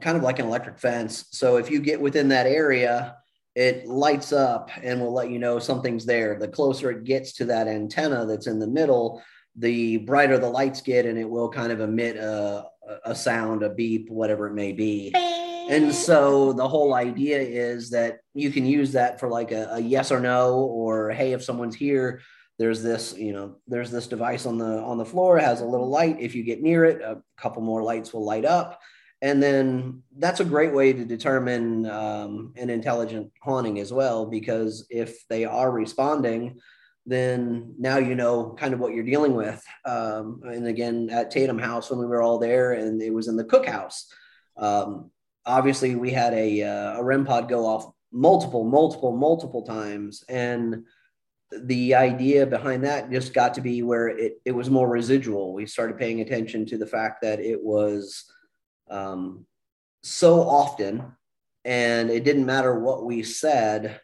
kind 0.00 0.16
of 0.16 0.22
like 0.22 0.38
an 0.38 0.46
electric 0.46 0.78
fence. 0.78 1.26
So 1.32 1.56
if 1.56 1.72
you 1.72 1.80
get 1.80 2.00
within 2.00 2.28
that 2.28 2.46
area, 2.46 3.16
it 3.56 3.88
lights 3.88 4.32
up 4.32 4.70
and 4.80 5.00
will 5.00 5.12
let 5.12 5.30
you 5.30 5.40
know 5.40 5.58
something's 5.58 6.06
there. 6.06 6.38
The 6.38 6.46
closer 6.46 6.92
it 6.92 7.02
gets 7.02 7.32
to 7.34 7.46
that 7.46 7.66
antenna 7.66 8.26
that's 8.26 8.46
in 8.46 8.60
the 8.60 8.68
middle, 8.68 9.20
the 9.58 9.98
brighter 9.98 10.38
the 10.38 10.48
lights 10.48 10.80
get, 10.80 11.06
and 11.06 11.18
it 11.18 11.28
will 11.28 11.48
kind 11.48 11.72
of 11.72 11.80
emit 11.80 12.16
a, 12.16 12.64
a 13.04 13.14
sound, 13.14 13.62
a 13.62 13.70
beep, 13.70 14.08
whatever 14.10 14.46
it 14.46 14.54
may 14.54 14.72
be. 14.72 15.12
And 15.70 15.94
so 15.94 16.52
the 16.54 16.66
whole 16.66 16.94
idea 16.94 17.38
is 17.38 17.90
that 17.90 18.20
you 18.32 18.50
can 18.50 18.64
use 18.64 18.92
that 18.92 19.20
for 19.20 19.28
like 19.28 19.52
a, 19.52 19.68
a, 19.72 19.80
yes 19.80 20.10
or 20.10 20.20
no, 20.20 20.60
or 20.60 21.10
hey, 21.10 21.32
if 21.32 21.44
someone's 21.44 21.76
here, 21.76 22.22
there's 22.58 22.82
this, 22.82 23.14
you 23.16 23.32
know, 23.32 23.56
there's 23.66 23.90
this 23.90 24.06
device 24.06 24.46
on 24.46 24.58
the 24.58 24.80
on 24.80 24.96
the 24.96 25.04
floor, 25.04 25.38
it 25.38 25.44
has 25.44 25.60
a 25.60 25.66
little 25.66 25.88
light. 25.88 26.16
If 26.20 26.34
you 26.34 26.42
get 26.42 26.62
near 26.62 26.84
it, 26.84 27.02
a 27.02 27.22
couple 27.36 27.62
more 27.62 27.82
lights 27.82 28.12
will 28.12 28.24
light 28.24 28.44
up. 28.44 28.80
And 29.20 29.42
then 29.42 30.02
that's 30.16 30.40
a 30.40 30.44
great 30.44 30.72
way 30.72 30.92
to 30.92 31.04
determine 31.04 31.86
um, 31.86 32.54
an 32.56 32.70
intelligent 32.70 33.32
haunting 33.42 33.80
as 33.80 33.92
well, 33.92 34.26
because 34.26 34.86
if 34.90 35.26
they 35.28 35.44
are 35.44 35.70
responding, 35.70 36.60
then 37.08 37.74
now 37.78 37.96
you 37.96 38.14
know 38.14 38.54
kind 38.58 38.74
of 38.74 38.80
what 38.80 38.92
you're 38.92 39.02
dealing 39.02 39.34
with. 39.34 39.64
Um, 39.84 40.42
and 40.44 40.66
again, 40.66 41.08
at 41.10 41.30
Tatum 41.30 41.58
House, 41.58 41.90
when 41.90 41.98
we 41.98 42.06
were 42.06 42.22
all 42.22 42.38
there, 42.38 42.72
and 42.72 43.00
it 43.00 43.12
was 43.12 43.28
in 43.28 43.36
the 43.36 43.44
cookhouse. 43.44 44.04
Um, 44.56 45.10
obviously, 45.46 45.94
we 45.94 46.10
had 46.10 46.34
a, 46.34 46.62
uh, 46.62 46.98
a 46.98 47.02
REM 47.02 47.24
pod 47.24 47.48
go 47.48 47.64
off 47.64 47.90
multiple, 48.12 48.64
multiple, 48.64 49.16
multiple 49.16 49.62
times. 49.62 50.22
And 50.28 50.84
the 51.50 51.94
idea 51.94 52.46
behind 52.46 52.84
that 52.84 53.10
just 53.10 53.32
got 53.32 53.54
to 53.54 53.62
be 53.62 53.82
where 53.82 54.08
it, 54.08 54.40
it 54.44 54.52
was 54.52 54.68
more 54.68 54.88
residual. 54.88 55.54
We 55.54 55.66
started 55.66 55.98
paying 55.98 56.20
attention 56.20 56.66
to 56.66 56.78
the 56.78 56.86
fact 56.86 57.22
that 57.22 57.40
it 57.40 57.62
was 57.62 58.30
um, 58.90 59.46
so 60.02 60.40
often, 60.40 61.12
and 61.64 62.10
it 62.10 62.24
didn't 62.24 62.46
matter 62.46 62.78
what 62.78 63.04
we 63.04 63.22
said. 63.22 64.00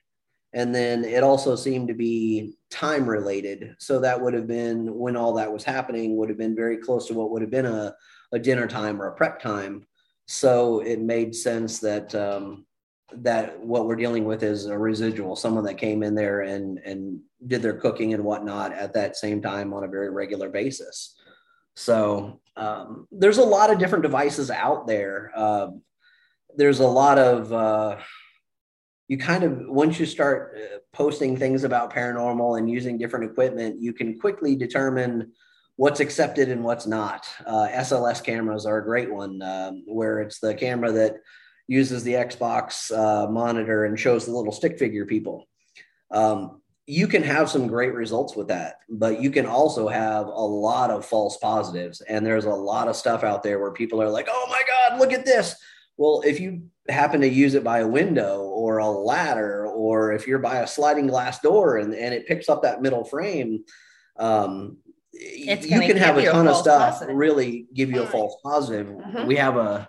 And 0.54 0.72
then 0.72 1.04
it 1.04 1.24
also 1.24 1.56
seemed 1.56 1.88
to 1.88 1.94
be 1.94 2.54
time 2.70 3.06
related. 3.06 3.74
So 3.78 3.98
that 4.00 4.20
would 4.20 4.34
have 4.34 4.46
been 4.46 4.94
when 4.94 5.16
all 5.16 5.34
that 5.34 5.52
was 5.52 5.64
happening, 5.64 6.16
would 6.16 6.28
have 6.28 6.38
been 6.38 6.54
very 6.54 6.76
close 6.76 7.08
to 7.08 7.14
what 7.14 7.30
would 7.30 7.42
have 7.42 7.50
been 7.50 7.66
a, 7.66 7.94
a 8.32 8.38
dinner 8.38 8.68
time 8.68 9.02
or 9.02 9.08
a 9.08 9.16
prep 9.16 9.42
time. 9.42 9.84
So 10.26 10.80
it 10.80 11.00
made 11.00 11.34
sense 11.34 11.80
that 11.80 12.14
um, 12.14 12.66
that 13.16 13.60
what 13.60 13.86
we're 13.86 13.96
dealing 13.96 14.24
with 14.24 14.42
is 14.42 14.66
a 14.66 14.78
residual, 14.78 15.36
someone 15.36 15.64
that 15.64 15.74
came 15.74 16.02
in 16.02 16.14
there 16.14 16.42
and 16.42 16.78
and 16.78 17.20
did 17.46 17.60
their 17.60 17.78
cooking 17.78 18.14
and 18.14 18.24
whatnot 18.24 18.72
at 18.72 18.94
that 18.94 19.16
same 19.16 19.42
time 19.42 19.74
on 19.74 19.84
a 19.84 19.88
very 19.88 20.10
regular 20.10 20.48
basis. 20.48 21.16
So 21.76 22.40
um, 22.56 23.08
there's 23.10 23.38
a 23.38 23.44
lot 23.44 23.70
of 23.70 23.78
different 23.78 24.02
devices 24.02 24.50
out 24.50 24.86
there. 24.86 25.32
Uh, 25.34 25.68
there's 26.56 26.80
a 26.80 26.86
lot 26.86 27.18
of 27.18 27.52
uh, 27.52 27.96
you 29.08 29.18
kind 29.18 29.44
of 29.44 29.68
once 29.68 30.00
you 30.00 30.06
start 30.06 30.56
uh, 30.56 30.78
posting 30.92 31.36
things 31.36 31.64
about 31.64 31.92
paranormal 31.92 32.58
and 32.58 32.70
using 32.70 32.98
different 32.98 33.30
equipment, 33.30 33.80
you 33.80 33.92
can 33.92 34.18
quickly 34.18 34.56
determine 34.56 35.32
what's 35.76 36.00
accepted 36.00 36.48
and 36.48 36.62
what's 36.62 36.86
not. 36.86 37.26
Uh, 37.44 37.68
SLS 37.72 38.22
cameras 38.22 38.64
are 38.66 38.78
a 38.78 38.84
great 38.84 39.12
one, 39.12 39.42
um, 39.42 39.82
where 39.86 40.20
it's 40.20 40.38
the 40.38 40.54
camera 40.54 40.92
that 40.92 41.16
uses 41.66 42.04
the 42.04 42.12
Xbox 42.12 42.90
uh, 42.96 43.30
monitor 43.30 43.84
and 43.84 43.98
shows 43.98 44.26
the 44.26 44.32
little 44.32 44.52
stick 44.52 44.78
figure 44.78 45.06
people. 45.06 45.48
Um, 46.10 46.60
you 46.86 47.08
can 47.08 47.22
have 47.22 47.48
some 47.48 47.66
great 47.66 47.94
results 47.94 48.36
with 48.36 48.48
that, 48.48 48.76
but 48.90 49.20
you 49.20 49.30
can 49.30 49.46
also 49.46 49.88
have 49.88 50.26
a 50.26 50.30
lot 50.30 50.90
of 50.90 51.06
false 51.06 51.38
positives. 51.38 52.02
And 52.02 52.24
there's 52.24 52.44
a 52.44 52.50
lot 52.50 52.88
of 52.88 52.96
stuff 52.96 53.24
out 53.24 53.42
there 53.42 53.58
where 53.58 53.72
people 53.72 54.02
are 54.02 54.10
like, 54.10 54.28
oh 54.30 54.46
my 54.50 54.62
God, 54.68 55.00
look 55.00 55.12
at 55.12 55.24
this. 55.24 55.56
Well, 55.96 56.22
if 56.26 56.40
you 56.40 56.64
happen 56.88 57.22
to 57.22 57.28
use 57.28 57.54
it 57.54 57.64
by 57.64 57.78
a 57.78 57.88
window 57.88 58.42
or 58.74 58.78
a 58.78 58.90
ladder, 58.90 59.66
or 59.66 60.12
if 60.12 60.26
you're 60.26 60.38
by 60.38 60.58
a 60.58 60.66
sliding 60.66 61.06
glass 61.06 61.40
door 61.40 61.78
and, 61.78 61.94
and 61.94 62.12
it 62.14 62.26
picks 62.26 62.48
up 62.48 62.62
that 62.62 62.82
middle 62.82 63.04
frame, 63.04 63.64
um, 64.18 64.78
you 65.12 65.56
can 65.56 65.96
have 65.96 66.18
a 66.18 66.24
ton 66.24 66.46
a 66.46 66.50
of 66.50 66.56
stuff 66.56 66.94
positive. 66.94 67.16
really 67.16 67.66
give 67.74 67.90
you 67.90 68.02
a 68.02 68.06
false 68.06 68.36
positive. 68.42 68.88
Mm-hmm. 68.88 69.26
We 69.26 69.36
have 69.36 69.56
a 69.56 69.88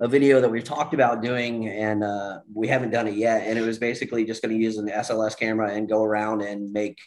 a 0.00 0.08
video 0.08 0.40
that 0.40 0.50
we've 0.50 0.64
talked 0.64 0.92
about 0.92 1.22
doing 1.22 1.68
and 1.68 2.02
uh, 2.02 2.40
we 2.52 2.66
haven't 2.66 2.90
done 2.90 3.06
it 3.06 3.14
yet 3.14 3.46
and 3.46 3.58
it 3.58 3.62
was 3.62 3.78
basically 3.78 4.24
just 4.24 4.42
going 4.42 4.54
to 4.54 4.60
use 4.60 4.76
an 4.76 4.88
sls 4.88 5.38
camera 5.38 5.72
and 5.72 5.88
go 5.88 6.02
around 6.02 6.42
and 6.42 6.72
make 6.72 6.98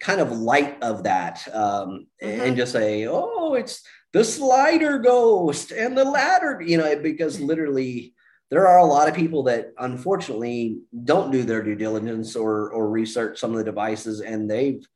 kind 0.00 0.20
of 0.20 0.32
light 0.32 0.76
of 0.82 1.04
that 1.04 1.46
um, 1.54 2.06
mm-hmm. 2.22 2.40
and 2.42 2.56
just 2.56 2.72
say 2.72 3.06
oh 3.06 3.54
it's 3.54 3.82
the 4.12 4.24
slider 4.24 4.98
ghost 4.98 5.70
and 5.70 5.96
the 5.96 6.04
ladder 6.04 6.60
you 6.60 6.76
know 6.76 6.96
because 6.96 7.40
literally 7.40 8.12
there 8.50 8.66
are 8.66 8.78
a 8.78 8.84
lot 8.84 9.08
of 9.08 9.14
people 9.14 9.44
that 9.44 9.72
unfortunately 9.78 10.78
don't 11.04 11.32
do 11.32 11.42
their 11.42 11.62
due 11.62 11.74
diligence 11.74 12.36
or 12.36 12.70
or 12.70 12.88
research 12.88 13.38
some 13.38 13.50
of 13.50 13.58
the 13.58 13.64
devices 13.64 14.20
and 14.20 14.50
they've 14.50 14.86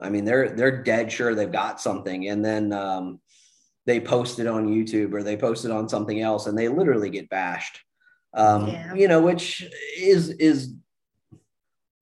i 0.00 0.08
mean 0.08 0.24
they're 0.24 0.50
they're 0.50 0.82
dead 0.82 1.10
sure 1.10 1.34
they've 1.34 1.52
got 1.52 1.80
something 1.80 2.28
and 2.28 2.44
then 2.44 2.72
um, 2.72 3.20
they 3.86 4.00
post 4.00 4.38
it 4.38 4.46
on 4.46 4.68
YouTube 4.68 5.12
or 5.12 5.22
they 5.22 5.36
post 5.36 5.64
it 5.64 5.70
on 5.70 5.88
something 5.88 6.20
else 6.20 6.46
and 6.46 6.56
they 6.56 6.68
literally 6.68 7.10
get 7.10 7.28
bashed. 7.28 7.80
Um, 8.34 8.68
yeah. 8.68 8.94
you 8.94 9.08
know, 9.08 9.20
which 9.20 9.68
is 9.98 10.30
is 10.30 10.74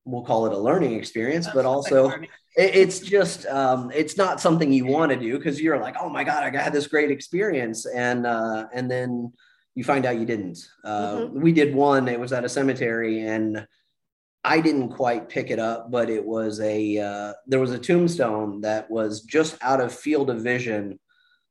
we'll 0.05 0.25
call 0.25 0.47
it 0.47 0.53
a 0.53 0.59
learning 0.59 0.95
experience, 0.95 1.47
That's 1.47 1.57
but 1.57 1.65
also 1.65 2.11
it, 2.11 2.29
it's 2.57 3.01
just 3.01 3.47
um, 3.47 3.91
it's 3.95 4.19
not 4.19 4.41
something 4.41 4.71
you 4.71 4.85
want 4.85 5.13
to 5.13 5.19
do 5.19 5.39
because 5.39 5.61
you're 5.61 5.81
like, 5.81 5.97
oh 5.99 6.11
my 6.11 6.25
god, 6.25 6.55
I 6.55 6.63
had 6.63 6.75
this 6.75 6.87
great 6.87 7.11
experience, 7.11 7.87
and 7.87 8.27
uh, 8.27 8.67
and 8.75 8.91
then 8.91 9.33
you 9.75 9.85
find 9.85 10.07
out 10.07 10.19
you 10.19 10.27
didn't. 10.27 10.59
Uh, 10.85 11.17
mm-hmm. 11.17 11.41
We 11.41 11.53
did 11.53 11.75
one; 11.75 12.09
it 12.09 12.21
was 12.21 12.33
at 12.33 12.45
a 12.45 12.49
cemetery, 12.49 13.21
and 13.21 13.67
I 14.45 14.61
didn't 14.61 14.91
quite 14.91 15.29
pick 15.29 15.51
it 15.51 15.59
up, 15.59 15.91
but 15.91 16.11
it 16.11 16.25
was 16.25 16.61
a 16.61 16.99
uh, 16.99 17.33
there 17.47 17.61
was 17.61 17.73
a 17.73 17.79
tombstone 17.79 18.63
that 18.63 18.91
was 18.91 19.23
just 19.23 19.57
out 19.63 19.81
of 19.81 19.95
field 19.95 20.31
of 20.31 20.43
vision 20.43 20.99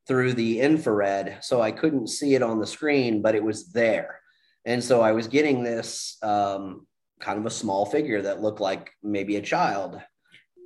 through 0.08 0.34
the 0.34 0.62
infrared. 0.62 1.40
So 1.42 1.62
I 1.62 1.72
couldn't 1.72 2.08
see 2.08 2.34
it 2.34 2.42
on 2.42 2.60
the 2.60 2.68
screen, 2.68 3.22
but 3.22 3.36
it 3.36 3.44
was 3.44 3.72
there. 3.72 4.22
And 4.66 4.84
so 4.84 5.02
I 5.02 5.12
was 5.12 5.28
getting 5.28 5.64
this 5.64 6.18
um, 6.24 6.88
kind 7.20 7.38
of 7.40 7.46
a 7.46 7.52
small 7.52 7.86
figure 7.86 8.22
that 8.22 8.42
looked 8.42 8.62
like 8.62 8.92
maybe 9.04 9.36
a 9.36 9.42
child. 9.42 10.02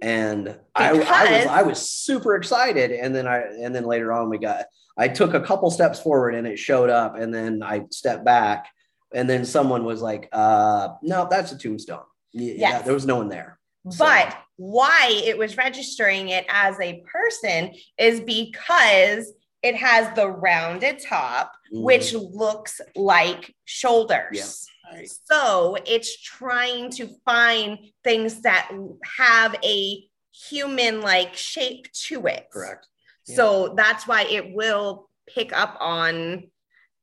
And 0.02 0.58
I, 0.76 0.90
I, 0.90 0.94
was 0.94 1.48
I 1.48 1.62
was 1.62 1.90
super 1.90 2.36
excited. 2.36 2.92
And 2.92 3.16
then 3.16 3.28
I 3.28 3.42
and 3.62 3.74
then 3.74 3.86
later 3.86 4.12
on 4.12 4.30
we 4.30 4.40
got 4.40 4.66
I 4.98 5.08
took 5.08 5.34
a 5.34 5.42
couple 5.42 5.70
steps 5.72 6.00
forward 6.00 6.36
and 6.36 6.48
it 6.48 6.58
showed 6.58 6.90
up. 6.90 7.16
And 7.16 7.34
then 7.34 7.62
I 7.64 7.84
stepped 7.92 8.26
back. 8.26 8.68
And 9.14 9.30
then 9.30 9.46
someone 9.46 9.84
was 9.84 10.02
like, 10.02 10.30
uh, 10.32 10.90
no, 11.02 11.28
that's 11.30 11.52
a 11.52 11.58
tombstone. 11.58 12.04
Yeah, 12.34 12.54
yes. 12.56 12.86
there 12.86 12.94
was 12.94 13.06
no 13.06 13.18
one 13.18 13.30
there. 13.30 13.60
So. 13.90 14.06
But 14.06 14.38
why 14.58 15.22
it 15.26 15.38
was 15.38 15.58
registering 15.58 16.30
it 16.30 16.46
as 16.48 16.80
a 16.80 17.04
person 17.12 17.74
is 17.98 18.22
because 18.22 19.34
it 19.64 19.76
has 19.76 20.16
the 20.16 20.30
rounded 20.30 21.00
top, 21.00 21.52
mm. 21.74 21.84
which 21.84 22.14
looks 22.14 22.80
like 22.96 23.56
shoulders. 23.66 24.28
Yeah. 24.32 24.71
Right. 24.92 25.10
So 25.26 25.78
it's 25.86 26.22
trying 26.22 26.92
to 26.92 27.08
find 27.26 27.80
things 28.04 28.42
that 28.42 28.72
have 29.18 29.56
a 29.64 30.04
human 30.50 31.02
like 31.02 31.36
shape 31.36 31.92
to 32.08 32.26
it. 32.28 32.48
Correct. 32.52 32.88
Yeah. 33.28 33.36
So 33.36 33.74
that's 33.76 34.08
why 34.08 34.24
it 34.24 34.54
will 34.54 35.10
pick 35.28 35.54
up 35.54 35.78
on 35.80 36.50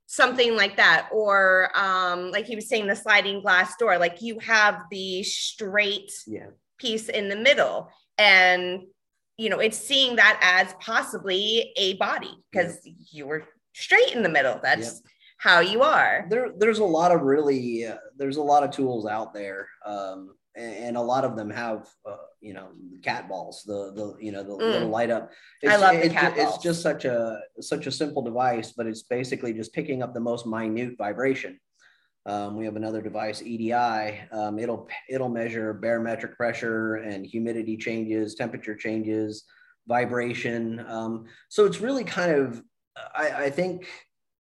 something 0.07 0.57
like 0.57 0.79
that 0.79 1.09
or 1.13 1.71
um 1.75 2.31
like 2.31 2.47
he 2.47 2.57
was 2.57 2.67
saying 2.67 2.87
the 2.87 2.97
sliding 2.97 3.43
glass 3.43 3.77
door 3.77 3.99
like 3.99 4.23
you 4.23 4.39
have 4.39 4.81
the 4.91 5.23
straight 5.23 6.11
yeah 6.27 6.47
piece 6.79 7.11
in 7.11 7.29
the 7.29 7.37
middle 7.37 7.91
and 8.17 8.81
you 9.37 9.51
know 9.51 9.59
it's 9.59 9.77
seeing 9.77 10.17
that 10.17 10.41
as 10.43 10.75
possibly 10.81 11.75
a 11.77 11.93
body 11.95 12.33
because 12.51 12.79
yeah. 12.85 12.93
you 13.11 13.27
were 13.27 13.45
straight 13.75 14.15
in 14.15 14.23
the 14.23 14.29
middle 14.29 14.59
that's. 14.63 15.03
How 15.39 15.61
you 15.61 15.83
are 15.83 16.27
there 16.29 16.51
there's 16.59 16.81
a 16.81 16.85
lot 16.85 17.13
of 17.13 17.23
really 17.23 17.87
uh, 17.87 17.97
there's 18.17 18.37
a 18.37 18.43
lot 18.43 18.63
of 18.63 18.71
tools 18.71 19.07
out 19.07 19.33
there 19.33 19.69
um, 19.87 20.35
and, 20.57 20.75
and, 20.77 20.97
a 20.97 21.01
lot 21.01 21.25
of 21.25 21.37
them 21.37 21.49
have 21.49 21.89
uh, 22.07 22.17
you 22.41 22.53
know 22.53 22.69
cat 23.03 23.29
balls 23.29 23.63
the 23.65 23.93
the 23.95 24.17
you 24.21 24.33
know 24.33 24.43
the 24.43 24.53
mm. 24.53 24.59
little 24.59 24.89
light 24.89 25.11
up 25.11 25.31
it's, 25.63 25.73
i 25.73 25.77
love 25.77 26.03
the 26.03 26.11
cat 26.11 26.37
balls. 26.37 26.55
it's 26.55 26.63
just 26.63 26.83
such 26.83 27.05
a 27.05 27.41
such 27.61 27.87
a 27.87 27.93
simple 27.93 28.23
device 28.23 28.73
but 28.77 28.87
it's 28.87 29.03
basically 29.03 29.53
just 29.53 29.73
picking 29.73 30.03
up 30.03 30.13
the 30.13 30.21
most 30.21 30.47
minute 30.47 30.97
vibration 30.99 31.59
Um, 32.27 32.57
we 32.59 32.67
have 32.67 32.77
another 32.77 33.01
device, 33.01 33.41
EDI. 33.41 34.21
Um, 34.33 34.59
it'll 34.59 34.87
it'll 35.09 35.31
measure 35.31 35.73
barometric 35.73 36.37
pressure 36.37 36.97
and 36.97 37.25
humidity 37.25 37.77
changes, 37.77 38.35
temperature 38.35 38.77
changes, 38.77 39.45
vibration. 39.89 40.85
Um, 40.87 41.25
so 41.49 41.65
it's 41.65 41.81
really 41.81 42.05
kind 42.05 42.33
of, 42.33 42.63
I, 43.15 43.47
I, 43.47 43.51
think, 43.51 43.89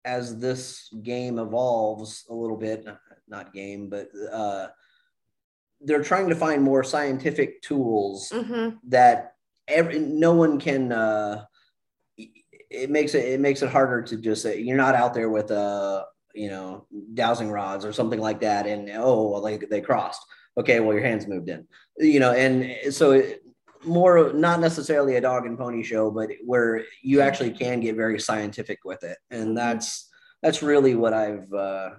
as 0.04 0.38
this 0.38 0.92
game 1.02 1.38
evolves 1.38 2.24
a 2.28 2.34
little 2.34 2.56
bit, 2.56 2.86
not 3.28 3.52
game, 3.52 3.88
but 3.88 4.08
uh, 4.32 4.68
they're 5.80 6.02
trying 6.02 6.28
to 6.28 6.34
find 6.34 6.62
more 6.62 6.84
scientific 6.84 7.62
tools 7.62 8.30
mm-hmm. 8.30 8.76
that 8.88 9.34
every 9.68 9.98
no 9.98 10.34
one 10.34 10.58
can. 10.58 10.92
Uh, 10.92 11.44
it 12.70 12.90
makes 12.90 13.14
it 13.14 13.24
it 13.24 13.40
makes 13.40 13.62
it 13.62 13.70
harder 13.70 14.02
to 14.02 14.16
just 14.16 14.42
say 14.42 14.60
you're 14.60 14.76
not 14.76 14.96
out 14.96 15.14
there 15.14 15.30
with 15.30 15.50
a 15.50 16.04
you 16.34 16.48
know 16.48 16.86
dowsing 17.14 17.50
rods 17.50 17.84
or 17.84 17.92
something 17.92 18.20
like 18.20 18.40
that, 18.40 18.66
and 18.66 18.90
oh 18.96 19.22
like 19.22 19.68
they 19.70 19.80
crossed. 19.80 20.24
Okay, 20.56 20.80
well 20.80 20.94
your 20.94 21.02
hands 21.02 21.26
moved 21.26 21.48
in, 21.48 21.66
you 21.98 22.20
know, 22.20 22.32
and 22.32 22.92
so 22.94 23.12
it, 23.12 23.43
more 23.84 24.32
not 24.32 24.60
necessarily 24.60 25.16
a 25.16 25.20
dog 25.20 25.46
and 25.46 25.58
pony 25.58 25.82
show, 25.82 26.10
but 26.10 26.30
where 26.44 26.84
you 27.02 27.20
actually 27.20 27.50
can 27.50 27.80
get 27.80 27.96
very 27.96 28.18
scientific 28.20 28.80
with 28.84 29.02
it, 29.02 29.18
and 29.30 29.48
mm-hmm. 29.48 29.54
that's 29.54 30.10
that's 30.42 30.62
really 30.62 30.94
what 30.94 31.12
I've 31.12 31.52
uh, 31.52 31.90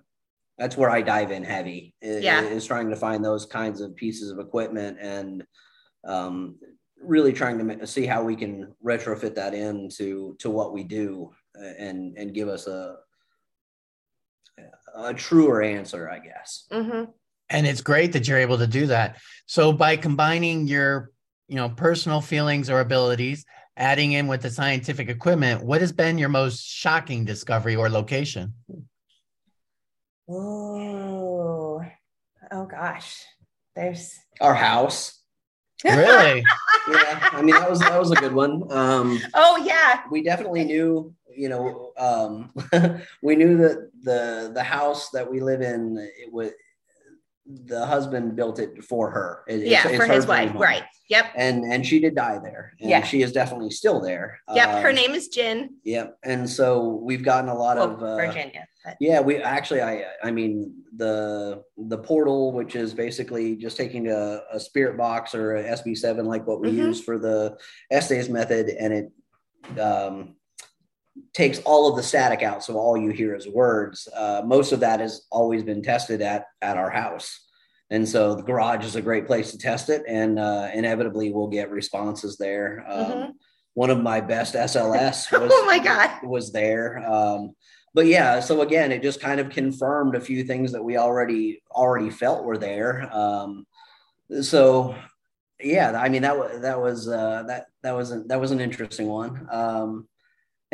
that's 0.57 0.77
where 0.77 0.89
I 0.89 1.01
dive 1.01 1.31
in 1.31 1.43
heavy. 1.43 1.95
Is, 2.01 2.23
yeah, 2.23 2.41
is 2.41 2.65
trying 2.65 2.89
to 2.89 2.95
find 2.95 3.23
those 3.23 3.45
kinds 3.45 3.81
of 3.81 3.95
pieces 3.95 4.31
of 4.31 4.39
equipment 4.39 4.97
and 5.01 5.43
um, 6.07 6.57
really 7.01 7.33
trying 7.33 7.57
to 7.57 7.87
see 7.87 8.05
how 8.05 8.23
we 8.23 8.35
can 8.35 8.73
retrofit 8.83 9.35
that 9.35 9.53
into 9.53 10.35
to 10.39 10.49
what 10.49 10.73
we 10.73 10.83
do 10.83 11.31
uh, 11.59 11.73
and 11.77 12.17
and 12.17 12.33
give 12.33 12.47
us 12.47 12.67
a 12.67 12.97
a 14.95 15.13
truer 15.13 15.61
answer, 15.61 16.09
I 16.09 16.19
guess. 16.19 16.67
Mm-hmm. 16.71 17.11
And 17.49 17.67
it's 17.67 17.81
great 17.81 18.13
that 18.13 18.27
you're 18.27 18.39
able 18.39 18.57
to 18.57 18.67
do 18.67 18.87
that. 18.87 19.17
So 19.45 19.71
by 19.71 19.97
combining 19.97 20.67
your 20.67 21.11
you 21.47 21.55
know 21.55 21.69
personal 21.69 22.21
feelings 22.21 22.69
or 22.69 22.79
abilities 22.79 23.45
adding 23.77 24.13
in 24.13 24.27
with 24.27 24.41
the 24.41 24.49
scientific 24.49 25.09
equipment 25.09 25.63
what 25.63 25.81
has 25.81 25.91
been 25.91 26.17
your 26.17 26.29
most 26.29 26.63
shocking 26.65 27.25
discovery 27.25 27.75
or 27.75 27.89
location? 27.89 28.53
Oh 30.27 31.83
oh 32.51 32.65
gosh. 32.65 33.25
There's 33.75 34.17
our 34.41 34.55
house. 34.55 35.21
Really? 35.83 36.43
Yeah. 36.87 37.29
I 37.31 37.41
mean 37.41 37.55
that 37.55 37.67
was 37.67 37.79
that 37.79 37.99
was 37.99 38.11
a 38.11 38.15
good 38.15 38.31
one. 38.33 38.71
Um 38.71 39.19
oh 39.33 39.57
yeah. 39.65 40.03
we 40.11 40.21
definitely 40.21 40.63
knew 40.63 41.15
you 41.35 41.49
know 41.49 41.93
um 41.97 42.53
we 43.23 43.35
knew 43.35 43.57
that 43.57 43.89
the 44.03 44.51
the 44.53 44.61
house 44.61 45.09
that 45.09 45.29
we 45.29 45.41
live 45.41 45.61
in 45.61 45.97
it 45.97 46.31
was 46.31 46.51
the 47.45 47.85
husband 47.85 48.35
built 48.35 48.59
it 48.59 48.83
for 48.83 49.11
her. 49.11 49.43
It, 49.47 49.67
yeah, 49.67 49.79
it's, 49.83 49.85
it's 49.85 49.97
for 49.97 50.11
his 50.11 50.25
wife, 50.25 50.51
right? 50.55 50.83
Yep. 51.09 51.33
And 51.35 51.63
and 51.71 51.85
she 51.85 51.99
did 51.99 52.15
die 52.15 52.39
there. 52.39 52.73
And 52.79 52.89
yeah, 52.89 53.03
she 53.03 53.21
is 53.21 53.31
definitely 53.31 53.69
still 53.69 54.01
there. 54.01 54.39
Yep. 54.53 54.69
Um, 54.69 54.81
her 54.81 54.91
name 54.91 55.11
is 55.11 55.27
Jen. 55.27 55.75
Yep. 55.83 56.17
And 56.23 56.49
so 56.49 56.99
we've 57.03 57.23
gotten 57.23 57.49
a 57.49 57.53
lot 57.53 57.77
well, 57.77 57.91
of 57.91 58.03
uh, 58.03 58.15
Virginia. 58.15 58.67
But. 58.83 58.97
Yeah, 58.99 59.19
we 59.21 59.37
actually, 59.37 59.81
I 59.81 60.05
I 60.23 60.31
mean 60.31 60.73
the 60.95 61.63
the 61.77 61.99
portal, 61.99 62.51
which 62.51 62.75
is 62.75 62.93
basically 62.93 63.55
just 63.55 63.77
taking 63.77 64.09
a, 64.09 64.41
a 64.51 64.59
spirit 64.59 64.97
box 64.97 65.35
or 65.35 65.57
a 65.57 65.63
SB7 65.63 66.25
like 66.25 66.47
what 66.47 66.61
we 66.61 66.69
mm-hmm. 66.69 66.87
use 66.87 67.03
for 67.03 67.19
the 67.19 67.57
Estes 67.91 68.29
method, 68.29 68.69
and 68.69 68.93
it 68.93 69.79
um, 69.79 70.35
takes 71.33 71.59
all 71.59 71.89
of 71.89 71.95
the 71.95 72.03
static 72.03 72.41
out, 72.41 72.63
so 72.63 72.75
all 72.75 72.97
you 72.97 73.11
hear 73.11 73.35
is 73.35 73.47
words. 73.47 74.07
Uh, 74.15 74.41
most 74.45 74.71
of 74.71 74.79
that 74.81 74.99
has 74.99 75.25
always 75.31 75.63
been 75.63 75.81
tested 75.81 76.21
at 76.21 76.45
at 76.61 76.77
our 76.77 76.89
house, 76.89 77.47
and 77.89 78.07
so 78.07 78.35
the 78.35 78.43
garage 78.43 78.85
is 78.85 78.95
a 78.95 79.01
great 79.01 79.27
place 79.27 79.51
to 79.51 79.57
test 79.57 79.89
it, 79.89 80.03
and 80.07 80.39
uh, 80.39 80.69
inevitably 80.73 81.31
we'll 81.31 81.47
get 81.47 81.71
responses 81.71 82.37
there. 82.37 82.83
Um, 82.87 83.05
mm-hmm. 83.05 83.31
One 83.73 83.89
of 83.89 84.01
my 84.01 84.21
best 84.21 84.55
SLS 84.55 85.31
was, 85.39 85.51
oh 85.53 85.65
my 85.65 85.79
god 85.79 86.09
was 86.23 86.51
there. 86.51 86.99
Um, 86.99 87.55
but 87.93 88.07
yeah, 88.07 88.41
so 88.41 88.61
again, 88.61 88.91
it 88.91 89.01
just 89.01 89.21
kind 89.21 89.39
of 89.39 89.49
confirmed 89.49 90.15
a 90.15 90.21
few 90.21 90.43
things 90.43 90.73
that 90.73 90.83
we 90.83 90.97
already 90.97 91.61
already 91.71 92.09
felt 92.09 92.43
were 92.43 92.57
there. 92.57 93.09
Um, 93.15 93.65
so 94.41 94.95
yeah, 95.61 95.97
I 95.97 96.09
mean 96.09 96.23
that 96.23 96.37
was 96.37 96.61
that 96.61 96.81
was 96.81 97.07
uh, 97.07 97.43
that 97.47 97.67
that 97.83 97.93
was 97.93 98.11
an, 98.11 98.27
that 98.27 98.41
was 98.41 98.51
an 98.51 98.59
interesting 98.59 99.07
one. 99.07 99.47
Um, 99.49 100.07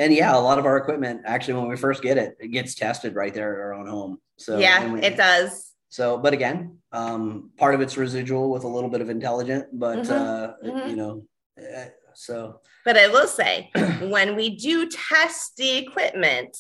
and 0.02 0.12
yeah, 0.12 0.36
a 0.36 0.40
lot 0.40 0.58
of 0.58 0.66
our 0.66 0.78
equipment 0.78 1.22
actually, 1.26 1.54
when 1.54 1.68
we 1.68 1.78
first 1.78 2.02
get 2.02 2.18
it, 2.18 2.36
it 2.40 2.48
gets 2.48 2.74
tested 2.74 3.14
right 3.14 3.34
there 3.34 3.54
at 3.54 3.60
our 3.60 3.74
own 3.76 3.86
home. 3.86 4.18
So 4.38 4.58
yeah, 4.58 4.92
we, 4.92 5.02
it 5.02 5.16
does. 5.16 5.72
So, 5.90 6.18
but 6.18 6.34
again, 6.34 6.80
um, 6.92 7.52
part 7.58 7.76
of 7.76 7.82
it's 7.82 7.98
residual 7.98 8.50
with 8.50 8.64
a 8.64 8.68
little 8.68 8.90
bit 8.90 9.02
of 9.02 9.10
intelligent, 9.10 9.68
but 9.72 10.00
mm-hmm. 10.00 10.12
uh, 10.12 10.70
mm-hmm. 10.70 10.90
you 10.90 10.96
know, 10.96 11.24
uh, 11.60 11.86
so. 12.16 12.62
But 12.84 12.98
I 12.98 13.10
will 13.10 13.28
say, 13.28 13.70
when 14.02 14.36
we 14.36 14.56
do 14.56 14.90
test 14.90 15.58
the 15.58 15.78
equipment, 15.78 16.58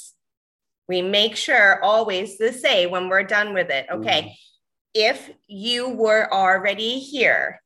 we 0.88 1.02
make 1.02 1.36
sure 1.36 1.84
always 1.84 2.38
to 2.38 2.54
say 2.54 2.86
when 2.86 3.10
we're 3.10 3.24
done 3.24 3.54
with 3.54 3.72
it, 3.72 3.88
okay, 3.92 4.22
mm. 4.22 4.34
if 4.94 5.32
you 5.48 5.90
were 5.90 6.32
already 6.32 7.00
here, 7.00 7.62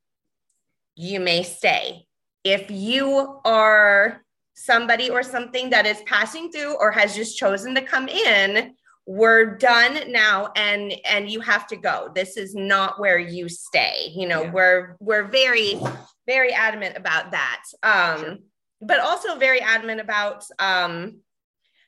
you 0.96 1.20
may 1.20 1.44
stay. 1.44 2.06
If 2.46 2.70
you 2.70 3.42
are 3.44 4.22
somebody 4.56 5.10
or 5.10 5.22
something 5.22 5.70
that 5.70 5.86
is 5.86 6.02
passing 6.06 6.52
through 6.52 6.76
or 6.80 6.92
has 6.92 7.16
just 7.16 7.38
chosen 7.38 7.76
to 7.76 7.82
come 7.82 8.08
in 8.08 8.74
we're 9.06 9.58
done 9.58 10.12
now 10.12 10.50
and 10.56 10.94
and 11.08 11.30
you 11.30 11.40
have 11.40 11.68
to 11.68 11.76
go 11.76 12.10
this 12.16 12.38
is 12.38 12.56
not 12.56 13.00
where 13.00 13.20
you 13.20 13.48
stay 13.48 14.12
you 14.16 14.28
know 14.28 14.44
yeah. 14.44 14.52
we're 14.52 14.96
we're 15.00 15.26
very 15.26 15.80
very 16.26 16.52
adamant 16.52 16.98
about 16.98 17.32
that 17.32 17.62
um 17.84 18.20
sure. 18.20 18.38
but 18.82 19.00
also 19.00 19.38
very 19.38 19.62
adamant 19.62 20.02
about 20.02 20.44
um 20.58 21.20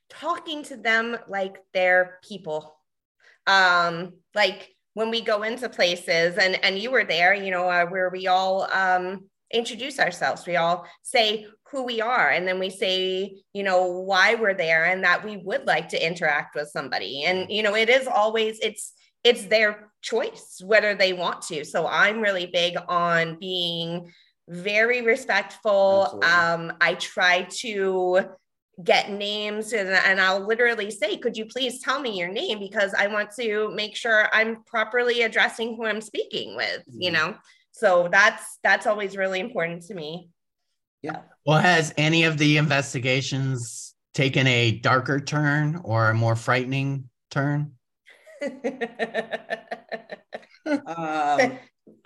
talking 0.09 0.61
to 0.61 0.77
them 0.77 1.17
like 1.27 1.57
they're 1.73 2.19
people 2.27 2.77
um 3.47 4.13
like 4.35 4.69
when 4.93 5.09
we 5.09 5.21
go 5.21 5.41
into 5.41 5.69
places 5.69 6.37
and 6.37 6.63
and 6.63 6.77
you 6.77 6.91
were 6.91 7.03
there 7.03 7.33
you 7.33 7.49
know 7.49 7.67
uh, 7.67 7.85
where 7.87 8.09
we 8.09 8.27
all 8.27 8.71
um 8.71 9.27
introduce 9.51 9.99
ourselves 9.99 10.45
we 10.45 10.55
all 10.55 10.85
say 11.01 11.47
who 11.71 11.83
we 11.83 12.01
are 12.01 12.29
and 12.29 12.47
then 12.47 12.59
we 12.59 12.69
say 12.69 13.35
you 13.53 13.63
know 13.63 13.85
why 13.85 14.35
we're 14.35 14.53
there 14.53 14.85
and 14.85 15.03
that 15.03 15.23
we 15.23 15.37
would 15.37 15.65
like 15.67 15.89
to 15.89 16.05
interact 16.05 16.55
with 16.55 16.69
somebody 16.69 17.23
and 17.23 17.49
you 17.49 17.61
know 17.63 17.75
it 17.75 17.89
is 17.89 18.07
always 18.07 18.59
it's 18.61 18.93
it's 19.23 19.45
their 19.45 19.91
choice 20.01 20.61
whether 20.63 20.95
they 20.95 21.13
want 21.13 21.41
to 21.41 21.65
so 21.65 21.87
i'm 21.87 22.21
really 22.21 22.45
big 22.45 22.75
on 22.87 23.37
being 23.39 24.11
very 24.47 25.01
respectful 25.01 26.21
um 26.23 26.71
i 26.79 26.93
try 26.95 27.43
to 27.49 28.21
get 28.83 29.11
names 29.11 29.73
and, 29.73 29.89
and 29.89 30.21
I'll 30.21 30.45
literally 30.45 30.91
say, 30.91 31.17
could 31.17 31.35
you 31.35 31.45
please 31.45 31.81
tell 31.81 31.99
me 31.99 32.17
your 32.17 32.29
name? 32.29 32.59
Because 32.59 32.93
I 32.93 33.07
want 33.07 33.31
to 33.39 33.71
make 33.73 33.95
sure 33.95 34.29
I'm 34.31 34.63
properly 34.65 35.23
addressing 35.23 35.75
who 35.75 35.85
I'm 35.85 36.01
speaking 36.01 36.55
with, 36.55 36.81
mm-hmm. 36.81 37.01
you 37.01 37.11
know? 37.11 37.35
So 37.71 38.07
that's, 38.11 38.59
that's 38.63 38.85
always 38.85 39.17
really 39.17 39.39
important 39.39 39.83
to 39.87 39.95
me. 39.95 40.29
Yeah. 41.01 41.21
Well, 41.47 41.59
has 41.59 41.93
any 41.95 42.25
of 42.25 42.37
the 42.37 42.57
investigations 42.57 43.95
taken 44.13 44.45
a 44.47 44.71
darker 44.71 45.21
turn 45.21 45.79
or 45.85 46.09
a 46.09 46.13
more 46.13 46.35
frightening 46.35 47.09
turn? 47.31 47.71
um, 50.85 51.57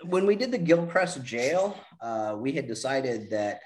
when 0.04 0.26
we 0.26 0.36
did 0.36 0.52
the 0.52 0.58
Gilchrist 0.58 1.24
jail, 1.24 1.76
uh, 2.00 2.36
we 2.38 2.52
had 2.52 2.68
decided 2.68 3.30
that, 3.30 3.58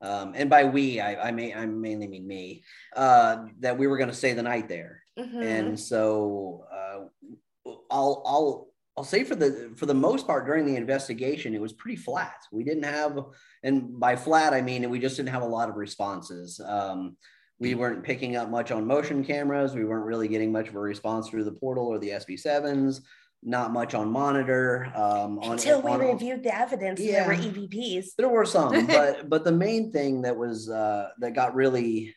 um, 0.00 0.32
and 0.34 0.50
by 0.50 0.64
we, 0.64 0.98
I, 0.98 1.28
I, 1.28 1.30
may, 1.30 1.54
I 1.54 1.64
mainly 1.66 2.08
mean 2.08 2.26
me, 2.26 2.64
uh, 2.96 3.44
that 3.60 3.78
we 3.78 3.86
were 3.86 3.98
going 3.98 4.10
to 4.10 4.16
stay 4.16 4.32
the 4.32 4.42
night 4.42 4.68
there. 4.68 5.04
Mm-hmm. 5.16 5.40
And 5.40 5.78
so 5.78 6.64
uh, 6.74 7.70
I'll, 7.88 8.24
I'll, 8.26 8.67
I'll 8.98 9.04
say 9.04 9.22
for 9.22 9.36
the 9.36 9.72
for 9.76 9.86
the 9.86 9.94
most 9.94 10.26
part 10.26 10.44
during 10.44 10.66
the 10.66 10.74
investigation, 10.74 11.54
it 11.54 11.60
was 11.60 11.72
pretty 11.72 11.94
flat. 11.94 12.34
We 12.50 12.64
didn't 12.64 12.82
have, 12.82 13.16
and 13.62 14.00
by 14.00 14.16
flat 14.16 14.52
I 14.52 14.60
mean 14.60 14.90
we 14.90 14.98
just 14.98 15.16
didn't 15.16 15.28
have 15.28 15.42
a 15.42 15.46
lot 15.46 15.68
of 15.68 15.76
responses. 15.76 16.60
Um, 16.60 17.16
we 17.60 17.76
weren't 17.76 18.02
picking 18.02 18.34
up 18.34 18.50
much 18.50 18.72
on 18.72 18.84
motion 18.84 19.24
cameras. 19.24 19.76
We 19.76 19.84
weren't 19.84 20.04
really 20.04 20.26
getting 20.26 20.50
much 20.50 20.66
of 20.66 20.74
a 20.74 20.80
response 20.80 21.28
through 21.28 21.44
the 21.44 21.52
portal 21.52 21.86
or 21.86 22.00
the 22.00 22.10
SB7s. 22.10 23.02
Not 23.44 23.72
much 23.72 23.94
on 23.94 24.10
monitor. 24.10 24.90
Um, 24.96 25.38
on, 25.38 25.52
Until 25.52 25.80
we 25.80 25.92
on, 25.92 26.00
reviewed 26.00 26.42
the 26.42 26.52
evidence, 26.52 26.98
yeah, 26.98 27.24
there 27.24 27.28
were 27.28 27.40
EVPs. 27.40 28.16
There 28.18 28.28
were 28.28 28.44
some, 28.44 28.86
but 28.88 29.28
but 29.28 29.44
the 29.44 29.52
main 29.52 29.92
thing 29.92 30.22
that 30.22 30.36
was 30.36 30.68
uh, 30.68 31.10
that 31.20 31.34
got 31.36 31.54
really 31.54 32.16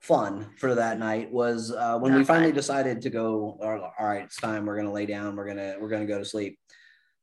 fun 0.00 0.48
for 0.56 0.74
that 0.74 0.98
night 0.98 1.30
was 1.30 1.70
uh, 1.72 1.98
when 1.98 2.12
Not 2.12 2.18
we 2.18 2.24
finally 2.24 2.48
fun. 2.50 2.56
decided 2.56 3.02
to 3.02 3.10
go 3.10 3.58
all 3.62 4.06
right 4.06 4.24
it's 4.24 4.36
time 4.36 4.64
we're 4.66 4.76
gonna 4.76 4.92
lay 4.92 5.06
down 5.06 5.36
we're 5.36 5.46
gonna 5.46 5.76
we're 5.78 5.90
gonna 5.90 6.06
go 6.06 6.18
to 6.18 6.24
sleep 6.24 6.58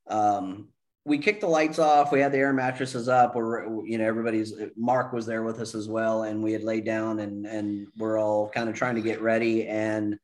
um, 0.08 0.70
we 1.04 1.18
kicked 1.18 1.42
the 1.42 1.48
lights 1.48 1.80
off 1.80 2.12
we 2.12 2.20
had 2.20 2.32
the 2.32 2.38
air 2.38 2.54
mattresses 2.54 3.08
up 3.10 3.36
we're 3.36 3.84
you 3.86 3.98
know 3.98 4.06
everybody's 4.06 4.54
mark 4.76 5.12
was 5.12 5.26
there 5.26 5.44
with 5.44 5.60
us 5.60 5.74
as 5.74 5.90
well 5.90 6.24
and 6.24 6.44
we 6.44 6.52
had 6.54 6.64
laid 6.64 6.86
down 6.86 7.20
and 7.20 7.46
and 7.46 7.88
we're 7.98 8.20
all 8.20 8.48
kind 8.50 8.70
of 8.70 8.76
trying 8.76 8.96
to 8.96 9.02
get 9.02 9.22
ready 9.22 9.68
and 9.68 10.18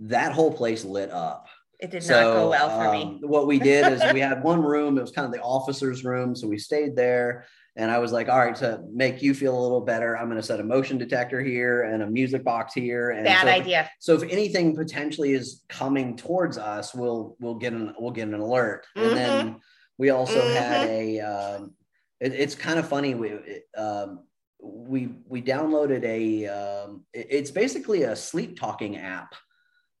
that 0.00 0.32
whole 0.32 0.52
place 0.52 0.84
lit 0.84 1.10
up. 1.10 1.46
It 1.80 1.90
did 1.90 2.06
not 2.08 2.22
go 2.22 2.50
well 2.50 2.70
for 2.70 2.92
me. 2.92 3.02
um, 3.02 3.20
What 3.22 3.46
we 3.46 3.58
did 3.58 3.92
is 3.92 4.02
we 4.12 4.20
had 4.28 4.42
one 4.42 4.62
room, 4.62 4.96
it 4.98 5.02
was 5.02 5.10
kind 5.10 5.26
of 5.26 5.32
the 5.32 5.40
officer's 5.42 6.04
room. 6.04 6.34
So 6.34 6.48
we 6.48 6.58
stayed 6.58 6.96
there. 6.96 7.46
And 7.78 7.90
I 7.90 7.98
was 7.98 8.10
like, 8.10 8.30
all 8.30 8.38
right, 8.38 8.54
to 8.56 8.80
make 8.90 9.20
you 9.22 9.34
feel 9.34 9.58
a 9.58 9.60
little 9.60 9.82
better, 9.82 10.16
I'm 10.16 10.26
going 10.30 10.40
to 10.40 10.46
set 10.46 10.60
a 10.60 10.64
motion 10.64 10.96
detector 10.96 11.42
here 11.42 11.82
and 11.82 12.02
a 12.02 12.06
music 12.06 12.42
box 12.42 12.72
here. 12.72 13.10
And 13.10 13.24
Bad 13.26 13.42
so, 13.44 13.48
idea. 13.52 13.90
So 14.00 14.14
if 14.14 14.22
anything 14.22 14.74
potentially 14.74 15.32
is 15.34 15.62
coming 15.68 16.16
towards 16.16 16.56
us, 16.56 16.94
we'll 16.94 17.36
we'll 17.38 17.56
get 17.56 17.74
an 17.74 17.94
we'll 17.98 18.12
get 18.12 18.28
an 18.28 18.34
alert. 18.34 18.86
Mhm. 18.96 19.08
And 19.08 19.16
then 19.18 19.56
we 19.98 20.08
also 20.08 20.40
had 20.54 20.88
Mm-hmm. 20.88 20.92
a. 20.94 21.20
Um, 21.20 21.74
it, 22.18 22.32
it's 22.32 22.54
kind 22.54 22.78
of 22.78 22.88
funny. 22.88 23.14
We 23.14 23.28
it, 23.28 23.64
um, 23.76 24.20
we 24.58 25.10
we 25.28 25.42
downloaded 25.42 26.02
a. 26.04 26.46
Um, 26.48 27.04
it- 27.12 27.26
it's 27.28 27.50
basically 27.50 28.04
a 28.04 28.16
sleep 28.16 28.58
talking 28.58 28.96
app 28.96 29.34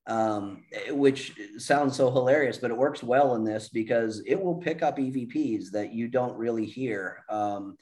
um, 0.06 0.62
which 0.90 1.34
sounds 1.58 1.96
so 1.96 2.10
hilarious, 2.10 2.58
but 2.58 2.70
it 2.70 2.76
works 2.76 3.02
well 3.02 3.34
in 3.34 3.44
this 3.44 3.68
because 3.68 4.22
it 4.26 4.40
will 4.40 4.54
pick 4.56 4.82
up 4.82 4.98
EVPs 4.98 5.70
that 5.72 5.92
you 5.92 6.08
don't 6.08 6.36
really 6.36 6.64
hear. 6.64 7.24
Um, 7.28 7.76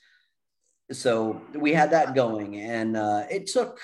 so 0.92 1.40
we 1.54 1.72
had 1.72 1.90
that 1.92 2.14
going, 2.14 2.56
and 2.56 2.96
uh, 2.96 3.24
it 3.30 3.46
took, 3.46 3.78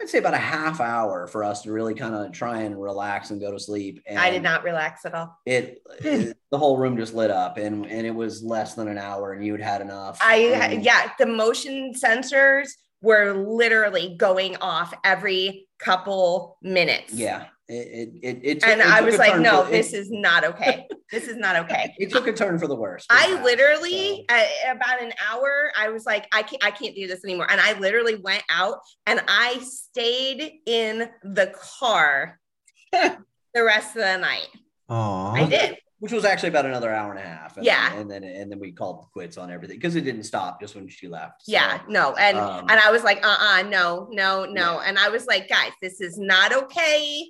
I'd 0.00 0.08
say, 0.08 0.18
about 0.18 0.34
a 0.34 0.38
half 0.38 0.80
hour 0.80 1.26
for 1.26 1.42
us 1.44 1.62
to 1.62 1.72
really 1.72 1.94
kind 1.94 2.14
of 2.14 2.32
try 2.32 2.60
and 2.62 2.80
relax 2.80 3.30
and 3.30 3.40
go 3.40 3.50
to 3.52 3.58
sleep. 3.58 4.02
And 4.06 4.18
I 4.18 4.30
did 4.30 4.42
not 4.42 4.62
relax 4.64 5.04
at 5.04 5.14
all. 5.14 5.36
It, 5.46 5.78
it- 6.00 6.36
the 6.50 6.58
whole 6.58 6.78
room 6.78 6.96
just 6.96 7.12
lit 7.14 7.30
up, 7.30 7.58
and 7.58 7.84
and 7.86 8.06
it 8.06 8.14
was 8.14 8.42
less 8.42 8.74
than 8.74 8.88
an 8.88 8.96
hour, 8.98 9.32
and 9.32 9.44
you 9.44 9.52
had 9.52 9.60
had 9.60 9.80
enough. 9.82 10.18
I 10.22 10.36
And- 10.36 10.84
yeah, 10.84 11.10
the 11.18 11.26
motion 11.26 11.92
sensors 11.92 12.70
were 13.00 13.32
literally 13.32 14.16
going 14.18 14.56
off 14.60 14.92
every 15.04 15.68
couple 15.78 16.58
minutes. 16.62 17.12
yeah. 17.12 17.46
It 17.70 17.74
it 17.74 18.08
it, 18.22 18.40
it 18.42 18.60
took- 18.60 18.68
And 18.70 18.80
it 18.80 18.86
I 18.86 19.02
was 19.02 19.18
like, 19.18 19.38
no, 19.38 19.62
for- 19.64 19.70
this 19.70 19.92
it, 19.92 19.98
is 19.98 20.10
not 20.10 20.42
okay. 20.42 20.86
This 21.12 21.28
is 21.28 21.36
not 21.36 21.54
okay. 21.56 21.94
it 21.98 22.10
took 22.10 22.26
a 22.26 22.32
turn 22.32 22.58
for 22.58 22.66
the 22.66 22.74
worse. 22.74 23.04
I 23.10 23.26
fast, 23.26 23.44
literally 23.44 24.24
so. 24.28 24.34
at 24.34 24.76
about 24.76 25.02
an 25.02 25.12
hour, 25.30 25.70
I 25.78 25.90
was 25.90 26.06
like, 26.06 26.26
I 26.32 26.42
can't, 26.44 26.64
I 26.64 26.70
can't 26.70 26.94
do 26.94 27.06
this 27.06 27.22
anymore. 27.24 27.46
And 27.50 27.60
I 27.60 27.78
literally 27.78 28.14
went 28.16 28.42
out 28.48 28.78
and 29.06 29.20
I 29.28 29.58
stayed 29.62 30.60
in 30.64 31.10
the 31.22 31.52
car 31.78 32.40
the 32.92 33.62
rest 33.62 33.94
of 33.96 34.02
the 34.02 34.16
night. 34.16 34.48
Aw. 34.88 35.32
I 35.32 35.44
did. 35.44 35.76
Which 36.00 36.12
was 36.12 36.24
actually 36.24 36.50
about 36.50 36.66
another 36.66 36.92
hour 36.92 37.10
and 37.10 37.18
a 37.18 37.22
half. 37.22 37.56
And 37.56 37.66
Yeah. 37.66 37.92
and 37.94 38.10
then 38.10 38.22
and 38.22 38.50
then 38.50 38.58
we 38.58 38.72
called 38.72 39.06
quits 39.12 39.36
on 39.36 39.50
everything 39.50 39.76
because 39.76 39.96
it 39.96 40.02
didn't 40.02 40.24
stop 40.24 40.60
just 40.60 40.74
when 40.74 40.88
she 40.88 41.08
left. 41.08 41.42
So, 41.42 41.52
Yeah, 41.52 41.80
no. 41.88 42.14
And 42.14 42.38
um, 42.38 42.66
and 42.68 42.78
I 42.78 42.90
was 42.90 43.02
like, 43.02 43.24
uh-uh, 43.24 43.62
no, 43.62 44.08
no, 44.10 44.44
no. 44.44 44.74
Yeah. 44.74 44.86
And 44.86 44.98
I 44.98 45.08
was 45.08 45.26
like, 45.26 45.48
guys, 45.48 45.72
this 45.82 46.00
is 46.00 46.18
not 46.18 46.52
okay. 46.52 47.26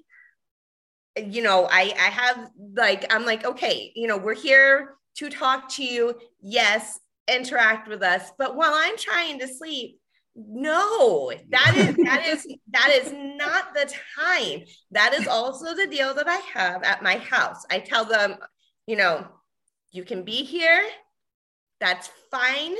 You 1.16 1.42
know, 1.42 1.66
I 1.70 1.94
I 1.98 2.10
have 2.10 2.50
like, 2.76 3.12
I'm 3.12 3.24
like, 3.24 3.44
okay, 3.44 3.92
you 3.94 4.06
know, 4.06 4.18
we're 4.18 4.34
here 4.34 4.94
to 5.16 5.30
talk 5.30 5.68
to 5.70 5.84
you. 5.84 6.14
Yes, 6.40 7.00
interact 7.26 7.88
with 7.88 8.02
us. 8.02 8.30
But 8.38 8.54
while 8.54 8.72
I'm 8.74 8.96
trying 8.96 9.38
to 9.40 9.48
sleep, 9.48 9.98
no, 10.36 11.32
that 11.50 11.74
is 11.76 11.96
that 11.96 12.26
is 12.26 12.46
that 12.70 12.90
is 12.90 13.12
not 13.12 13.74
the 13.74 13.92
time. 14.16 14.64
That 14.92 15.12
is 15.14 15.26
also 15.26 15.74
the 15.74 15.86
deal 15.88 16.14
that 16.14 16.28
I 16.28 16.36
have 16.54 16.82
at 16.84 17.02
my 17.02 17.16
house. 17.16 17.64
I 17.70 17.80
tell 17.80 18.04
them, 18.04 18.36
you 18.88 18.96
know, 18.96 19.26
you 19.92 20.02
can 20.02 20.24
be 20.24 20.44
here. 20.44 20.82
That's 21.78 22.10
fine. 22.30 22.74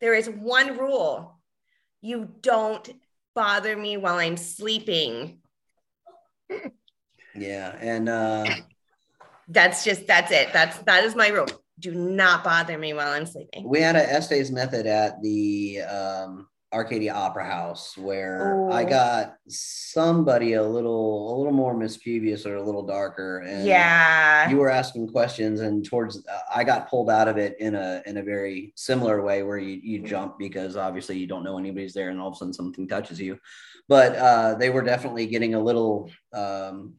There 0.00 0.12
is 0.14 0.28
one 0.28 0.76
rule. 0.76 1.38
You 2.00 2.28
don't 2.40 2.90
bother 3.36 3.76
me 3.76 3.96
while 3.96 4.16
I'm 4.16 4.36
sleeping. 4.36 5.38
yeah, 7.36 7.76
and 7.80 8.08
uh, 8.08 8.46
That's 9.48 9.82
just 9.82 10.06
that's 10.06 10.30
it. 10.30 10.52
That's 10.52 10.76
that 10.80 11.04
is 11.04 11.14
my 11.14 11.28
rule. 11.28 11.46
Do 11.78 11.94
not 11.94 12.44
bother 12.44 12.76
me 12.76 12.92
while 12.92 13.12
I'm 13.12 13.24
sleeping. 13.24 13.66
we 13.66 13.80
had 13.80 13.96
a 13.96 14.12
Estes 14.12 14.50
method 14.50 14.86
at 14.86 15.22
the 15.22 15.80
um, 15.82 16.48
Arcadia 16.72 17.14
Opera 17.14 17.44
House 17.46 17.96
where 17.96 18.68
I 18.70 18.84
Oh. 18.84 18.88
got 18.88 19.36
somebody 19.48 20.52
a 20.52 20.62
little 20.62 21.34
a 21.34 21.38
little 21.38 21.52
more 21.52 21.74
mischievous 21.74 22.44
or 22.44 22.56
a 22.56 22.62
little 22.62 22.82
darker, 22.84 23.38
and 23.38 23.66
Yeah. 23.66 24.50
you 24.50 24.58
were 24.58 24.68
asking 24.70 25.08
questions 25.08 25.60
and 25.60 25.84
towards 25.84 26.18
uh, 26.26 26.38
i 26.54 26.62
got 26.64 26.88
pulled 26.88 27.10
out 27.10 27.26
of 27.28 27.36
it 27.38 27.56
in 27.58 27.74
a 27.74 28.02
in 28.06 28.18
a 28.18 28.22
very 28.22 28.72
similar 28.76 29.22
way 29.22 29.42
where 29.42 29.58
you 29.58 29.80
you 29.82 29.98
jump 30.00 30.38
because 30.38 30.76
obviously 30.76 31.16
you 31.18 31.26
don't 31.26 31.42
know 31.44 31.58
anybody's 31.58 31.94
there 31.94 32.10
and 32.10 32.20
all 32.20 32.28
of 32.28 32.34
a 32.34 32.36
sudden 32.36 32.52
something 32.52 32.86
touches 32.86 33.20
you 33.20 33.38
but 33.88 34.14
uh 34.16 34.54
they 34.54 34.70
were 34.70 34.82
definitely 34.82 35.26
getting 35.26 35.54
a 35.54 35.60
little 35.60 36.08
um 36.32 36.94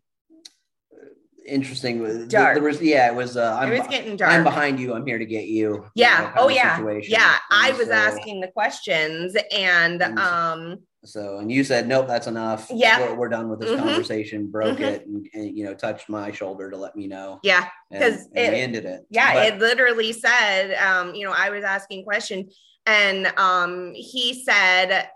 interesting 1.50 2.28
Dark. 2.28 2.56
there 2.56 2.64
was 2.64 2.82
yeah 2.82 3.08
it 3.08 3.16
was 3.16 3.36
uh 3.38 3.58
i'm, 3.60 3.72
it 3.72 3.80
was 3.80 3.88
getting 3.88 4.16
dark. 4.16 4.32
I'm 4.32 4.44
behind 4.44 4.80
you 4.80 4.94
i'm 4.94 5.06
here 5.06 5.18
to 5.18 5.26
get 5.26 5.46
you 5.46 5.70
you 5.76 5.86
yeah. 5.96 6.32
know, 6.36 6.44
Oh 6.44 6.50
yeah. 6.50 6.78
situation. 6.78 7.12
Yeah. 7.14 7.38
I 7.52 7.72
was 7.74 7.88
so- 7.88 7.94
asking 7.94 8.40
the 8.42 8.48
questions 8.50 9.36
and 9.52 10.02
And- 10.02 10.20
um 10.20 10.78
so 11.06 11.38
and 11.38 11.50
you 11.52 11.64
said 11.64 11.88
nope 11.88 12.08
that's 12.08 12.28
enough 12.28 12.68
Yeah. 12.74 13.00
we're, 13.00 13.16
we're 13.16 13.30
done 13.30 13.48
with 13.50 13.62
this 13.62 13.72
Mhm. 13.72 13.80
conversation 13.84 14.48
broke 14.52 14.78
Mhm. 14.80 14.82
it 14.82 15.06
and, 15.08 15.28
and 15.34 15.58
you 15.58 15.64
know 15.66 15.74
touched 15.74 16.10
my 16.10 16.32
shoulder 16.32 16.70
to 16.70 16.76
let 16.78 16.96
me 16.96 17.08
know 17.08 17.40
yeah. 17.44 17.68
because 17.90 18.28
we 18.36 18.42
it- 18.42 18.54
ended 18.54 18.86
it 18.86 19.02
Yeah, 19.10 19.34
But- 19.34 19.48
it 19.48 19.60
literally 19.60 20.12
said, 20.14 20.74
um, 20.76 21.16
you 21.16 21.26
know, 21.26 21.34
I 21.36 21.50
was 21.52 21.64
asking 21.64 22.04
questions 22.04 22.54
and 22.86 23.28
um, 23.38 23.94
he 23.96 24.44
said, 24.44 25.10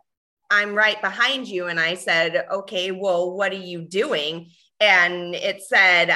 I'm 0.51 0.75
right 0.75 1.01
behind 1.01 1.47
you. 1.47 1.65
And 1.67 1.79
I 1.79 1.95
said, 1.95 2.45
okay, 2.51 2.91
well, 2.91 3.31
what 3.35 3.51
are 3.51 3.55
you 3.55 3.81
doing? 3.81 4.51
And 4.79 5.35
it 5.35 5.61
said, 5.63 6.13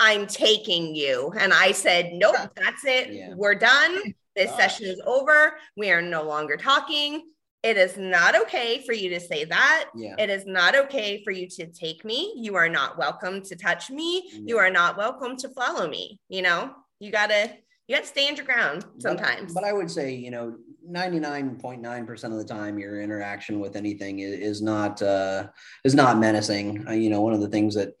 I'm 0.00 0.26
taking 0.26 0.94
you. 0.94 1.32
And 1.38 1.52
I 1.52 1.72
said, 1.72 2.10
nope, 2.14 2.36
that's 2.56 2.84
it. 2.84 3.12
Yeah. 3.12 3.34
We're 3.34 3.54
done. 3.54 3.98
This 4.36 4.50
Gosh. 4.52 4.60
session 4.60 4.86
is 4.86 5.00
over. 5.04 5.54
We 5.76 5.90
are 5.90 6.00
no 6.00 6.22
longer 6.22 6.56
talking. 6.56 7.24
It 7.64 7.76
is 7.76 7.96
not 7.98 8.40
okay 8.42 8.84
for 8.86 8.92
you 8.92 9.08
to 9.10 9.18
say 9.18 9.44
that. 9.46 9.86
yeah 9.96 10.14
It 10.16 10.30
is 10.30 10.46
not 10.46 10.76
okay 10.76 11.24
for 11.24 11.32
you 11.32 11.48
to 11.48 11.66
take 11.66 12.04
me. 12.04 12.34
You 12.36 12.54
are 12.54 12.68
not 12.68 12.96
welcome 12.96 13.42
to 13.42 13.56
touch 13.56 13.90
me. 13.90 14.30
You 14.46 14.58
are 14.58 14.70
not 14.70 14.96
welcome 14.96 15.36
to 15.38 15.48
follow 15.48 15.88
me. 15.88 16.20
You 16.28 16.42
know, 16.42 16.70
you 17.00 17.10
gotta 17.10 17.50
you 17.88 17.96
gotta 17.96 18.06
stand 18.06 18.36
your 18.36 18.46
ground 18.46 18.84
But- 18.94 19.02
sometimes. 19.02 19.54
But, 19.54 19.64
I 19.64 19.72
would 19.72 19.90
say, 19.90 20.14
you 20.14 20.30
know, 20.30 20.54
99.9% 20.88 22.24
of 22.24 22.38
the 22.38 22.44
time 22.44 22.78
your 22.78 23.00
interaction 23.00 23.60
with 23.60 23.76
anything 23.76 24.20
is, 24.20 24.32
is 24.32 24.62
not 24.62 25.02
uh 25.02 25.48
is 25.84 25.94
not 25.94 26.18
menacing. 26.18 26.86
Uh, 26.88 26.92
you 26.92 27.10
know, 27.10 27.20
one 27.20 27.34
of 27.34 27.40
the 27.40 27.48
things 27.48 27.74
that 27.74 27.94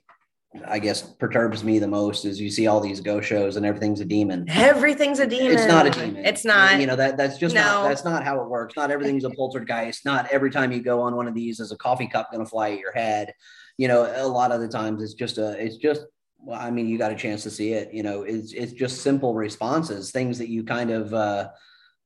I 0.66 0.78
guess 0.78 1.02
perturbs 1.02 1.62
me 1.62 1.78
the 1.78 1.86
most 1.88 2.24
is 2.24 2.40
you 2.40 2.50
see 2.50 2.66
all 2.66 2.80
these 2.80 3.00
ghost 3.00 3.28
shows 3.28 3.56
and 3.56 3.66
everything's 3.66 4.00
a 4.00 4.04
demon. 4.04 4.46
Everything's 4.48 5.18
a 5.18 5.26
demon. 5.26 5.58
It's 5.58 5.66
not 5.66 5.86
a 5.86 5.90
demon. 5.90 6.24
It's 6.24 6.44
not. 6.44 6.80
You 6.80 6.86
know 6.86 6.96
that 6.96 7.18
that's 7.18 7.36
just 7.36 7.54
No. 7.54 7.60
not 7.60 7.88
that's 7.88 8.04
not 8.04 8.24
how 8.24 8.40
it 8.40 8.48
works. 8.48 8.74
Not 8.74 8.90
everything's 8.90 9.24
a 9.24 9.30
poltergeist. 9.30 10.04
Not 10.06 10.26
every 10.30 10.50
time 10.50 10.72
you 10.72 10.80
go 10.80 11.00
on 11.02 11.14
one 11.14 11.28
of 11.28 11.34
these 11.34 11.60
is 11.60 11.72
a 11.72 11.76
coffee 11.76 12.06
cup 12.06 12.32
going 12.32 12.42
to 12.42 12.48
fly 12.48 12.70
at 12.70 12.78
your 12.78 12.92
head. 12.92 13.34
You 13.76 13.88
know, 13.88 14.10
a 14.16 14.26
lot 14.26 14.50
of 14.50 14.60
the 14.60 14.68
times 14.68 15.02
it's 15.02 15.14
just 15.14 15.36
a 15.38 15.62
it's 15.62 15.76
just 15.76 16.06
well, 16.40 16.58
I 16.58 16.70
mean, 16.70 16.88
you 16.88 16.98
got 16.98 17.12
a 17.12 17.16
chance 17.16 17.42
to 17.42 17.50
see 17.50 17.72
it. 17.72 17.92
You 17.92 18.02
know, 18.02 18.22
it's 18.22 18.52
it's 18.52 18.72
just 18.72 19.02
simple 19.02 19.34
responses, 19.34 20.10
things 20.10 20.38
that 20.38 20.48
you 20.48 20.64
kind 20.64 20.90
of 20.90 21.12
uh, 21.12 21.48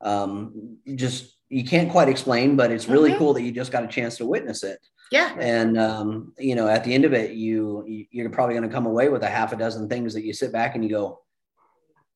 um, 0.03 0.79
just 0.95 1.37
you 1.49 1.65
can't 1.65 1.91
quite 1.91 2.09
explain, 2.09 2.57
but 2.57 2.71
it's 2.71 2.89
really 2.89 3.13
Mhm. 3.13 3.19
cool 3.19 3.35
that 3.35 3.43
you 3.43 3.53
just 3.53 3.71
got 3.73 3.85
a 3.85 3.89
chance 3.89 4.17
to 4.19 4.27
witness 4.27 4.63
it. 4.63 4.79
yeah. 5.11 5.35
And 5.39 5.79
um, 5.79 6.33
you 6.39 6.55
know, 6.55 6.67
at 6.69 6.85
the 6.85 6.95
end 6.95 7.05
of 7.05 7.13
it, 7.13 7.33
you 7.33 7.85
you- 7.87 8.07
you're 8.11 8.31
probably 8.31 8.55
going 8.57 8.69
to 8.69 8.75
come 8.75 8.87
away 8.87 9.09
with 9.11 9.23
a 9.23 9.29
half 9.29 9.53
a 9.53 9.57
dozen 9.57 9.89
things 9.89 10.15
that 10.15 10.25
you 10.25 10.33
sit 10.33 10.53
back 10.53 10.75
and 10.75 10.83
you 10.83 10.89
go, 10.91 11.21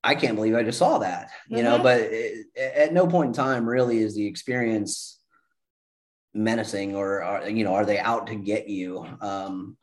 I 0.02 0.14
can't 0.14 0.34
believe 0.36 0.54
I 0.54 0.62
just 0.62 0.78
saw 0.78 0.98
that. 0.98 1.30
You 1.48 1.62
know, 1.62 1.78
Mhm. 1.78 1.82
but 1.82 2.00
it, 2.00 2.46
at 2.56 2.92
no 2.94 3.06
point 3.06 3.28
in 3.28 3.32
time 3.34 3.68
really 3.68 3.98
is 3.98 4.14
the 4.14 4.26
experience 4.26 5.20
menacing 6.32 6.94
or 6.96 7.22
are, 7.22 7.48
you 7.48 7.64
know 7.64 7.74
are 7.74 7.84
they 7.86 7.98
out 7.98 8.26
to 8.28 8.34
get 8.34 8.68
you 8.68 9.04
um 9.20 9.76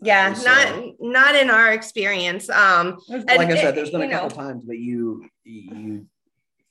Yeah. 0.00 0.32
So- 0.32 0.44
not 0.48 0.94
not 1.00 1.34
in 1.36 1.50
our 1.50 1.72
experience. 1.72 2.48
Um 2.48 2.98
like 3.08 3.50
i 3.50 3.56
said 3.56 3.74
there's 3.76 3.90
been 3.90 4.02
a 4.02 4.10
couple 4.10 4.30
know- 4.30 4.42
times 4.44 4.62
but 4.64 4.78
you 4.78 5.28
you 5.44 6.06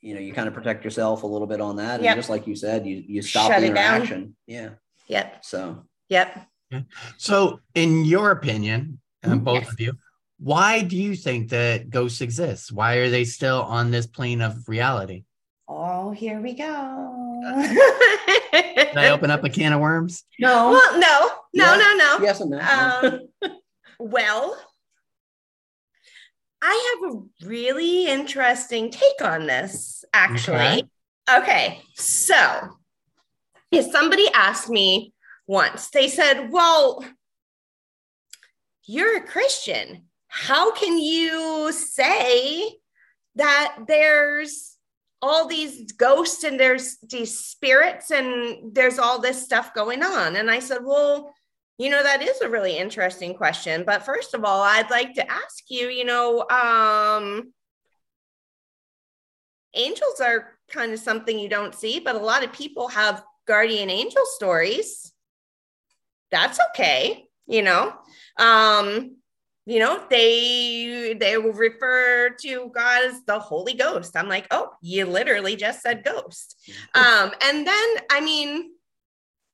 you 0.02 0.14
know 0.14 0.20
you 0.20 0.34
kind 0.34 0.48
of 0.48 0.54
protect 0.54 0.84
yourself 0.84 1.24
a 1.24 1.28
little 1.28 1.48
bit 1.48 1.60
on 1.62 1.76
that 1.78 2.00
and 2.02 2.16
just 2.16 2.30
like 2.30 2.48
you 2.48 2.56
said 2.56 2.86
you 2.86 3.04
you 3.08 3.22
stop 3.22 3.52
Shut 3.52 3.62
the 3.62 3.68
interaction 3.68 4.36
yeah 4.48 4.70
yep. 5.08 5.44
so 5.44 5.84
Yep. 6.10 6.48
So, 7.18 7.60
in 7.76 8.04
your 8.04 8.32
opinion, 8.32 9.00
uh, 9.24 9.30
Mhm. 9.30 9.44
both 9.44 9.64
Yes. 9.64 9.72
of 9.74 9.80
you, 9.80 9.94
why 10.40 10.82
do 10.82 10.96
you 10.98 11.16
think 11.16 11.50
that 11.50 11.90
ghosts 11.92 12.22
exist? 12.22 12.72
Why 12.72 12.96
are 12.96 13.10
they 13.12 13.26
still 13.26 13.62
on 13.62 13.92
this 13.92 14.08
plane 14.08 14.42
of 14.42 14.68
reality? 14.68 15.26
Oh, 15.68 16.10
here 16.10 16.40
we 16.42 16.54
go. 16.54 16.64
Can 18.52 18.98
I 18.98 19.10
open 19.12 19.30
up 19.30 19.44
a 19.44 19.50
can 19.50 19.74
of 19.74 19.82
worms? 19.82 20.24
no 20.40 20.72
well, 20.72 21.00
no, 21.00 21.28
no, 21.54 21.74
Yeah. 21.74 21.78
no, 21.78 21.96
no. 21.96 22.24
yes 22.26 22.42
and 22.42 22.52
no 22.52 22.60
Um, 22.60 23.20
well, 24.00 24.58
I 26.62 26.98
have 27.02 27.14
a 27.14 27.48
really 27.48 28.08
interesting 28.08 28.92
take 28.92 29.22
on 29.22 29.48
this, 29.48 30.04
actually. 30.14 30.84
Okay. 31.30 31.82
So, 31.96 32.78
if 33.72 33.92
somebody 33.92 34.28
asked 34.34 34.70
me 34.70 35.14
once, 35.48 35.90
they 35.90 36.08
said, 36.08 36.50
Well, 36.52 37.06
you're 38.86 39.18
a 39.18 39.28
Christian. 39.28 40.06
How 40.28 40.72
can 40.72 40.98
you 40.98 41.72
say 41.72 42.78
that 43.36 43.78
there's 43.88 44.76
all 45.22 45.48
these 45.48 45.92
ghosts 45.94 46.44
and 46.44 46.60
there's 46.60 46.98
these 46.98 47.38
spirits 47.38 48.12
and 48.12 48.74
there's 48.74 49.00
all 49.00 49.20
this 49.20 49.44
stuff 49.44 49.74
going 49.74 50.04
on? 50.04 50.36
And 50.36 50.52
I 50.52 50.60
said, 50.60 50.80
Well, 50.84 51.34
you 51.80 51.90
know, 51.90 52.04
that 52.04 52.22
is 52.22 52.42
a 52.42 52.50
really 52.50 52.78
interesting 52.78 53.34
question. 53.34 53.84
But 53.86 54.06
first 54.06 54.34
of 54.34 54.44
all, 54.44 54.62
I'd 54.62 54.90
like 54.92 55.14
to 55.14 55.32
ask 55.32 55.64
you, 55.70 55.88
you 55.88 56.04
know, 56.04 56.46
um, 56.50 57.54
angels 59.74 60.20
are 60.20 60.58
kind 60.70 60.92
of 60.92 61.00
something 61.00 61.40
you 61.40 61.48
don't 61.48 61.74
see, 61.74 62.02
but 62.02 62.16
a 62.16 62.20
lot 62.20 62.44
of 62.44 62.52
people 62.52 62.90
have 62.90 63.24
guardian 63.48 63.90
angel 63.90 64.26
stories. 64.26 65.14
That's 66.32 66.60
okay, 66.72 67.30
you 67.48 67.62
know. 67.62 67.94
Um, 68.38 69.16
you 69.66 69.80
know, 69.80 70.04
they 70.10 71.16
they 71.18 71.38
will 71.38 71.54
refer 71.54 72.36
to 72.42 72.72
God 72.76 73.06
as 73.06 73.24
the 73.24 73.40
Holy 73.40 73.74
Ghost. 73.74 74.18
I'm 74.18 74.28
like, 74.28 74.48
oh, 74.52 74.72
you 74.82 75.06
literally 75.06 75.56
just 75.56 75.82
said 75.82 76.04
ghost. 76.04 76.58
Um, 76.96 77.32
and 77.42 77.66
then 77.66 77.88
I 78.12 78.20
mean, 78.22 78.72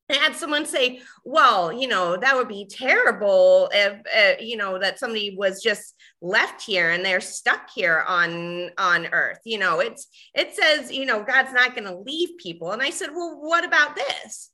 I 0.10 0.16
had 0.16 0.36
someone 0.36 0.66
say, 0.66 1.02
well, 1.24 1.74
you 1.74 1.88
know, 1.88 2.16
that 2.16 2.36
would 2.36 2.48
be 2.48 2.68
terrible 2.70 3.70
if, 3.74 3.94
uh, 4.16 4.42
you 4.42 4.56
know, 4.56 4.78
that 4.78 5.00
somebody 5.00 5.36
was 5.36 5.64
just 5.64 5.96
left 6.22 6.62
here 6.62 6.92
and 6.92 7.04
they're 7.04 7.22
stuck 7.22 7.70
here 7.74 8.04
on, 8.08 8.70
on 8.78 9.08
earth. 9.08 9.40
You 9.46 9.58
know, 9.58 9.80
it's, 9.80 10.08
it 10.36 10.56
says, 10.56 10.92
you 10.92 11.06
know, 11.06 11.24
God's 11.24 11.54
not 11.54 11.76
going 11.76 11.88
to 11.88 11.98
leave 11.98 12.38
people. 12.38 12.72
And 12.72 12.84
I 12.84 12.92
said, 12.92 13.10
well, 13.16 13.40
what 13.42 13.66
about 13.66 13.96
this? 13.96 14.52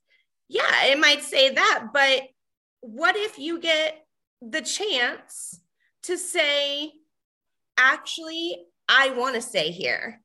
Yeah, 0.47 0.85
it 0.85 0.99
might 0.99 1.21
say 1.21 1.53
that, 1.53 1.87
but 1.93 2.23
what 2.81 3.15
if 3.15 3.37
you 3.37 3.59
get 3.59 4.05
the 4.41 4.61
chance 4.61 5.59
to 6.03 6.17
say, 6.17 6.91
actually, 7.77 8.57
I 8.87 9.11
want 9.11 9.35
to 9.35 9.41
stay 9.41 9.71
here 9.71 10.21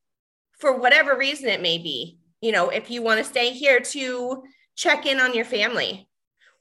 for 0.58 0.78
whatever 0.78 1.16
reason 1.16 1.48
it 1.48 1.62
may 1.62 1.78
be. 1.78 2.18
You 2.40 2.52
know, 2.52 2.70
if 2.70 2.90
you 2.90 3.02
want 3.02 3.18
to 3.18 3.24
stay 3.24 3.50
here 3.50 3.80
to 3.80 4.42
check 4.76 5.06
in 5.06 5.18
on 5.20 5.34
your 5.34 5.44
family 5.44 6.08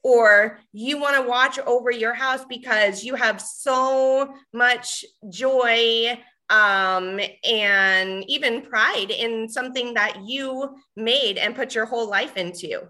or 0.06 0.60
you 0.72 1.00
want 1.00 1.16
to 1.16 1.28
watch 1.28 1.58
over 1.58 1.90
your 1.90 2.14
house 2.14 2.44
because 2.48 3.02
you 3.02 3.16
have 3.16 3.40
so 3.40 4.32
much 4.52 5.04
joy 5.28 6.16
um, 6.48 7.18
and 7.44 8.24
even 8.28 8.62
pride 8.62 9.10
in 9.10 9.48
something 9.48 9.94
that 9.94 10.18
you 10.24 10.76
made 10.94 11.38
and 11.38 11.56
put 11.56 11.74
your 11.74 11.86
whole 11.86 12.08
life 12.08 12.36
into. 12.36 12.82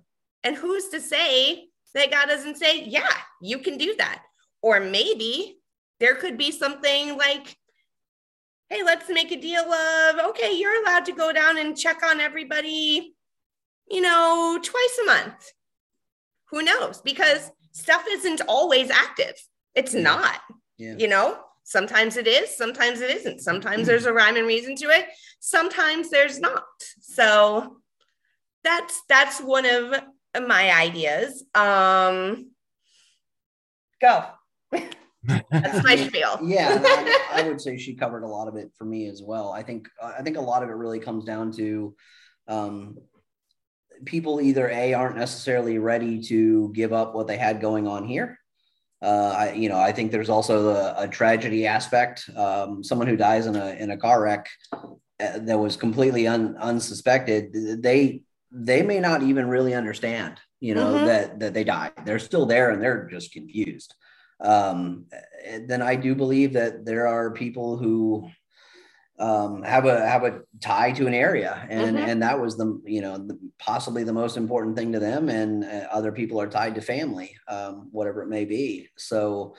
And 0.45 0.55
who's 0.55 0.89
to 0.89 1.01
say 1.01 1.69
that 1.95 2.11
God 2.11 2.27
doesn't 2.27 2.59
say, 2.59 2.85
yeah, 2.85 3.09
you 3.41 3.61
can 3.61 3.79
do 3.79 3.95
that? 3.97 4.23
Or 4.61 4.79
maybe 4.79 5.57
there 6.01 6.17
could 6.17 6.37
be 6.37 6.51
something 6.51 7.17
like, 7.17 7.57
hey, 8.69 8.83
let's 8.83 9.09
make 9.09 9.33
a 9.33 9.41
deal 9.41 9.63
of, 9.63 10.19
okay, 10.29 10.53
you're 10.55 10.83
allowed 10.83 11.07
to 11.07 11.13
go 11.13 11.33
down 11.33 11.57
and 11.57 11.79
check 11.79 12.03
on 12.05 12.21
everybody 12.21 13.16
you 13.89 14.01
know, 14.01 14.59
twice 14.63 14.99
a 15.03 15.07
month. 15.07 15.53
Who 16.51 16.63
knows? 16.63 17.01
Because 17.01 17.51
stuff 17.73 18.05
isn't 18.09 18.41
always 18.49 18.91
active. 18.91 19.35
It's 19.75 19.95
not. 19.95 20.41
Yeah. 20.79 20.97
You 20.99 21.09
know, 21.09 21.39
sometimes 21.65 22.17
it 22.17 22.27
is, 22.27 22.57
sometimes 22.57 23.01
it 23.01 23.11
isn't. 23.11 23.41
Sometimes 23.41 23.79
mm-hmm. 23.79 23.87
there's 23.87 24.07
a 24.07 24.13
rhyme 24.13 24.37
and 24.37 24.47
reason 24.47 24.77
to 24.77 24.87
it. 24.87 25.07
Sometimes 25.41 26.11
there's 26.11 26.39
not. 26.39 26.65
So 27.01 27.79
that's 28.65 29.03
that's 29.09 29.41
one 29.41 29.67
of 29.67 29.95
my 30.47 30.73
ideas. 30.73 31.45
Um 31.55 32.51
go. 34.01 34.25
that's 35.51 35.85
my 35.85 35.97
spiel. 36.07 36.39
yeah, 36.43 36.81
I, 36.83 37.43
I, 37.43 37.49
would 37.49 37.61
say 37.61 37.77
she 37.77 37.95
covered 37.95 38.23
a 38.23 38.29
lot 38.29 38.49
of 38.49 38.57
it 38.57 38.71
for 38.77 38.85
me 38.85 39.09
as 39.09 39.23
well. 39.23 39.53
I 39.53 39.63
think 39.63 39.89
I 40.03 40.23
think 40.23 40.37
a 40.37 40.43
lot 40.43 40.63
of 40.63 40.69
it 40.69 40.75
really 40.75 41.01
comes 41.01 41.25
down 41.25 41.53
to 41.53 41.95
um, 42.49 42.97
people 44.05 44.41
either 44.41 44.69
a 44.69 44.95
aren't 44.95 45.17
necessarily 45.17 45.79
ready 45.79 46.23
to 46.25 46.73
give 46.75 46.93
up 46.93 47.15
what 47.15 47.27
they 47.27 47.37
had 47.37 47.61
going 47.61 47.87
on 47.87 48.05
here. 48.05 48.39
Uh, 49.03 49.35
I, 49.37 49.53
you 49.53 49.69
know, 49.69 49.79
I 49.79 49.93
think 49.93 50.11
there's 50.11 50.31
also 50.31 50.71
a, 50.71 51.05
a 51.05 51.09
tragedy 51.09 51.67
aspect. 51.67 52.29
Um, 52.35 52.83
someone 52.83 53.07
who 53.07 53.17
dies 53.17 53.47
in 53.47 53.57
a 53.57 53.71
in 53.71 53.91
a 53.91 53.97
car 53.97 54.23
wreck 54.23 54.49
uh, 54.73 55.39
that 55.41 55.59
was 55.59 55.77
completely 55.77 56.27
un, 56.27 56.57
unsuspected. 56.57 57.83
They 57.83 58.23
they 58.51 58.83
may 58.83 59.01
not 59.01 59.23
even 59.23 59.49
really 59.49 59.75
understand, 59.75 60.41
you 60.61 60.75
know, 60.75 60.95
mm-hmm. 60.95 61.07
that 61.07 61.41
that 61.41 61.55
they 61.55 61.65
died. 61.65 61.93
They're 62.05 62.19
still 62.19 62.47
there 62.47 62.71
and 62.71 62.83
they're 62.83 63.09
just 63.11 63.33
confused. 63.33 63.95
Um, 64.41 65.07
then 65.67 65.83
I 65.83 65.97
do 65.97 66.15
believe 66.15 66.53
that 66.55 66.85
there 66.85 67.07
are 67.07 67.31
people 67.31 67.77
who 67.77 68.29
um, 69.19 69.63
have 69.63 69.87
a 69.87 70.07
have 70.07 70.25
a 70.25 70.41
tie 70.61 70.93
to 70.93 71.07
an 71.07 71.15
area, 71.15 71.67
and 71.71 71.97
mm-hmm. 71.97 72.09
and 72.09 72.23
that 72.23 72.39
was 72.41 72.57
the 72.57 72.81
you 72.85 73.01
know 73.01 73.17
the, 73.19 73.39
possibly 73.59 74.05
the 74.05 74.13
most 74.13 74.37
important 74.37 74.77
thing 74.77 74.93
to 74.93 74.99
them, 74.99 75.29
and 75.29 75.65
uh, 75.65 75.87
other 75.91 76.13
people 76.13 76.41
are 76.41 76.49
tied 76.49 76.75
to 76.75 76.81
family, 76.81 77.37
um, 77.49 77.89
whatever 77.93 78.23
it 78.23 78.29
may 78.29 78.45
be. 78.45 78.89
So. 78.97 79.55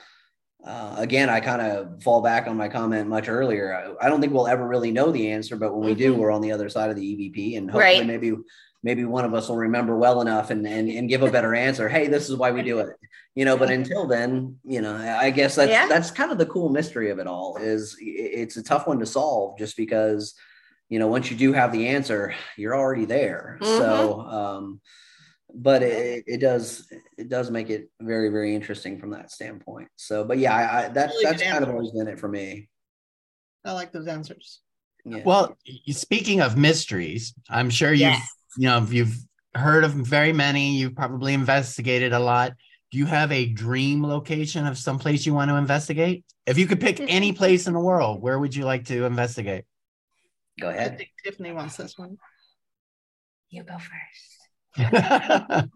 Uh, 0.66 0.96
again, 0.98 1.28
I 1.28 1.38
kind 1.38 1.62
of 1.62 2.02
fall 2.02 2.20
back 2.20 2.48
on 2.48 2.56
my 2.56 2.68
comment 2.68 3.08
much 3.08 3.28
earlier. 3.28 3.72
I, 3.72 4.06
I, 4.06 4.08
don't 4.08 4.20
think 4.20 4.32
we'll 4.32 4.48
ever 4.48 4.66
really 4.66 4.90
know 4.90 5.12
the 5.12 5.30
answer, 5.30 5.54
but 5.54 5.72
when 5.72 5.86
we 5.86 5.92
mm-hmm. 5.92 6.14
do, 6.14 6.14
we're 6.16 6.32
on 6.32 6.40
the 6.40 6.50
other 6.50 6.68
side 6.68 6.90
of 6.90 6.96
the 6.96 7.02
EVP, 7.02 7.56
and 7.56 7.70
hopefully, 7.70 7.98
right. 7.98 8.04
maybe 8.04 8.34
maybe 8.82 9.04
one 9.04 9.24
of 9.24 9.34
us 9.34 9.48
will 9.48 9.56
remember 9.56 9.96
well 9.96 10.20
enough 10.20 10.50
and, 10.50 10.64
and, 10.66 10.88
and 10.88 11.08
give 11.08 11.22
a 11.22 11.30
better 11.30 11.54
answer. 11.54 11.88
Hey, 11.88 12.06
this 12.06 12.30
is 12.30 12.36
why 12.36 12.52
we 12.52 12.62
do 12.62 12.78
it, 12.78 12.94
you 13.34 13.44
know, 13.44 13.56
but 13.56 13.70
until 13.70 14.06
then, 14.06 14.56
you 14.64 14.80
know, 14.80 14.94
I 14.94 15.30
guess 15.30 15.56
that's, 15.56 15.70
yeah. 15.70 15.88
that's 15.88 16.12
kind 16.12 16.30
of 16.30 16.38
the 16.38 16.46
cool 16.46 16.68
mystery 16.68 17.10
of 17.10 17.18
it 17.18 17.26
all 17.26 17.56
is 17.56 17.96
it's 17.98 18.56
a 18.56 18.62
tough 18.62 18.86
one 18.86 19.00
to 19.00 19.06
solve 19.06 19.58
just 19.58 19.76
because, 19.76 20.34
you 20.88 21.00
know, 21.00 21.08
once 21.08 21.28
you 21.28 21.36
do 21.36 21.52
have 21.52 21.72
the 21.72 21.88
answer, 21.88 22.34
you're 22.56 22.76
already 22.76 23.04
there. 23.04 23.58
Mm-hmm. 23.60 23.78
So, 23.78 24.20
um, 24.20 24.80
but 25.52 25.82
it, 25.82 26.24
it 26.28 26.40
does, 26.40 26.86
it 27.16 27.28
does 27.28 27.50
make 27.50 27.70
it 27.70 27.90
very, 28.00 28.28
very 28.28 28.54
interesting 28.54 29.00
from 29.00 29.10
that 29.10 29.32
standpoint. 29.32 29.88
So, 29.96 30.24
but 30.24 30.38
yeah, 30.38 30.54
I, 30.54 30.84
I 30.84 30.88
that's, 30.90 31.14
really 31.14 31.24
that's 31.24 31.42
kind 31.42 31.64
of 31.64 31.70
always 31.70 31.90
been 31.90 32.06
it 32.06 32.20
for 32.20 32.28
me. 32.28 32.68
I 33.64 33.72
like 33.72 33.90
those 33.90 34.06
answers. 34.06 34.60
Yeah. 35.04 35.22
Well, 35.24 35.56
speaking 35.88 36.40
of 36.42 36.56
mysteries, 36.56 37.34
I'm 37.50 37.70
sure 37.70 37.90
you've 37.90 38.00
yes 38.00 38.28
you 38.56 38.68
know, 38.68 38.86
you've 38.88 39.16
heard 39.54 39.84
of 39.84 39.92
very 39.92 40.32
many, 40.32 40.76
you've 40.76 40.94
probably 40.94 41.34
investigated 41.34 42.12
a 42.12 42.18
lot. 42.18 42.52
Do 42.90 42.98
you 42.98 43.06
have 43.06 43.30
a 43.32 43.46
dream 43.46 44.04
location 44.04 44.66
of 44.66 44.78
some 44.78 44.98
place 44.98 45.26
you 45.26 45.34
want 45.34 45.50
to 45.50 45.56
investigate? 45.56 46.24
If 46.46 46.56
you 46.56 46.66
could 46.66 46.80
pick 46.80 47.00
any 47.00 47.32
place 47.32 47.66
in 47.66 47.74
the 47.74 47.80
world, 47.80 48.22
where 48.22 48.38
would 48.38 48.54
you 48.56 48.64
like 48.64 48.86
to 48.86 49.04
investigate? 49.04 49.64
Go 50.58 50.70
ahead. 50.70 50.92
I 50.92 50.96
think 50.96 51.10
Tiffany 51.22 51.52
wants 51.52 51.76
this 51.76 51.98
one. 51.98 52.16
You 53.50 53.64
go 53.64 53.76
first. 53.76 54.92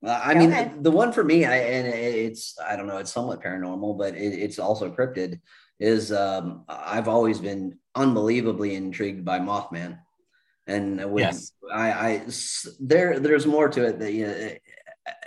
well, 0.00 0.20
I 0.22 0.34
go 0.34 0.40
mean, 0.40 0.50
ahead. 0.50 0.82
the 0.82 0.90
one 0.90 1.12
for 1.12 1.22
me, 1.22 1.44
I, 1.44 1.56
and 1.56 1.86
it's, 1.86 2.56
I 2.60 2.74
don't 2.76 2.86
know, 2.86 2.98
it's 2.98 3.12
somewhat 3.12 3.42
paranormal, 3.42 3.96
but 3.96 4.14
it, 4.16 4.34
it's 4.34 4.58
also 4.58 4.90
cryptid, 4.90 5.40
is 5.78 6.12
um, 6.12 6.64
I've 6.68 7.08
always 7.08 7.38
been 7.38 7.78
unbelievably 7.94 8.74
intrigued 8.74 9.24
by 9.24 9.38
Mothman 9.38 9.98
and 10.70 11.12
with, 11.12 11.22
yes. 11.22 11.52
I, 11.72 11.90
I 11.92 12.26
there 12.80 13.18
there's 13.18 13.46
more 13.46 13.68
to 13.68 13.86
it 13.86 13.98
that 13.98 14.12
you 14.12 14.26
know, 14.26 14.32
it, 14.32 14.62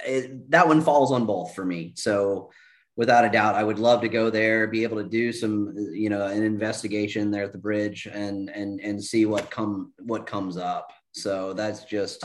it, 0.05 0.51
that 0.51 0.67
one 0.67 0.81
falls 0.81 1.11
on 1.11 1.25
both 1.25 1.53
for 1.55 1.65
me. 1.65 1.93
So 1.95 2.51
without 2.95 3.25
a 3.25 3.29
doubt, 3.29 3.55
I 3.55 3.63
would 3.63 3.79
love 3.79 4.01
to 4.01 4.09
go 4.09 4.29
there, 4.29 4.67
be 4.67 4.83
able 4.83 4.97
to 4.97 5.09
do 5.09 5.31
some 5.31 5.73
you 5.93 6.09
know 6.09 6.25
an 6.25 6.43
investigation 6.43 7.31
there 7.31 7.43
at 7.43 7.51
the 7.51 7.57
bridge 7.57 8.07
and 8.11 8.49
and 8.49 8.79
and 8.79 9.03
see 9.03 9.25
what 9.25 9.51
come 9.51 9.93
what 9.99 10.25
comes 10.25 10.57
up. 10.57 10.91
So 11.11 11.53
that's 11.53 11.85
just 11.85 12.23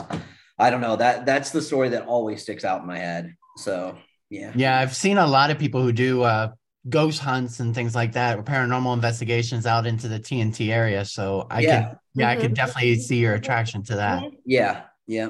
I 0.57 0.69
don't 0.69 0.81
know 0.81 0.95
that 0.95 1.25
that's 1.25 1.51
the 1.51 1.61
story 1.61 1.89
that 1.89 2.05
always 2.05 2.41
sticks 2.41 2.65
out 2.65 2.81
in 2.81 2.87
my 2.87 2.97
head. 2.97 3.35
So 3.57 3.97
yeah, 4.29 4.51
yeah, 4.55 4.79
I've 4.79 4.95
seen 4.95 5.17
a 5.17 5.27
lot 5.27 5.49
of 5.49 5.57
people 5.57 5.81
who 5.81 5.91
do 5.91 6.23
uh, 6.23 6.51
ghost 6.87 7.19
hunts 7.19 7.59
and 7.59 7.75
things 7.75 7.95
like 7.95 8.13
that, 8.13 8.37
or 8.37 8.43
paranormal 8.43 8.93
investigations 8.93 9.65
out 9.65 9.85
into 9.85 10.07
the 10.07 10.19
TNT 10.19 10.69
area. 10.69 11.03
So 11.03 11.47
I 11.49 11.59
yeah. 11.61 11.69
can, 11.69 11.99
yeah, 12.15 12.31
mm-hmm. 12.31 12.39
I 12.39 12.41
could 12.41 12.53
definitely 12.53 12.95
see 12.95 13.17
your 13.17 13.33
attraction 13.33 13.83
to 13.83 13.95
that. 13.95 14.23
Yeah, 14.45 14.83
yeah. 15.07 15.29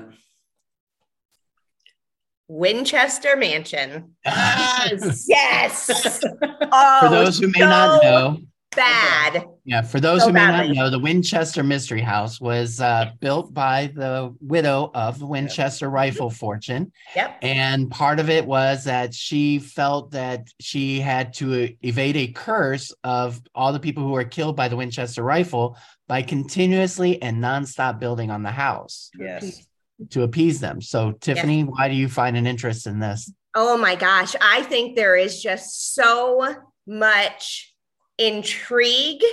Winchester 2.47 3.35
Mansion. 3.35 4.15
Yes. 4.25 5.25
yes. 5.27 6.23
Oh, 6.71 6.99
For 7.01 7.09
those 7.09 7.39
who 7.39 7.47
may 7.47 7.59
so 7.59 7.65
not 7.65 8.03
know, 8.03 8.37
bad. 8.75 9.45
Yeah, 9.65 9.81
for 9.81 9.99
those 9.99 10.21
so 10.21 10.27
who 10.27 10.33
may 10.33 10.39
badly. 10.39 10.73
not 10.73 10.75
know, 10.75 10.89
the 10.89 10.99
Winchester 10.99 11.63
Mystery 11.63 12.01
House 12.01 12.41
was 12.41 12.81
uh, 12.81 13.11
built 13.19 13.53
by 13.53 13.91
the 13.93 14.35
widow 14.41 14.91
of 14.93 15.19
the 15.19 15.25
Winchester 15.25 15.85
yep. 15.85 15.93
rifle 15.93 16.29
fortune. 16.29 16.91
Yep. 17.15 17.37
And 17.41 17.91
part 17.91 18.19
of 18.19 18.29
it 18.29 18.45
was 18.45 18.85
that 18.85 19.13
she 19.13 19.59
felt 19.59 20.11
that 20.11 20.47
she 20.59 20.99
had 20.99 21.33
to 21.35 21.75
evade 21.81 22.17
a 22.17 22.27
curse 22.27 22.93
of 23.03 23.41
all 23.53 23.73
the 23.73 23.79
people 23.79 24.03
who 24.03 24.11
were 24.11 24.23
killed 24.23 24.55
by 24.55 24.67
the 24.67 24.75
Winchester 24.75 25.23
rifle 25.23 25.77
by 26.07 26.21
continuously 26.21 27.21
and 27.21 27.37
nonstop 27.43 27.99
building 27.99 28.31
on 28.31 28.43
the 28.43 28.51
house. 28.51 29.11
Yes. 29.19 29.65
To 30.11 30.23
appease 30.23 30.59
them. 30.59 30.81
So, 30.81 31.11
Tiffany, 31.11 31.59
yes. 31.59 31.67
why 31.69 31.89
do 31.89 31.95
you 31.95 32.07
find 32.07 32.37
an 32.37 32.47
interest 32.47 32.87
in 32.87 32.99
this? 32.99 33.31
Oh 33.55 33.77
my 33.77 33.95
gosh. 33.95 34.35
I 34.41 34.63
think 34.63 34.95
there 34.95 35.17
is 35.17 35.41
just 35.41 35.93
so 35.93 36.55
much 36.87 37.73
intrigue 38.17 39.23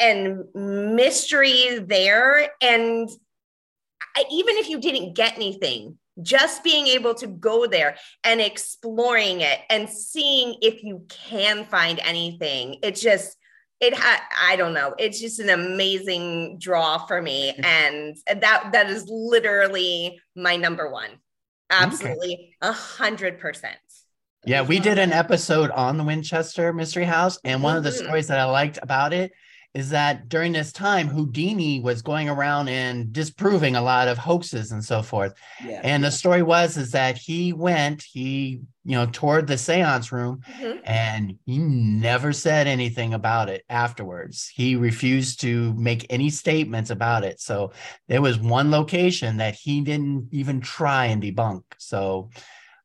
and 0.00 0.44
mystery 0.54 1.78
there. 1.78 2.50
And 2.60 3.08
I, 4.16 4.24
even 4.30 4.56
if 4.56 4.68
you 4.68 4.80
didn't 4.80 5.14
get 5.14 5.36
anything, 5.36 5.98
just 6.22 6.64
being 6.64 6.86
able 6.88 7.14
to 7.14 7.26
go 7.26 7.66
there 7.66 7.96
and 8.24 8.40
exploring 8.40 9.40
it 9.40 9.60
and 9.70 9.88
seeing 9.88 10.56
if 10.60 10.82
you 10.82 11.06
can 11.08 11.64
find 11.64 12.00
anything, 12.04 12.78
it 12.82 12.96
just, 12.96 13.36
it 13.80 13.94
had 13.94 14.18
i 14.42 14.56
don't 14.56 14.74
know. 14.74 14.92
It's 14.98 15.20
just 15.20 15.38
an 15.38 15.50
amazing 15.50 16.58
draw 16.58 17.06
for 17.06 17.22
me. 17.22 17.54
And 17.62 18.16
that 18.26 18.70
that 18.72 18.90
is 18.90 19.06
literally 19.08 20.20
my 20.34 20.56
number 20.56 20.90
one. 20.90 21.10
Absolutely 21.70 22.56
a 22.60 22.72
hundred 22.72 23.38
percent. 23.38 23.76
Yeah, 24.44 24.62
we 24.62 24.80
did 24.80 24.98
an 24.98 25.12
episode 25.12 25.70
on 25.70 25.96
the 25.96 26.02
Winchester 26.02 26.72
Mystery 26.72 27.04
House, 27.04 27.38
and 27.44 27.62
one 27.62 27.76
of 27.76 27.84
the 27.84 27.90
Mhm. 27.90 28.04
stories 28.04 28.26
that 28.28 28.40
I 28.40 28.44
liked 28.46 28.78
about 28.82 29.12
it 29.12 29.32
is 29.78 29.90
that 29.90 30.28
during 30.28 30.52
this 30.52 30.72
time, 30.72 31.06
Houdini 31.06 31.78
was 31.78 32.02
going 32.02 32.28
around 32.28 32.68
and 32.68 33.12
disproving 33.12 33.76
a 33.76 33.80
lot 33.80 34.08
of 34.08 34.18
hoaxes 34.18 34.72
and 34.72 34.84
so 34.84 35.02
forth. 35.02 35.34
Yeah. 35.64 35.80
And 35.84 36.02
the 36.02 36.10
story 36.10 36.42
was 36.42 36.76
is 36.76 36.90
that 36.90 37.16
he 37.16 37.52
went, 37.52 38.02
he 38.02 38.62
you 38.84 38.96
know 38.96 39.06
toured 39.06 39.46
the 39.46 39.54
séance 39.54 40.10
room, 40.10 40.40
Mhm. 40.60 40.80
and 40.82 41.38
he 41.46 41.58
never 41.58 42.32
said 42.32 42.66
anything 42.66 43.14
about 43.14 43.48
it 43.48 43.64
afterwards. 43.70 44.50
He 44.52 44.74
refused 44.74 45.40
to 45.42 45.72
make 45.74 46.04
any 46.10 46.28
statements 46.28 46.90
about 46.90 47.22
it. 47.22 47.40
So 47.40 47.70
there 48.08 48.20
was 48.20 48.36
one 48.36 48.72
location 48.72 49.36
that 49.36 49.54
he 49.54 49.80
didn't 49.82 50.28
even 50.32 50.60
try 50.60 51.06
and 51.06 51.22
debunk. 51.22 51.62
So 51.78 52.30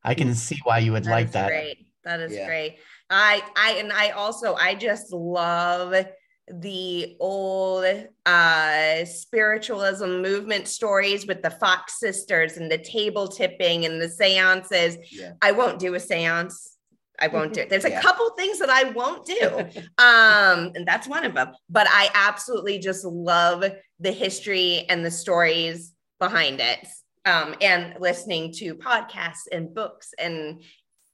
I 0.03 0.13
can 0.13 0.35
see 0.35 0.59
why 0.63 0.77
you 0.77 0.91
would 0.91 1.05
That 1.05 1.11
like 1.11 1.31
that. 1.31 1.47
Great. 1.47 1.87
That 2.03 2.19
is 2.19 2.33
Yeah. 2.33 2.45
great. 2.45 2.77
I 3.09 3.41
I 3.55 3.71
and 3.79 3.91
I 3.91 4.09
also 4.09 4.53
I 4.53 4.75
just 4.75 5.11
love 5.11 6.05
the 6.49 7.15
old 7.19 7.85
uh 8.25 9.05
spiritualism 9.05 10.21
movement 10.21 10.67
stories 10.67 11.25
with 11.25 11.41
the 11.41 11.49
Fox 11.49 11.99
sisters 11.99 12.57
and 12.57 12.69
the 12.71 12.77
table 12.77 13.27
tipping 13.27 13.85
and 13.85 14.01
the 14.01 14.09
seances. 14.09 14.97
Yeah. 15.11 15.33
I 15.41 15.51
won't 15.53 15.79
do 15.79 15.93
a 15.95 15.99
seance. 15.99 16.77
I 17.19 17.27
won't 17.27 17.53
do 17.53 17.61
it. 17.61 17.69
There's 17.69 17.85
a 17.85 17.91
Yeah. 17.91 18.01
couple 18.01 18.29
things 18.31 18.59
that 18.59 18.69
I 18.69 18.89
won't 18.89 19.25
do. 19.25 19.49
um 20.03 20.71
and 20.75 20.85
that's 20.85 21.07
one 21.07 21.23
of 21.25 21.33
them 21.33 21.51
but 21.69 21.87
i 21.89 22.09
absolutely 22.13 22.79
just 22.79 23.05
love 23.05 23.63
the 23.99 24.11
history 24.11 24.85
and 24.89 25.05
the 25.05 25.11
stories 25.11 25.93
behind 26.19 26.59
it 26.59 26.79
um 27.25 27.55
and 27.61 27.95
listening 28.01 28.51
to 28.51 28.75
podcasts 28.75 29.47
and 29.51 29.73
books 29.73 30.13
and 30.19 30.61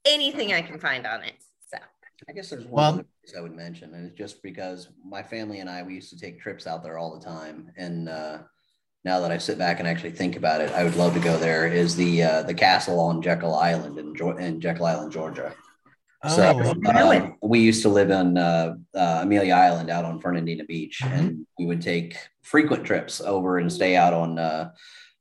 anything 0.04 0.52
i 0.52 0.62
can 0.62 0.78
find 0.80 1.06
on 1.06 1.22
it 1.22 1.34
so 1.68 1.76
I 2.28 2.32
guess 2.32 2.50
there's 2.50 2.64
one 2.64 2.72
Well- 2.72 2.92
other 2.94 3.02
place 3.04 3.19
I 3.36 3.40
would 3.40 3.54
mention, 3.54 3.94
and 3.94 4.06
it's 4.08 4.18
just 4.18 4.42
because 4.42 4.88
my 5.04 5.22
family 5.22 5.60
and 5.60 5.70
I 5.70 5.82
we 5.82 5.94
used 5.94 6.10
to 6.10 6.18
take 6.18 6.40
trips 6.40 6.66
out 6.66 6.82
there 6.82 6.98
all 6.98 7.18
the 7.18 7.24
time, 7.24 7.70
and 7.76 8.08
uh, 8.08 8.38
now 9.04 9.20
that 9.20 9.30
I 9.32 9.38
sit 9.38 9.58
back 9.58 9.78
and 9.78 9.88
actually 9.88 10.12
think 10.12 10.36
about 10.36 10.60
it, 10.60 10.70
I 10.72 10.84
would 10.84 10.96
love 10.96 11.14
to 11.14 11.20
go 11.20 11.36
there. 11.38 11.66
Is 11.66 11.96
the 11.96 12.22
uh, 12.22 12.42
the 12.42 12.54
castle 12.54 13.00
on 13.00 13.22
Jekyll 13.22 13.54
Island 13.54 13.98
in, 13.98 14.38
in 14.38 14.60
Jekyll 14.60 14.86
Island, 14.86 15.12
Georgia? 15.12 15.54
So 16.28 16.42
Oh, 16.62 16.72
know 16.74 17.10
it. 17.12 17.22
um, 17.22 17.36
we 17.42 17.60
used 17.60 17.80
to 17.82 17.88
live 17.88 18.10
on 18.10 18.36
uh, 18.36 18.74
uh, 18.94 19.20
Amelia 19.22 19.54
Island 19.54 19.88
out 19.88 20.04
on 20.04 20.20
Fernandina 20.20 20.64
Beach, 20.64 21.00
Mhm. 21.02 21.18
and 21.18 21.46
we 21.58 21.64
would 21.64 21.80
take 21.80 22.16
frequent 22.42 22.84
trips 22.84 23.22
over 23.22 23.56
and 23.58 23.72
stay 23.72 23.96
out 23.96 24.12
on 24.12 24.38
uh, 24.38 24.70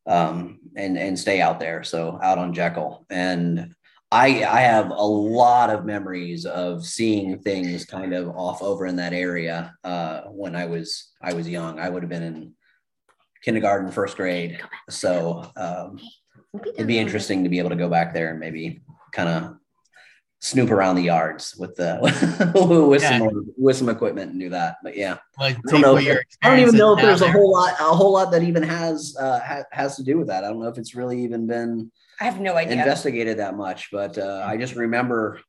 um, 0.07 0.60
and 0.76 0.97
and 0.97 1.18
stay 1.18 1.39
out 1.39 1.60
there. 1.60 1.84
So 1.84 2.20
out 2.22 2.38
on 2.38 2.53
Jekyll, 2.53 3.05
and 3.10 3.74
I 4.12 4.43
I 4.43 4.62
have 4.62 4.89
a 4.89 4.93
lot 5.03 5.70
of 5.70 5.86
memories 5.86 6.45
of 6.45 6.86
seeing 6.86 7.39
things 7.39 7.86
kind 7.86 8.14
of 8.14 8.30
off 8.30 8.62
over 8.64 8.88
in 8.88 8.95
that 8.95 9.14
area 9.14 9.76
uh, 9.84 10.22
when 10.24 10.55
I 10.55 10.66
was 10.66 11.10
I 11.22 11.34
was 11.34 11.47
young. 11.47 11.80
I 11.80 11.89
would 11.89 12.01
have 12.03 12.10
been 12.10 12.24
in 12.24 12.53
kindergarten, 13.43 13.91
first 13.91 14.18
grade. 14.18 14.60
So 14.89 15.49
um, 15.55 15.99
it'd 16.74 16.88
be 16.88 16.97
interesting 16.99 17.43
to 17.43 17.49
be 17.49 17.60
able 17.60 17.70
to 17.70 17.76
go 17.76 17.88
back 17.89 18.14
there 18.14 18.32
and 18.32 18.39
maybe 18.39 18.82
kind 19.14 19.30
of 19.30 19.55
snoop 20.41 20.72
around 20.72 20.95
the 20.95 21.03
yards 21.03 21.55
with 21.60 21.76
the 21.76 21.99
with 22.89 23.01
Yeah. 23.03 23.20
some 23.20 23.45
with 23.57 23.76
some 23.76 23.89
equipment 23.89 24.32
and 24.32 24.39
do 24.39 24.49
that. 24.49 24.78
But 24.84 24.97
yeah, 24.97 25.18
Like, 25.38 25.57
I 25.57 25.72
don't 25.72 25.82
know. 25.82 25.97
if- 25.97 26.18
I 26.41 26.49
don't 26.49 26.60
even 26.60 26.76
know 26.78 26.93
if 26.93 26.99
experiences 26.99 27.20
there's 27.20 27.22
a 27.22 27.32
whole 27.32 27.51
lot 27.51 27.74
a 27.80 27.84
whole 27.84 28.14
lot 28.14 28.32
that 28.32 28.41
even 28.41 28.64
has 28.64 29.16
uh, 29.20 29.39
ha- 29.39 29.64
has 29.72 29.97
to 29.97 30.03
do 30.03 30.18
with 30.18 30.28
that. 30.30 30.43
I 30.43 30.47
don't 30.47 30.60
know 30.62 30.70
if 30.70 30.80
it's 30.80 30.95
really 30.95 31.22
even 31.24 31.45
been 31.45 31.91
i 32.20 32.26
have 32.26 32.39
no 32.39 32.55
idea 32.55 32.80
investigated 32.80 33.38
that 33.39 33.55
much, 33.55 33.89
but 33.91 34.17
uh, 34.17 34.43
I 34.45 34.57
just 34.57 34.76
remember 34.76 35.39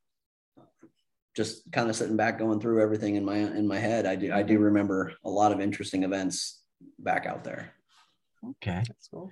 just 1.37 1.71
kind 1.71 1.89
of 1.89 1.97
sitting 1.97 2.17
back 2.17 2.39
going 2.39 2.61
through 2.61 2.83
everything 2.83 3.17
in 3.17 3.25
my 3.25 3.37
in 3.37 3.67
my 3.67 3.79
head. 3.79 4.07
I 4.07 4.17
do 4.17 4.33
I 4.33 4.43
do 4.43 4.59
remember 4.59 5.13
a 5.25 5.31
lot 5.31 5.53
of 5.53 5.61
interesting 5.61 6.03
events 6.03 6.63
back 6.99 7.27
out 7.27 7.45
there. 7.45 7.73
there. 8.43 8.51
Okay. 8.63 8.83
That's 8.87 9.09
cool. 9.09 9.31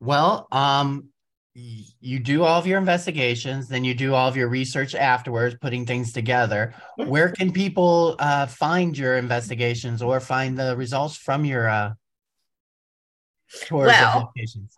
Well, 0.00 0.46
um, 0.52 1.08
you 1.54 2.18
do 2.18 2.44
all 2.44 2.58
of 2.58 2.66
your 2.66 2.78
investigations, 2.78 3.68
then 3.68 3.82
you 3.82 3.94
do 3.94 4.12
all 4.12 4.28
of 4.28 4.36
your 4.36 4.48
research 4.48 4.94
afterwards, 4.94 5.56
putting 5.58 5.86
things 5.86 6.12
together. 6.12 6.74
Where 6.96 7.30
can 7.30 7.50
people 7.50 8.14
uh, 8.18 8.46
find 8.46 8.96
your 8.96 9.16
investigations 9.16 10.02
or 10.02 10.20
find 10.20 10.58
the 10.58 10.76
results 10.76 11.16
from 11.16 11.46
your 11.46 11.66
uh, 11.66 11.94
tours 13.64 13.86
Well, 13.86 14.18
of 14.18 14.22
locations? 14.24 14.75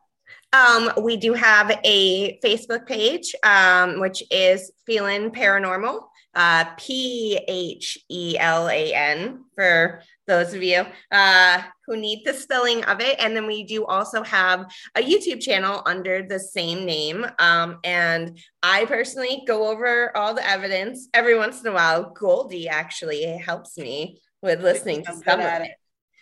Um, 0.52 0.92
we 1.02 1.16
do 1.16 1.34
have 1.34 1.78
a 1.84 2.38
Facebook 2.40 2.86
page, 2.86 3.34
um, 3.42 4.00
which 4.00 4.22
is 4.30 4.72
Phelan 4.86 5.30
Paranormal, 5.30 6.00
uh, 6.34 6.64
P 6.76 7.38
H 7.48 7.98
E 8.08 8.36
L 8.38 8.68
A 8.68 8.94
N 8.94 9.44
for 9.54 10.02
those 10.26 10.54
of 10.54 10.62
you 10.62 10.84
uh, 11.10 11.62
who 11.86 11.96
need 11.96 12.22
the 12.24 12.34
spelling 12.34 12.84
of 12.84 13.00
it. 13.00 13.16
And 13.18 13.34
then 13.34 13.46
we 13.46 13.64
do 13.64 13.84
also 13.86 14.22
have 14.22 14.66
a 14.94 15.02
YouTube 15.02 15.40
channel 15.40 15.82
under 15.86 16.22
the 16.22 16.38
same 16.38 16.84
name. 16.84 17.26
Um, 17.38 17.78
and 17.82 18.38
I 18.62 18.84
personally 18.84 19.42
go 19.46 19.68
over 19.68 20.16
all 20.16 20.34
the 20.34 20.46
evidence 20.46 21.08
every 21.14 21.36
once 21.36 21.62
in 21.62 21.66
a 21.66 21.72
while. 21.72 22.10
Goldie 22.10 22.68
actually 22.68 23.24
helps 23.38 23.76
me 23.78 24.20
with 24.42 24.62
listening 24.62 25.04
to 25.06 25.14
some 25.14 25.40
of 25.40 25.62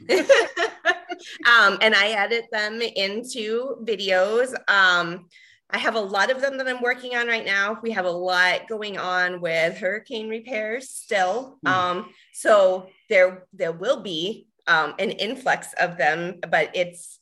it. 0.08 0.95
um, 1.50 1.78
and 1.80 1.94
I 1.94 2.08
edit 2.08 2.46
them 2.52 2.80
into 2.80 3.76
videos. 3.84 4.54
Um, 4.68 5.28
I 5.70 5.78
have 5.78 5.96
a 5.96 6.00
lot 6.00 6.30
of 6.30 6.40
them 6.40 6.58
that 6.58 6.68
I'm 6.68 6.80
working 6.80 7.16
on 7.16 7.26
right 7.26 7.44
now. 7.44 7.78
We 7.82 7.90
have 7.90 8.04
a 8.04 8.10
lot 8.10 8.68
going 8.68 8.98
on 8.98 9.40
with 9.40 9.76
hurricane 9.78 10.28
repairs 10.28 10.90
still. 10.90 11.58
Hmm. 11.64 11.72
Um, 11.72 12.10
so 12.32 12.88
there 13.08 13.46
there 13.52 13.72
will 13.72 14.00
be 14.00 14.46
um, 14.68 14.94
an 14.98 15.10
influx 15.10 15.72
of 15.80 15.96
them, 15.96 16.38
but 16.50 16.70
it's 16.74 17.18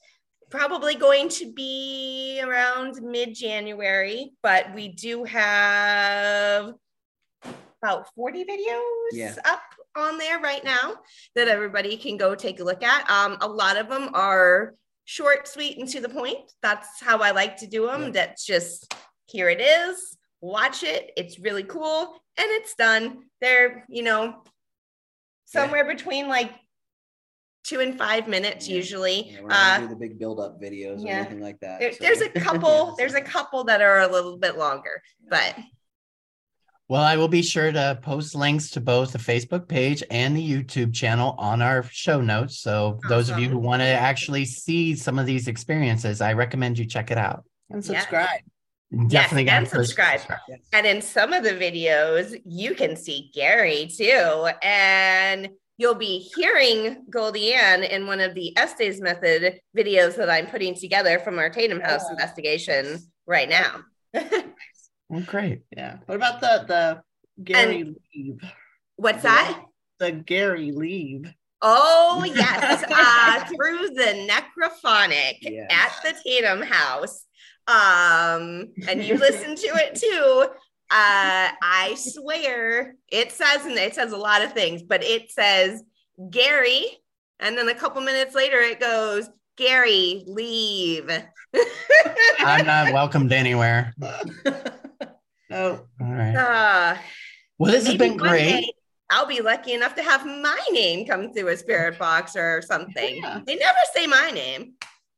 probably 0.50 0.94
going 0.94 1.28
to 1.28 1.52
be 1.52 2.40
around 2.44 3.00
mid-January. 3.02 4.32
But 4.42 4.74
we 4.74 4.88
do 4.88 5.24
have 5.24 6.74
about 7.82 8.06
40 8.14 8.44
videos 8.44 9.08
Yeah. 9.12 9.34
up 9.44 9.60
on 9.96 10.18
there 10.18 10.38
right 10.40 10.64
now 10.64 10.94
that 11.34 11.48
everybody 11.48 11.96
can 11.96 12.16
go 12.16 12.34
take 12.34 12.60
a 12.60 12.64
look 12.64 12.82
at. 12.82 13.08
Um, 13.08 13.36
a 13.40 13.48
lot 13.48 13.76
of 13.76 13.88
them 13.88 14.10
are 14.14 14.74
short, 15.04 15.46
sweet, 15.48 15.78
and 15.78 15.88
to 15.88 16.00
the 16.00 16.08
point. 16.08 16.38
That's 16.62 17.00
how 17.00 17.18
I 17.18 17.30
like 17.30 17.56
to 17.58 17.66
do 17.66 17.86
them. 17.86 18.04
Yeah. 18.04 18.10
That's 18.10 18.44
just 18.44 18.92
here 19.26 19.48
it 19.48 19.60
is. 19.60 20.16
Watch 20.40 20.82
it. 20.82 21.10
It's 21.16 21.38
really 21.38 21.62
cool, 21.64 22.02
and 22.36 22.46
it's 22.50 22.74
done. 22.74 23.24
They're 23.40 23.84
you 23.88 24.02
know 24.02 24.42
somewhere 25.46 25.84
between 25.86 26.28
like 26.28 26.50
two 27.64 27.80
and 27.80 27.96
five 27.96 28.28
minutes 28.28 28.68
Yeah. 28.68 28.76
usually. 28.76 29.30
Yeah, 29.30 29.40
we're 29.40 29.48
not 29.48 29.78
Uh, 29.78 29.80
do 29.84 29.88
the 29.88 29.96
big 29.96 30.18
build 30.18 30.38
up 30.40 30.60
videos 30.60 31.02
or 31.02 31.08
anything 31.08 31.40
like 31.40 31.58
that. 31.60 31.80
there- 31.80 31.92
so- 31.92 31.98
there's 32.00 32.20
a 32.20 32.28
couple. 32.28 32.94
There's 32.98 33.14
a 33.14 33.22
couple 33.22 33.64
that 33.64 33.80
are 33.80 34.00
a 34.00 34.08
little 34.08 34.36
bit 34.36 34.58
longer, 34.58 35.00
but 35.28 35.56
Well, 36.88 37.02
I 37.02 37.16
will 37.16 37.28
be 37.28 37.40
sure 37.42 37.72
to 37.72 37.98
post 38.02 38.34
links 38.34 38.70
to 38.70 38.80
both 38.80 39.12
the 39.12 39.18
Facebook 39.18 39.68
page 39.68 40.02
and 40.10 40.36
the 40.36 40.46
YouTube 40.46 40.92
channel 40.92 41.34
on 41.38 41.62
our 41.62 41.82
show 41.84 42.20
notes. 42.20 42.58
So 42.60 43.00
those 43.08 43.30
of 43.30 43.38
you 43.38 43.48
who 43.48 43.58
want 43.58 43.80
to 43.80 43.86
actually 43.86 44.44
see 44.44 44.94
some 44.94 45.18
of 45.18 45.24
these 45.24 45.48
experiences, 45.48 46.20
I 46.20 46.34
recommend 46.34 46.78
you 46.78 46.84
check 46.84 47.10
it 47.10 47.16
out. 47.16 47.44
And 47.70 47.82
Yeah. 47.84 48.00
subscribe. 48.00 48.40
Definitely 49.08 49.48
and 49.48 49.64
gotta 49.66 49.76
post- 49.78 49.88
subscribe. 49.96 50.20
And 50.74 50.86
in 50.86 51.00
some 51.00 51.32
of 51.32 51.42
the 51.42 51.52
videos, 51.52 52.38
you 52.44 52.74
can 52.74 52.96
see 52.96 53.30
Gary 53.34 53.86
too. 53.86 54.48
And 54.62 55.48
you'll 55.78 55.94
be 55.96 56.18
hearing 56.36 57.04
GoldieAnn 57.10 57.88
in 57.88 58.06
one 58.06 58.20
of 58.20 58.34
the 58.34 58.56
Estes 58.58 59.00
Method 59.00 59.58
videos 59.76 60.16
that 60.16 60.28
I'm 60.30 60.46
putting 60.46 60.74
together 60.74 61.18
from 61.18 61.38
our 61.38 61.48
Tatum 61.48 61.80
House 61.80 62.04
Oh. 62.06 62.10
investigation 62.12 62.98
right 63.26 63.48
now. 63.48 63.80
Well, 65.14 65.22
great. 65.28 65.60
Yeah. 65.70 65.98
What 66.06 66.16
about 66.16 66.40
the 66.40 66.64
the 66.66 67.02
Gary 67.44 67.94
leave? 68.12 68.40
What's 68.96 69.22
that? 69.22 69.62
The 70.00 70.10
Gary 70.10 70.72
leave. 70.72 71.32
Oh, 71.62 72.24
yes. 72.34 72.82
uh, 72.90 73.44
through 73.46 73.90
the 73.94 74.28
necrophonic 74.28 75.34
Yes. 75.40 75.70
at 75.70 76.02
the 76.02 76.18
Tatum 76.24 76.62
House. 76.62 77.26
um, 77.68 78.72
and 78.88 79.04
you 79.04 79.16
listen 79.16 79.54
to 79.54 79.66
it 79.76 79.94
too. 79.94 80.46
Uh, 80.90 81.48
I 81.62 81.94
swear 81.96 82.96
it 83.08 83.30
says, 83.30 83.64
and 83.66 83.78
it 83.78 83.94
says 83.94 84.10
a 84.10 84.16
lot 84.16 84.42
of 84.42 84.52
things, 84.52 84.82
but 84.82 85.04
it 85.04 85.30
says 85.30 85.80
Gary, 86.28 86.86
and 87.38 87.56
then 87.56 87.68
a 87.68 87.74
couple 87.74 88.02
minutes 88.02 88.34
later 88.34 88.58
it 88.58 88.80
goes 88.80 89.30
Gary, 89.56 90.24
leave. 90.26 91.08
I'm 92.40 92.66
not 92.66 92.92
welcomed 92.92 93.32
anywhere. 93.32 93.94
No. 95.54 95.86
All 96.00 96.12
right. 96.12 96.34
Uh, 96.34 96.96
Well, 97.58 97.70
this 97.72 97.86
has 97.86 97.96
been 97.96 98.16
great. 98.16 98.38
day 98.62 98.72
I'll 99.10 99.26
be 99.26 99.40
lucky 99.40 99.72
enough 99.74 99.94
to 99.96 100.02
have 100.02 100.26
my 100.26 100.58
name 100.72 101.06
come 101.06 101.32
through 101.32 101.48
a 101.48 101.56
spirit 101.56 101.98
box 102.06 102.34
or 102.36 102.62
something. 102.62 103.16
Yeah. 103.22 103.40
They 103.46 103.54
never 103.56 103.78
say 103.94 104.06
my 104.06 104.30
name. 104.30 104.72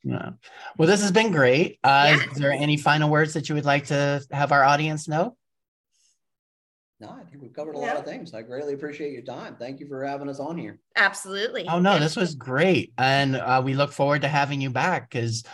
Yeah. 0.05 0.31
Well, 0.77 0.87
this 0.89 1.01
has 1.01 1.13
been 1.13 1.33
great. 1.33 1.79
Uh, 1.83 2.17
Yeah. 2.19 2.31
Is 2.31 2.39
there 2.39 2.53
any 2.53 2.77
final 2.77 3.09
words 3.09 3.33
that 3.35 3.49
you 3.49 3.55
would 3.55 3.65
like 3.65 3.87
to 3.87 4.23
have 4.31 4.53
our 4.53 4.63
audience 4.65 5.09
know? 5.09 5.37
No, 7.01 7.09
I 7.11 7.25
think 7.25 7.43
we've 7.43 7.53
covered 7.53 7.75
a 7.75 7.79
lot 7.79 7.97
of 7.97 8.05
things. 8.05 8.33
I 8.33 8.43
greatly 8.43 8.73
appreciate 8.75 9.13
your 9.13 9.23
time. 9.23 9.57
Thank 9.59 9.81
you 9.81 9.89
for 9.89 10.05
having 10.05 10.29
us 10.31 10.41
on 10.41 10.57
here. 10.59 10.79
Absolutely. 10.97 11.67
Oh 11.69 11.79
no, 11.79 11.99
this 11.99 12.17
was 12.17 12.35
great, 12.35 12.93
and 12.97 13.37
uh, 13.37 13.61
we 13.63 13.75
look 13.75 13.93
forward 13.93 14.23
to 14.23 14.29
having 14.29 14.63
you 14.63 14.71
back 14.71 15.11
because 15.11 15.45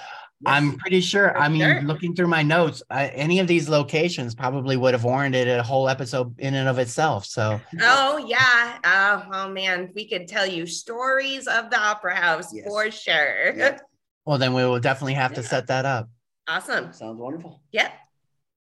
I'm 0.47 0.76
pretty 0.76 1.01
sure. 1.01 1.36
I 1.36 1.49
mean, 1.49 1.61
Sure. 1.62 1.82
looking 1.82 2.14
through 2.14 2.28
my 2.28 2.43
notes, 2.43 2.82
I, 2.90 3.09
any 3.09 3.38
of 3.38 3.47
these 3.47 3.68
locations 3.68 4.34
probably 4.34 4.76
would 4.76 4.95
have 4.95 5.05
warranted 5.05 5.47
a 5.49 5.62
whole 5.62 5.88
episode 5.88 6.38
in 6.40 6.55
and 6.55 6.68
of 6.68 6.78
itself. 6.78 7.24
So 7.26 7.61
Oh 7.80 8.16
yeah. 8.18 8.78
Oh, 8.84 9.24
oh 9.32 9.49
man, 9.51 9.90
we 9.95 10.09
could 10.09 10.26
tell 10.28 10.47
you 10.47 10.66
stories 10.66 11.47
of 11.47 11.70
the 11.70 11.78
opera 11.78 12.14
house 12.16 12.53
Yes. 12.55 12.66
for 12.66 12.90
sure. 12.90 13.55
Yeah. 13.57 13.78
Well, 14.24 14.38
then 14.38 14.55
we 14.55 14.64
will 14.64 14.78
definitely 14.78 15.14
have 15.14 15.32
to 15.34 15.43
set 15.43 15.66
that 15.66 15.84
up. 15.84 16.09
Awesome. 16.47 16.93
Sounds 16.93 17.18
wonderful. 17.18 17.61
Yep. 17.72 17.93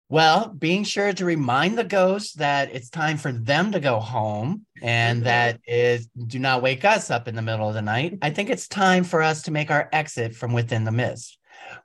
Well, 0.08 0.48
being 0.48 0.86
sure 0.86 1.12
to 1.12 1.26
remind 1.26 1.78
the 1.78 1.84
ghosts 1.84 2.34
that 2.36 2.74
it's 2.74 2.90
time 2.90 3.18
for 3.18 3.34
them 3.34 3.74
to 3.74 3.82
go 3.82 4.00
home 4.00 4.66
and 4.82 5.22
Mhm. 5.22 5.24
that 5.26 5.60
is 5.68 6.08
do 6.28 6.40
not 6.40 6.62
wake 6.62 6.86
us 6.86 7.12
up 7.12 7.28
in 7.28 7.36
the 7.36 7.42
middle 7.42 7.68
of 7.68 7.74
the 7.74 7.82
night. 7.82 8.18
I 8.22 8.30
think 8.30 8.50
it's 8.50 8.68
time 8.70 9.04
for 9.04 9.22
us 9.22 9.42
to 9.44 9.52
make 9.52 9.70
our 9.72 9.90
exit 9.92 10.36
from 10.36 10.54
within 10.54 10.86
the 10.86 10.92
mist. 10.92 11.38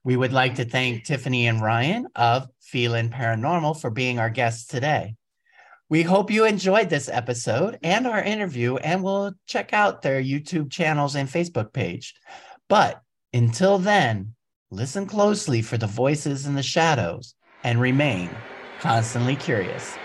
We 0.07 0.17
would 0.17 0.33
like 0.33 0.55
to 0.55 0.65
thank 0.65 1.03
Tiffany 1.03 1.49
and 1.49 1.61
Ryan 1.61 2.07
of 2.15 2.47
Phelan 2.61 3.11
Paranormal 3.11 3.81
for 3.81 3.91
being 3.91 4.21
our 4.21 4.31
guests 4.31 4.69
today. 4.69 5.17
We 5.89 6.05
hope 6.05 6.31
you 6.31 6.45
enjoyed 6.45 6.91
this 6.91 7.09
episode 7.09 7.81
and 7.83 8.07
our 8.07 8.23
interview, 8.23 8.77
and 8.77 9.03
we'll 9.03 9.33
check 9.49 9.73
out 9.73 10.03
their 10.03 10.23
YouTube 10.23 10.71
channels 10.71 11.17
and 11.17 11.29
Facebook 11.29 11.73
page. 11.73 12.15
But 12.69 13.03
until 13.33 13.79
then, 13.79 14.37
listen 14.71 15.07
closely 15.07 15.61
for 15.61 15.77
the 15.77 15.89
voices 15.89 16.47
in 16.47 16.55
the 16.55 16.63
shadows 16.63 17.35
and 17.65 17.81
remain 17.81 18.31
constantly 18.79 19.35
curious. 19.35 19.97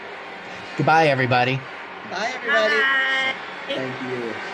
Goodbye, 0.77 1.09
everybody. 1.09 1.57
Bye, 2.09 2.31
everybody. 2.33 2.73
Bye. 2.73 3.35
Thank 3.67 4.09
you. 4.09 4.50